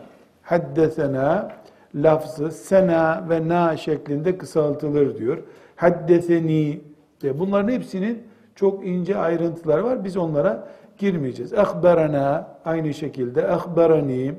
haddesena 0.44 1.52
lafzı 1.96 2.52
sena 2.52 3.26
ve 3.30 3.48
na 3.48 3.78
şeklinde 3.78 4.38
kısaltılır 4.38 5.18
diyor. 5.18 5.38
Haddeseni, 5.76 6.82
bunların 7.24 7.72
hepsinin 7.72 8.24
çok 8.56 8.86
ince 8.86 9.18
ayrıntıları 9.18 9.84
var. 9.84 10.04
Biz 10.04 10.18
onlara 10.18 10.68
girmeyeceğiz. 11.02 11.54
Akberana 11.54 12.58
aynı 12.66 12.94
şekilde 12.94 13.48
akberani 13.48 14.34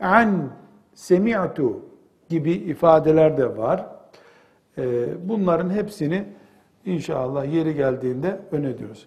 an 0.00 0.50
semi'tu 0.94 1.80
gibi 2.28 2.52
ifadeler 2.52 3.36
de 3.36 3.56
var. 3.56 3.86
Ee, 4.78 5.06
bunların 5.28 5.70
hepsini 5.70 6.24
inşallah 6.86 7.52
yeri 7.52 7.74
geldiğinde 7.74 8.40
ön 8.52 8.64
ediyoruz. 8.64 9.06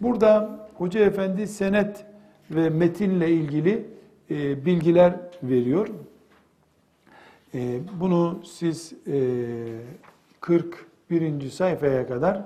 Burada 0.00 0.50
Hoca 0.74 1.00
Efendi 1.00 1.46
senet 1.46 2.04
ve 2.50 2.70
metinle 2.70 3.30
ilgili 3.30 3.86
e, 4.30 4.66
bilgiler 4.66 5.14
veriyor. 5.42 5.88
E, 7.54 7.80
bunu 8.00 8.40
siz 8.44 8.92
41. 10.40 11.46
E, 11.46 11.50
sayfaya 11.50 12.06
kadar 12.06 12.42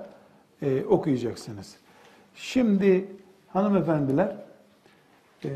okuyacaksınız. 0.89 1.75
Şimdi 2.35 3.05
hanımefendiler 3.57 4.35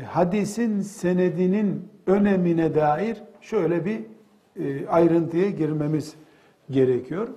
hadisin 0.06 0.80
senedinin 0.80 1.88
önemine 2.06 2.74
dair 2.74 3.22
şöyle 3.40 3.84
bir 3.84 4.00
e, 4.56 4.86
ayrıntıya 4.88 5.50
girmemiz 5.50 6.14
gerekiyor. 6.70 7.28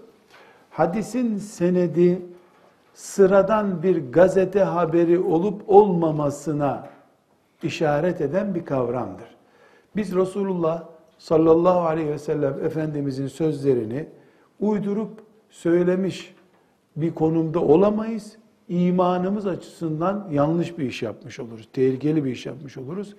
Hadisin 0.69 1.37
senedi 1.37 2.21
sıradan 2.93 3.83
bir 3.83 4.11
gazete 4.11 4.59
haberi 4.59 5.19
olup 5.19 5.69
olmamasına 5.69 6.89
işaret 7.63 8.21
eden 8.21 8.55
bir 8.55 8.65
kavramdır. 8.65 9.35
Biz 9.95 10.15
Resulullah 10.15 10.83
sallallahu 11.17 11.79
aleyhi 11.79 12.09
ve 12.09 12.19
sellem 12.19 12.65
Efendimizin 12.65 13.27
sözlerini 13.27 14.05
uydurup 14.59 15.11
söylemiş 15.49 16.35
bir 16.95 17.15
konumda 17.15 17.59
olamayız. 17.59 18.37
İmanımız 18.69 19.47
açısından 19.47 20.29
yanlış 20.31 20.77
bir 20.77 20.85
iş 20.85 21.01
yapmış 21.01 21.39
oluruz. 21.39 21.67
Tehlikeli 21.73 22.25
bir 22.25 22.31
iş 22.31 22.45
yapmış 22.45 22.77
oluruz. 22.77 23.15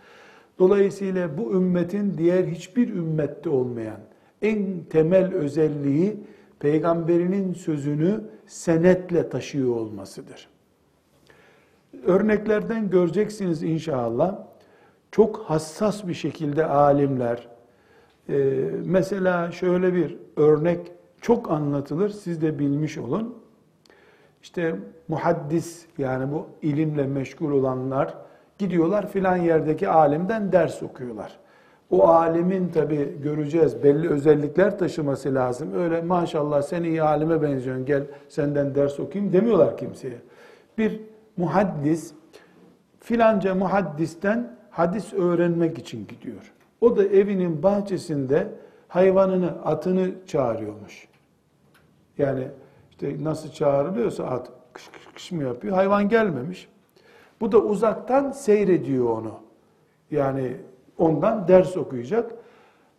Dolayısıyla 0.59 1.39
bu 1.39 1.53
ümmetin 1.53 2.19
diğer 2.19 2.45
hiçbir 2.45 2.89
ümmette 2.89 3.49
olmayan 3.51 4.01
en 4.43 4.85
temel 4.91 5.35
özelliği 5.35 6.17
peygamberinin 6.59 7.55
sözünü 7.55 8.21
senetle 8.47 9.29
taşıyor 9.29 9.77
olmasıdır. 9.77 10.49
Örneklerden 12.07 12.91
göreceksiniz 12.91 13.63
inşallah. 13.63 14.39
Çok 15.13 15.39
hassas 15.39 16.07
bir 16.07 16.15
şekilde 16.15 16.67
alimler, 16.67 17.49
e, 18.29 18.35
mesela 18.85 19.53
şöyle 19.53 19.95
bir 19.95 20.17
örnek 20.37 20.93
çok 21.21 21.51
anlatılır, 21.51 22.09
siz 22.09 22.43
de 22.43 22.59
bilmiş 22.59 22.99
olun. 22.99 23.46
İşte 24.47 24.75
muhaddis 25.09 25.87
yani 25.99 26.33
bu 26.33 26.47
ilimle 26.63 27.07
meşgul 27.07 27.53
olanlar 27.53 28.15
Gidiyorlar 28.59 29.11
filan 29.11 29.37
yerdeki 29.37 29.89
alimden 29.89 30.53
ders 30.53 30.83
okuyorlar. 30.83 31.39
O 31.91 32.09
alimin 32.09 32.69
tabi 32.69 33.21
göreceğiz 33.23 33.83
belli 33.83 34.09
özellikler 34.09 34.79
taşıması 34.79 35.35
lazım. 35.35 35.75
Öyle 35.75 36.03
maşallah 36.03 36.63
sen 36.63 36.83
iyi 36.83 37.03
alime 37.03 37.43
benziyorsun 37.43 37.85
gel 37.87 38.03
senden 38.29 38.75
ders 38.75 39.01
okuyayım 39.01 39.33
demiyorlar 39.33 39.77
kimseye. 39.77 40.17
Bir 40.79 41.01
muhaddis 41.37 42.13
filanca 43.01 43.55
muhaddisten 43.55 44.57
hadis 44.71 45.13
öğrenmek 45.13 45.79
için 45.79 46.07
gidiyor. 46.07 46.53
O 46.81 46.97
da 46.97 47.05
evinin 47.05 47.63
bahçesinde 47.63 48.49
hayvanını, 48.89 49.51
atını 49.65 50.11
çağırıyormuş. 50.27 51.09
Yani 52.19 52.49
işte 52.97 53.25
nasıl 53.25 53.51
çağrılıyorsa 53.51 54.25
at 54.25 54.51
kış 54.73 54.89
kış 54.89 55.07
kış 55.15 55.33
mı 55.33 55.43
yapıyor? 55.43 55.75
Hayvan 55.75 56.09
gelmemiş. 56.09 56.69
Bu 57.41 57.53
da 57.53 57.59
uzaktan 57.59 58.31
seyrediyor 58.31 59.05
onu. 59.05 59.33
Yani 60.11 60.57
ondan 60.99 61.49
ders 61.49 61.77
okuyacak. 61.77 62.31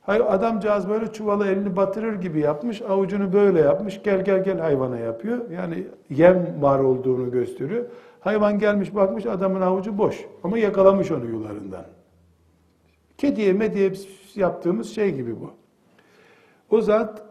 Hayır 0.02 0.24
adamcağız 0.28 0.90
böyle 0.90 1.14
çuvalı 1.14 1.48
elini 1.48 1.76
batırır 1.76 2.22
gibi 2.22 2.40
yapmış, 2.40 2.82
avucunu 2.82 3.34
böyle 3.34 3.60
yapmış, 3.60 4.04
gel 4.04 4.26
gel 4.26 4.44
gel 4.44 4.60
hayvana 4.60 4.98
yapıyor. 4.98 5.50
Yani 5.50 5.88
yem 6.10 6.62
var 6.62 6.80
olduğunu 6.80 7.32
gösteriyor. 7.32 7.86
Hayvan 8.20 8.60
gelmiş 8.60 8.96
bakmış 8.96 9.26
adamın 9.26 9.62
avucu 9.62 9.98
boş 9.98 10.26
ama 10.44 10.58
yakalamış 10.58 11.12
onu 11.12 11.26
yularından. 11.26 11.86
Kediye 13.18 13.54
mediye 13.54 13.94
yaptığımız 14.36 14.96
şey 14.96 15.16
gibi 15.16 15.36
bu. 15.42 15.52
O 16.70 16.82
zat 16.82 17.27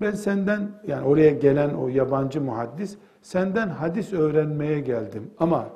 ben 0.00 0.12
senden 0.12 0.70
yani 0.86 1.06
oraya 1.06 1.30
gelen 1.30 1.74
o 1.74 1.88
yabancı 1.88 2.40
muhaddis 2.40 2.96
senden 3.22 3.68
hadis 3.68 4.12
öğrenmeye 4.12 4.80
geldim 4.80 5.30
ama 5.38 5.68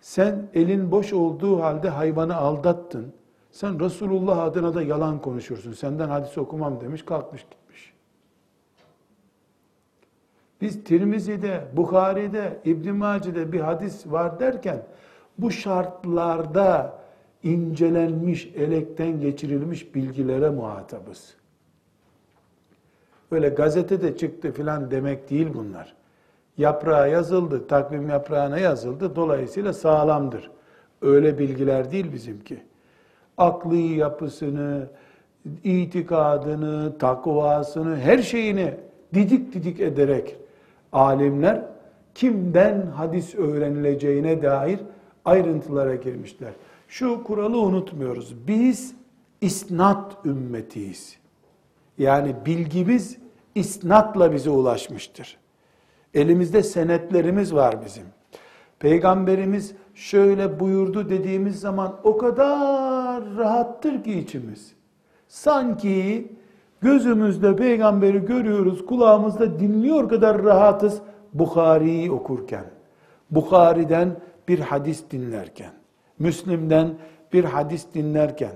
sen 0.00 0.48
elin 0.54 0.90
boş 0.90 1.12
olduğu 1.12 1.62
halde 1.62 1.88
hayvanı 1.88 2.36
aldattın. 2.36 3.12
Sen 3.50 3.80
Resulullah 3.80 4.38
adına 4.38 4.74
da 4.74 4.82
yalan 4.82 5.22
konuşursun. 5.22 5.72
Senden 5.72 6.08
hadis 6.08 6.38
okumam 6.38 6.80
demiş, 6.80 7.04
kalkmış 7.04 7.42
gitmiş. 7.42 7.92
Biz 10.60 10.84
Tirmizi'de, 10.84 11.64
Bukhari'de, 11.76 12.60
İbn 12.64 12.90
Mace'de 12.90 13.52
bir 13.52 13.60
hadis 13.60 14.06
var 14.06 14.40
derken 14.40 14.82
bu 15.38 15.50
şartlarda 15.50 16.98
incelenmiş, 17.42 18.46
elekten 18.46 19.20
geçirilmiş 19.20 19.94
bilgilere 19.94 20.50
muhatabız. 20.50 21.34
Öyle 23.34 23.48
gazetede 23.48 24.16
çıktı 24.16 24.52
filan 24.52 24.90
demek 24.90 25.30
değil 25.30 25.48
bunlar 25.54 25.94
yaprağa 26.58 27.06
yazıldı, 27.06 27.66
takvim 27.66 28.08
yaprağına 28.08 28.58
yazıldı. 28.58 29.16
Dolayısıyla 29.16 29.72
sağlamdır. 29.72 30.50
Öyle 31.02 31.38
bilgiler 31.38 31.90
değil 31.90 32.12
bizimki. 32.12 32.62
Aklı 33.38 33.76
yapısını, 33.76 34.86
itikadını, 35.64 36.98
takvasını, 36.98 37.96
her 37.96 38.18
şeyini 38.18 38.74
didik 39.14 39.54
didik 39.54 39.80
ederek 39.80 40.36
alimler 40.92 41.62
kimden 42.14 42.86
hadis 42.86 43.34
öğrenileceğine 43.34 44.42
dair 44.42 44.80
ayrıntılara 45.24 45.94
girmişler. 45.94 46.52
Şu 46.88 47.24
kuralı 47.24 47.58
unutmuyoruz. 47.58 48.34
Biz 48.48 48.94
isnat 49.40 50.16
ümmetiyiz. 50.24 51.16
Yani 51.98 52.34
bilgimiz 52.46 53.23
isnatla 53.54 54.32
bize 54.32 54.50
ulaşmıştır. 54.50 55.36
Elimizde 56.14 56.62
senetlerimiz 56.62 57.54
var 57.54 57.84
bizim. 57.84 58.04
Peygamberimiz 58.78 59.74
şöyle 59.94 60.60
buyurdu 60.60 61.08
dediğimiz 61.08 61.60
zaman 61.60 61.96
o 62.04 62.18
kadar 62.18 63.22
rahattır 63.36 64.02
ki 64.02 64.18
içimiz. 64.18 64.72
Sanki 65.28 66.28
gözümüzde 66.80 67.56
peygamberi 67.56 68.24
görüyoruz, 68.24 68.86
kulağımızda 68.86 69.60
dinliyor 69.60 70.08
kadar 70.08 70.42
rahatız 70.42 71.00
Bukhari'yi 71.34 72.12
okurken. 72.12 72.64
Bukhari'den 73.30 74.16
bir 74.48 74.58
hadis 74.58 75.04
dinlerken, 75.10 75.70
Müslim'den 76.18 76.94
bir 77.32 77.44
hadis 77.44 77.86
dinlerken, 77.94 78.52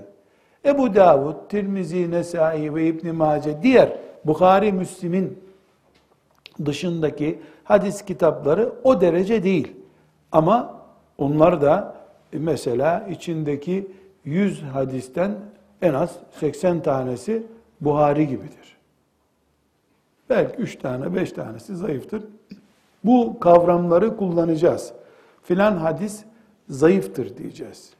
Ebu 0.65 0.95
Davud, 0.95 1.35
Tirmizi, 1.49 2.11
Nesai 2.11 2.75
ve 2.75 2.87
İbn 2.87 3.15
Mace 3.15 3.63
diğer 3.63 3.97
Bukhari, 4.25 4.71
Müslim'in 4.71 5.39
dışındaki 6.65 7.39
hadis 7.63 8.05
kitapları 8.05 8.73
o 8.83 9.01
derece 9.01 9.43
değil. 9.43 9.75
Ama 10.31 10.81
onlar 11.17 11.61
da 11.61 11.95
mesela 12.33 13.07
içindeki 13.09 13.87
100 14.25 14.63
hadisten 14.63 15.35
en 15.81 15.93
az 15.93 16.15
80 16.39 16.81
tanesi 16.81 17.43
Buhari 17.81 18.27
gibidir. 18.27 18.77
Belki 20.29 20.55
3 20.55 20.75
tane, 20.75 21.15
5 21.15 21.31
tanesi 21.31 21.75
zayıftır. 21.75 22.23
Bu 23.03 23.39
kavramları 23.39 24.17
kullanacağız. 24.17 24.93
Filan 25.43 25.77
hadis 25.77 26.23
zayıftır 26.69 27.37
diyeceğiz. 27.37 27.93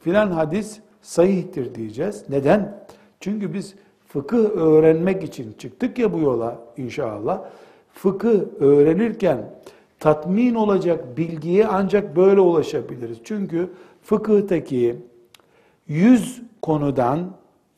Filan 0.00 0.30
hadis 0.30 0.80
sahihtir 1.02 1.74
diyeceğiz. 1.74 2.24
Neden? 2.28 2.78
Çünkü 3.20 3.54
biz 3.54 3.74
fıkıh 4.08 4.50
öğrenmek 4.50 5.22
için 5.22 5.52
çıktık 5.52 5.98
ya 5.98 6.12
bu 6.12 6.18
yola 6.18 6.58
inşallah. 6.76 7.42
Fıkıh 7.92 8.40
öğrenirken 8.60 9.50
tatmin 10.00 10.54
olacak 10.54 11.16
bilgiye 11.16 11.66
ancak 11.66 12.16
böyle 12.16 12.40
ulaşabiliriz. 12.40 13.18
Çünkü 13.24 13.70
fıkıhtaki 14.02 14.96
yüz 15.88 16.42
konudan 16.62 17.30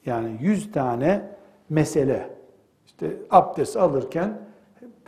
yani 0.07 0.39
yüz 0.41 0.73
tane 0.73 1.23
mesele 1.71 2.31
işte 2.87 3.17
abdest 3.31 3.77
alırken 3.77 4.39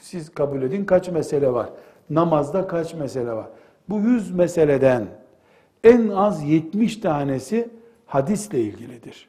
siz 0.00 0.30
kabul 0.34 0.62
edin 0.62 0.84
kaç 0.84 1.08
mesele 1.08 1.52
var? 1.52 1.70
Namazda 2.10 2.66
kaç 2.66 2.94
mesele 2.94 3.32
var? 3.32 3.46
Bu 3.88 3.98
yüz 3.98 4.30
meseleden 4.30 5.06
en 5.84 6.08
az 6.08 6.42
70 6.42 6.96
tanesi 6.96 7.68
hadisle 8.06 8.60
ilgilidir. 8.60 9.28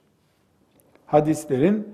Hadislerin 1.12 1.88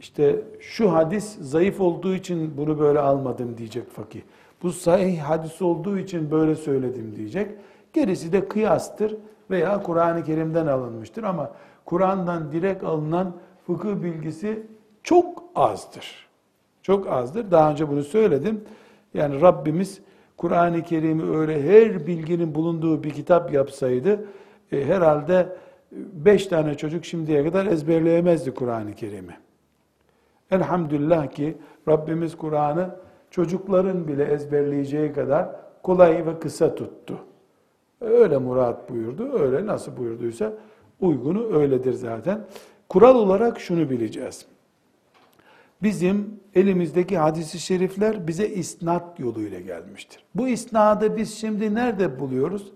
işte 0.00 0.42
şu 0.60 0.92
hadis 0.92 1.38
zayıf 1.40 1.80
olduğu 1.80 2.14
için 2.14 2.56
bunu 2.56 2.78
böyle 2.78 2.98
almadım 2.98 3.58
diyecek 3.58 3.90
fakih. 3.90 4.20
Bu 4.62 4.72
sahih 4.72 5.18
hadis 5.18 5.62
olduğu 5.62 5.98
için 5.98 6.30
böyle 6.30 6.54
söyledim 6.54 7.16
diyecek. 7.16 7.50
Gerisi 7.92 8.32
de 8.32 8.48
kıyastır 8.48 9.16
veya 9.50 9.82
Kur'an-ı 9.82 10.24
Kerim'den 10.24 10.66
alınmıştır 10.66 11.22
ama 11.22 11.50
Kur'an'dan 11.84 12.52
direkt 12.52 12.84
alınan 12.84 13.32
fıkıh 13.66 14.02
bilgisi 14.02 14.66
çok 15.02 15.44
azdır. 15.54 16.28
Çok 16.82 17.08
azdır. 17.08 17.50
Daha 17.50 17.70
önce 17.70 17.88
bunu 17.88 18.02
söyledim. 18.02 18.64
Yani 19.14 19.40
Rabbimiz 19.40 20.00
Kur'an-ı 20.36 20.82
Kerim'i 20.82 21.36
öyle 21.36 21.62
her 21.62 22.06
bilginin 22.06 22.54
bulunduğu 22.54 23.02
bir 23.04 23.10
kitap 23.10 23.52
yapsaydı 23.52 24.24
e, 24.72 24.84
herhalde 24.84 25.56
beş 26.12 26.46
tane 26.46 26.74
çocuk 26.74 27.04
şimdiye 27.04 27.44
kadar 27.44 27.66
ezberleyemezdi 27.66 28.54
Kur'an-ı 28.54 28.94
Kerim'i. 28.94 29.36
Elhamdülillah 30.50 31.30
ki 31.30 31.56
Rabbimiz 31.88 32.36
Kur'an'ı 32.36 32.96
çocukların 33.30 34.08
bile 34.08 34.24
ezberleyeceği 34.24 35.12
kadar 35.12 35.48
kolay 35.82 36.26
ve 36.26 36.38
kısa 36.38 36.74
tuttu. 36.74 37.18
Öyle 38.00 38.38
murat 38.38 38.90
buyurdu, 38.90 39.32
öyle 39.32 39.66
nasıl 39.66 39.96
buyurduysa 39.96 40.52
uygunu 41.00 41.56
öyledir 41.56 41.92
zaten. 41.92 42.46
Kural 42.88 43.14
olarak 43.14 43.60
şunu 43.60 43.90
bileceğiz. 43.90 44.46
Bizim 45.82 46.40
elimizdeki 46.54 47.18
hadisi 47.18 47.58
şerifler 47.58 48.26
bize 48.28 48.48
isnat 48.48 49.20
yoluyla 49.20 49.60
gelmiştir. 49.60 50.24
Bu 50.34 50.48
isnadı 50.48 51.16
biz 51.16 51.34
şimdi 51.34 51.74
nerede 51.74 52.20
buluyoruz? 52.20 52.72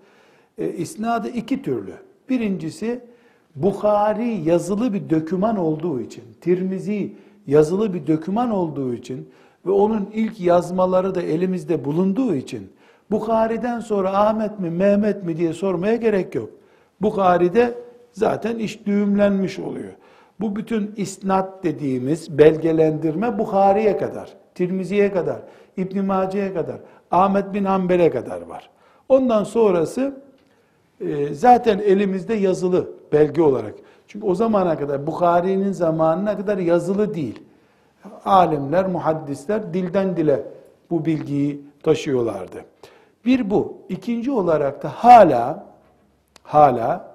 E, 0.58 0.68
isnadı 0.68 1.28
iki 1.28 1.62
türlü. 1.62 1.94
Birincisi 2.30 3.00
Bukhari 3.56 4.28
yazılı 4.44 4.92
bir 4.92 5.10
döküman 5.10 5.56
olduğu 5.56 6.00
için, 6.00 6.24
Tirmizi 6.40 7.12
yazılı 7.46 7.94
bir 7.94 8.06
döküman 8.06 8.50
olduğu 8.50 8.94
için 8.94 9.28
ve 9.66 9.70
onun 9.70 10.08
ilk 10.14 10.40
yazmaları 10.40 11.14
da 11.14 11.22
elimizde 11.22 11.84
bulunduğu 11.84 12.34
için 12.34 12.72
Bukhari'den 13.10 13.80
sonra 13.80 14.18
Ahmet 14.18 14.60
mi 14.60 14.70
Mehmet 14.70 15.24
mi 15.24 15.36
diye 15.36 15.52
sormaya 15.52 15.96
gerek 15.96 16.34
yok. 16.34 16.50
Bukhari'de 17.00 17.74
zaten 18.12 18.58
iş 18.58 18.86
düğümlenmiş 18.86 19.58
oluyor. 19.58 19.92
Bu 20.40 20.56
bütün 20.56 20.92
isnat 20.96 21.64
dediğimiz 21.64 22.38
belgelendirme 22.38 23.38
Bukhari'ye 23.38 23.96
kadar, 23.96 24.36
Tirmizi'ye 24.54 25.12
kadar, 25.12 25.42
İbn 25.76 26.04
Mace'ye 26.04 26.54
kadar, 26.54 26.80
Ahmet 27.10 27.54
bin 27.54 27.64
Hanbel'e 27.64 28.10
kadar 28.10 28.42
var. 28.42 28.70
Ondan 29.08 29.44
sonrası 29.44 30.22
e, 31.00 31.34
zaten 31.34 31.78
elimizde 31.78 32.34
yazılı 32.34 32.90
belge 33.12 33.42
olarak. 33.42 33.74
Çünkü 34.06 34.26
o 34.26 34.34
zamana 34.34 34.78
kadar 34.78 35.06
Bukhari'nin 35.06 35.72
zamanına 35.72 36.36
kadar 36.36 36.58
yazılı 36.58 37.14
değil. 37.14 37.42
Alimler, 38.24 38.86
muhaddisler 38.86 39.74
dilden 39.74 40.16
dile 40.16 40.44
bu 40.90 41.04
bilgiyi 41.04 41.62
taşıyorlardı. 41.82 42.64
Bir 43.24 43.50
bu. 43.50 43.78
İkinci 43.88 44.30
olarak 44.30 44.82
da 44.82 44.88
hala 44.88 45.66
hala 46.42 47.08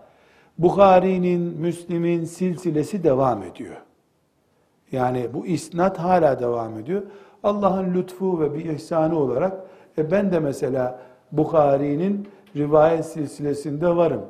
Bukhari'nin, 0.57 1.41
Müslim'in 1.41 2.25
silsilesi 2.25 3.03
devam 3.03 3.43
ediyor. 3.43 3.75
Yani 4.91 5.27
bu 5.33 5.45
isnat 5.45 5.99
hala 5.99 6.39
devam 6.39 6.79
ediyor. 6.79 7.01
Allah'ın 7.43 7.93
lütfu 7.93 8.39
ve 8.39 8.53
bir 8.53 8.65
ihsanı 8.65 9.19
olarak 9.19 9.53
e 9.97 10.11
ben 10.11 10.31
de 10.31 10.39
mesela 10.39 10.99
Bukhari'nin 11.31 12.27
rivayet 12.55 13.05
silsilesinde 13.05 13.95
varım. 13.95 14.21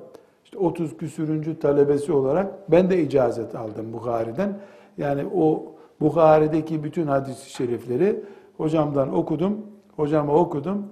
İşte 0.45 0.57
30 0.57 0.97
küsürüncü 0.97 1.59
talebesi 1.59 2.11
olarak 2.13 2.71
ben 2.71 2.89
de 2.89 3.01
icazet 3.01 3.55
aldım 3.55 3.93
Bukhari'den. 3.93 4.59
Yani 4.97 5.25
o 5.35 5.73
Bukhari'deki 6.01 6.83
bütün 6.83 7.07
hadis-i 7.07 7.49
şerifleri 7.49 8.23
hocamdan 8.57 9.15
okudum. 9.15 9.57
Hocama 9.95 10.33
okudum. 10.33 10.85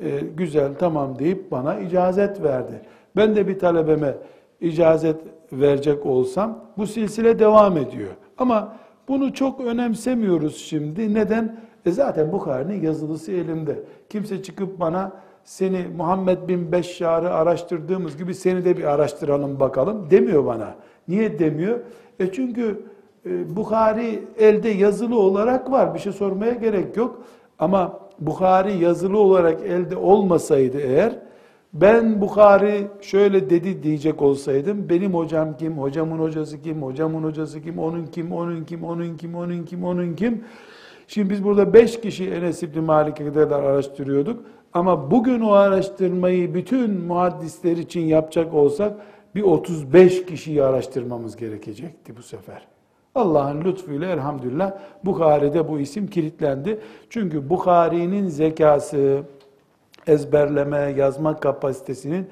E, 0.00 0.20
güzel 0.20 0.74
tamam 0.78 1.18
deyip 1.18 1.50
bana 1.50 1.78
icazet 1.78 2.42
verdi. 2.42 2.82
Ben 3.16 3.36
de 3.36 3.48
bir 3.48 3.58
talebeme 3.58 4.14
icazet 4.60 5.16
verecek 5.52 6.06
olsam 6.06 6.58
bu 6.78 6.86
silsile 6.86 7.38
devam 7.38 7.76
ediyor. 7.76 8.10
Ama 8.38 8.76
bunu 9.08 9.32
çok 9.32 9.60
önemsemiyoruz 9.60 10.56
şimdi. 10.56 11.14
Neden? 11.14 11.60
E 11.86 11.90
zaten 11.90 12.32
Bukhari'nin 12.32 12.82
yazılısı 12.82 13.32
elimde. 13.32 13.82
Kimse 14.08 14.42
çıkıp 14.42 14.80
bana 14.80 15.12
seni 15.44 15.86
Muhammed 15.96 16.48
bin 16.48 16.72
Beşşar'ı 16.72 17.34
araştırdığımız 17.34 18.16
gibi 18.16 18.34
seni 18.34 18.64
de 18.64 18.76
bir 18.76 18.84
araştıralım 18.84 19.60
bakalım 19.60 20.10
demiyor 20.10 20.46
bana. 20.46 20.74
Niye 21.08 21.38
demiyor? 21.38 21.78
E 22.20 22.32
çünkü 22.32 22.82
e, 23.26 23.56
Bukhari 23.56 24.24
elde 24.38 24.68
yazılı 24.68 25.18
olarak 25.18 25.70
var. 25.70 25.94
Bir 25.94 25.98
şey 25.98 26.12
sormaya 26.12 26.52
gerek 26.52 26.96
yok. 26.96 27.22
Ama 27.58 28.00
Bukhari 28.18 28.84
yazılı 28.84 29.18
olarak 29.18 29.62
elde 29.62 29.96
olmasaydı 29.96 30.80
eğer 30.80 31.18
ben 31.72 32.20
Bukhari 32.20 32.86
şöyle 33.00 33.50
dedi 33.50 33.82
diyecek 33.82 34.22
olsaydım 34.22 34.88
benim 34.88 35.14
hocam 35.14 35.56
kim, 35.56 35.78
hocamın 35.78 36.18
hocası 36.18 36.62
kim, 36.62 36.82
hocamın 36.82 37.24
hocası 37.24 37.62
kim, 37.62 37.78
onun 37.78 38.06
kim, 38.06 38.32
onun 38.32 38.64
kim, 38.64 38.84
onun 38.84 39.16
kim, 39.16 39.34
onun 39.34 39.64
kim, 39.64 39.84
onun 39.84 40.14
kim. 40.14 40.44
Şimdi 41.06 41.30
biz 41.30 41.44
burada 41.44 41.74
beş 41.74 42.00
kişi 42.00 42.30
Enes 42.30 42.62
İbni 42.62 42.80
Malik'e 42.80 43.32
kadar 43.32 43.62
araştırıyorduk. 43.62 44.44
Ama 44.72 45.10
bugün 45.10 45.40
o 45.40 45.52
araştırmayı 45.52 46.54
bütün 46.54 46.90
muhaddisler 47.00 47.76
için 47.76 48.00
yapacak 48.00 48.54
olsak 48.54 48.92
bir 49.34 49.42
35 49.42 50.26
kişiyi 50.26 50.62
araştırmamız 50.62 51.36
gerekecekti 51.36 52.16
bu 52.16 52.22
sefer. 52.22 52.66
Allah'ın 53.14 53.64
lütfuyla 53.64 54.08
elhamdülillah 54.12 54.72
Bukhari'de 55.04 55.68
bu 55.68 55.80
isim 55.80 56.06
kilitlendi. 56.06 56.80
Çünkü 57.10 57.50
Bukhari'nin 57.50 58.28
zekası, 58.28 59.22
ezberleme, 60.06 60.94
yazma 60.96 61.40
kapasitesinin 61.40 62.26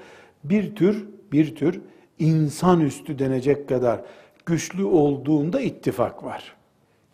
bir 0.45 0.77
tür 0.77 1.07
bir 1.33 1.57
tür 1.57 1.81
insanüstü 2.19 3.19
denecek 3.19 3.69
kadar 3.69 4.01
güçlü 4.47 4.85
olduğunda 4.85 5.61
ittifak 5.61 6.25
var. 6.25 6.57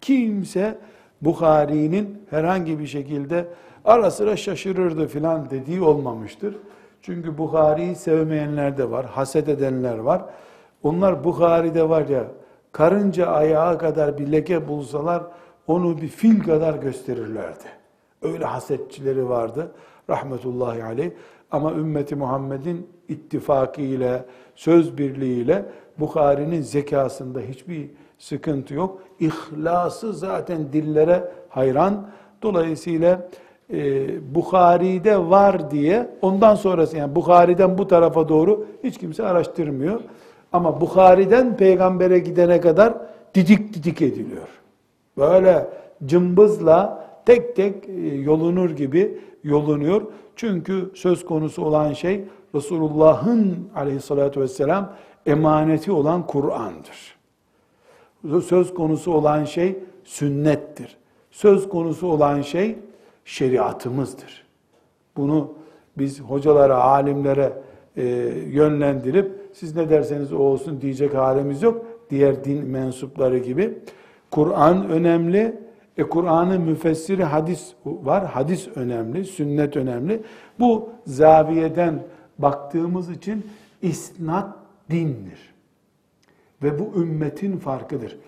Kimse 0.01 0.79
Bukhari'nin 1.23 2.19
herhangi 2.31 2.79
bir 2.79 2.87
şekilde 2.87 3.49
ara 3.87 4.11
sıra 4.11 4.37
şaşırırdı 4.37 5.07
filan 5.07 5.51
dediği 5.51 5.83
olmamıştır. 5.83 6.57
Çünkü 7.03 7.39
Bukhari'yi 7.39 7.95
sevmeyenler 7.95 8.79
de 8.79 8.91
var, 8.91 9.07
haset 9.07 9.49
edenler 9.49 9.99
var. 9.99 10.23
Onlar 10.83 11.25
Bukhari'de 11.25 11.89
var 11.89 12.09
ya 12.09 12.25
karınca 12.73 13.27
ayağı 13.27 13.79
kadar 13.79 14.19
bir 14.19 14.33
leke 14.33 14.69
bulsalar 14.69 15.23
onu 15.67 16.01
bir 16.01 16.09
fil 16.09 16.41
kadar 16.41 16.75
gösterirlerdi. 16.75 17.65
Öyle 18.23 18.45
hasetçileri 18.45 19.29
vardı 19.29 19.73
rahmetullahi 20.11 20.85
aleyh. 20.85 21.11
Ama 21.51 21.73
ümmeti 21.73 22.17
Muhammed'in 22.17 22.91
ittifakıyla, 23.09 24.25
söz 24.55 24.99
birliğiyle 24.99 25.65
Bukhari'nin 25.99 26.63
zekasında 26.63 27.41
hiçbir 27.41 27.91
sıkıntı 28.19 28.75
yok. 28.75 29.03
İhlası 29.21 30.13
zaten 30.13 30.73
dillere 30.73 31.33
hayran. 31.49 32.11
Dolayısıyla 32.43 33.29
e, 33.73 34.35
Bukhari'de 34.35 35.19
var 35.19 35.71
diye 35.71 36.11
ondan 36.23 36.55
sonrası 36.55 36.97
yani 36.97 37.15
Bukhari'den 37.15 37.79
bu 37.79 37.89
tarafa 37.89 38.29
doğru 38.29 38.67
hiç 38.85 38.99
kimse 38.99 39.27
araştırmıyor. 39.27 40.01
Ama 40.53 40.81
Bukhari'den 40.81 41.57
peygambere 41.57 42.19
gidene 42.19 42.61
kadar 42.61 42.95
didik 43.35 43.75
didik 43.75 44.03
ediliyor. 44.03 44.49
Böyle 45.19 45.67
cımbızla 46.07 47.07
tek 47.27 47.57
tek 47.57 47.89
e, 47.89 48.15
yolunur 48.15 48.71
gibi 48.71 49.19
yolunuyor. 49.45 50.03
Çünkü 50.37 50.91
söz 50.95 51.25
konusu 51.25 51.65
olan 51.65 51.93
şey 51.93 52.25
Resulullah'ın 52.55 53.69
aleyhissalatü 53.75 54.41
vesselam 54.41 54.93
emaneti 55.27 55.93
olan 55.93 56.27
Kur'an'dır. 56.27 57.17
Söz 58.43 58.75
konusu 58.75 59.13
olan 59.13 59.45
şey 59.45 59.79
sünnettir. 60.05 60.97
Söz 61.31 61.69
konusu 61.69 62.07
olan 62.07 62.43
şey 62.43 62.79
şeriatımızdır. 63.27 64.47
Bunu 65.17 65.55
biz 65.99 66.21
hocalara, 66.21 66.77
alimlere 66.77 67.53
e, 67.97 68.05
yönlendirip 68.51 69.33
siz 69.53 69.77
ne 69.77 69.91
derseniz 69.91 70.33
o 70.33 70.37
olsun 70.37 70.81
diyecek 70.81 71.15
halimiz 71.15 71.63
yok. 71.63 71.87
Diğer 72.11 72.45
din 72.45 72.67
mensupları 72.67 73.39
gibi. 73.39 73.79
Kur'an 74.31 74.89
önemli. 74.89 75.67
E 75.97 76.03
Kur'an'ın 76.03 76.61
müfessiri 76.63 77.25
hadis 77.25 77.75
var. 77.85 78.27
Hadis 78.27 78.69
önemli, 78.75 79.25
sünnet 79.25 79.77
önemli. 79.77 80.23
Bu 80.61 80.89
zaviyeden 81.07 82.03
baktığımız 82.39 83.11
için 83.11 83.47
isnat 83.83 84.57
dindir. 84.91 85.55
Ve 86.63 86.79
bu 86.79 87.03
ümmetin 87.03 87.57
farkıdır. 87.57 88.19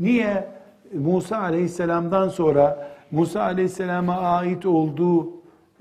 Niye 0.00 0.48
Musa 0.94 1.38
aleyhisselamdan 1.38 2.28
sonra 2.28 2.88
Musa 3.10 3.42
aleyhisselama 3.42 4.16
ait 4.16 4.66
olduğu 4.66 5.28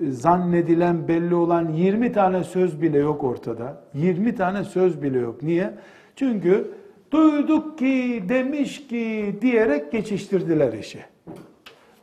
zannedilen 0.10 1.08
belli 1.08 1.36
olan 1.36 1.70
20 1.70 2.12
tane 2.12 2.44
söz 2.44 2.82
bile 2.82 2.98
yok 2.98 3.24
ortada. 3.24 3.84
20 3.94 4.36
tane 4.36 4.64
söz 4.64 5.04
bile 5.04 5.20
yok. 5.20 5.44
Niye? 5.44 5.74
Çünkü 6.16 6.72
duyduk 7.12 7.78
ki, 7.78 8.24
demiş 8.30 8.88
ki 8.88 9.36
diyerek 9.42 9.92
geçiştirdiler 9.92 10.74
işi. 10.74 11.00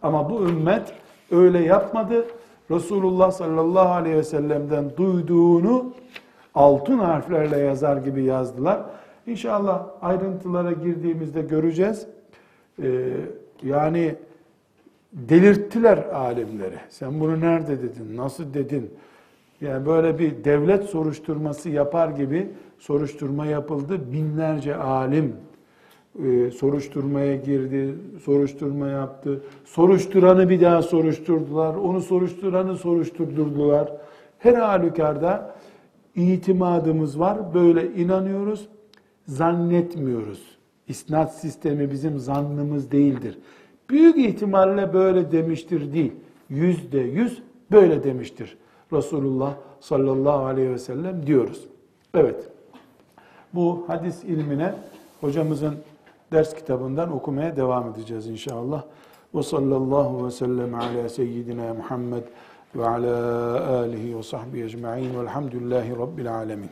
Ama 0.02 0.30
bu 0.30 0.48
ümmet 0.48 0.92
öyle 1.30 1.58
yapmadı. 1.58 2.24
Resulullah 2.70 3.30
sallallahu 3.30 3.88
aleyhi 3.88 4.16
ve 4.16 4.22
sellem'den 4.22 4.96
duyduğunu 4.96 5.92
altın 6.54 6.98
harflerle 6.98 7.58
yazar 7.58 7.96
gibi 7.96 8.24
yazdılar. 8.24 8.82
İnşallah 9.26 9.86
ayrıntılara 10.02 10.72
girdiğimizde 10.72 11.42
göreceğiz. 11.42 12.06
Ee, 12.82 13.10
yani 13.62 14.14
delirttiler 15.14 15.98
alimleri. 15.98 16.78
Sen 16.90 17.20
bunu 17.20 17.40
nerede 17.40 17.82
dedin, 17.82 18.16
nasıl 18.16 18.54
dedin? 18.54 18.90
Yani 19.60 19.86
böyle 19.86 20.18
bir 20.18 20.44
devlet 20.44 20.84
soruşturması 20.84 21.70
yapar 21.70 22.08
gibi 22.08 22.48
soruşturma 22.78 23.46
yapıldı. 23.46 24.12
Binlerce 24.12 24.76
alim 24.76 25.36
e, 26.24 26.50
soruşturmaya 26.50 27.36
girdi, 27.36 27.94
soruşturma 28.24 28.88
yaptı. 28.88 29.42
Soruşturanı 29.64 30.48
bir 30.48 30.60
daha 30.60 30.82
soruşturdular, 30.82 31.74
onu 31.74 32.00
soruşturanı 32.00 32.76
soruşturdurdular. 32.76 33.92
Her 34.38 34.54
halükarda 34.54 35.56
itimadımız 36.16 37.20
var, 37.20 37.54
böyle 37.54 37.94
inanıyoruz, 37.94 38.68
zannetmiyoruz. 39.26 40.58
İsnat 40.88 41.34
sistemi 41.34 41.90
bizim 41.90 42.18
zannımız 42.18 42.90
değildir. 42.90 43.38
Büyük 43.90 44.16
ihtimalle 44.16 44.92
böyle 44.94 45.32
demiştir 45.32 45.92
değil. 45.92 46.12
Yüzde 46.48 46.98
yüz 46.98 47.42
böyle 47.72 48.04
demiştir. 48.04 48.56
Resulullah 48.92 49.54
sallallahu 49.80 50.44
aleyhi 50.44 50.70
ve 50.70 50.78
sellem 50.78 51.26
diyoruz. 51.26 51.66
Evet. 52.14 52.48
Bu 53.54 53.84
hadis 53.86 54.24
ilmine 54.24 54.74
hocamızın 55.20 55.74
ders 56.32 56.54
kitabından 56.54 57.12
okumaya 57.12 57.56
devam 57.56 57.90
edeceğiz 57.90 58.26
inşallah. 58.26 58.82
Ve 59.34 59.42
sallallahu 59.42 60.26
ve 60.26 60.30
sellem 60.30 60.74
ala 60.74 61.08
seyyidina 61.08 61.74
Muhammed 61.74 62.22
ve 62.76 62.88
ala 62.88 63.70
alihi 63.70 64.18
ve 64.18 64.22
sahbihi 64.22 64.64
ecma'in 64.64 65.20
velhamdülillahi 65.20 65.98
rabbil 65.98 66.34
alemin. 66.34 66.70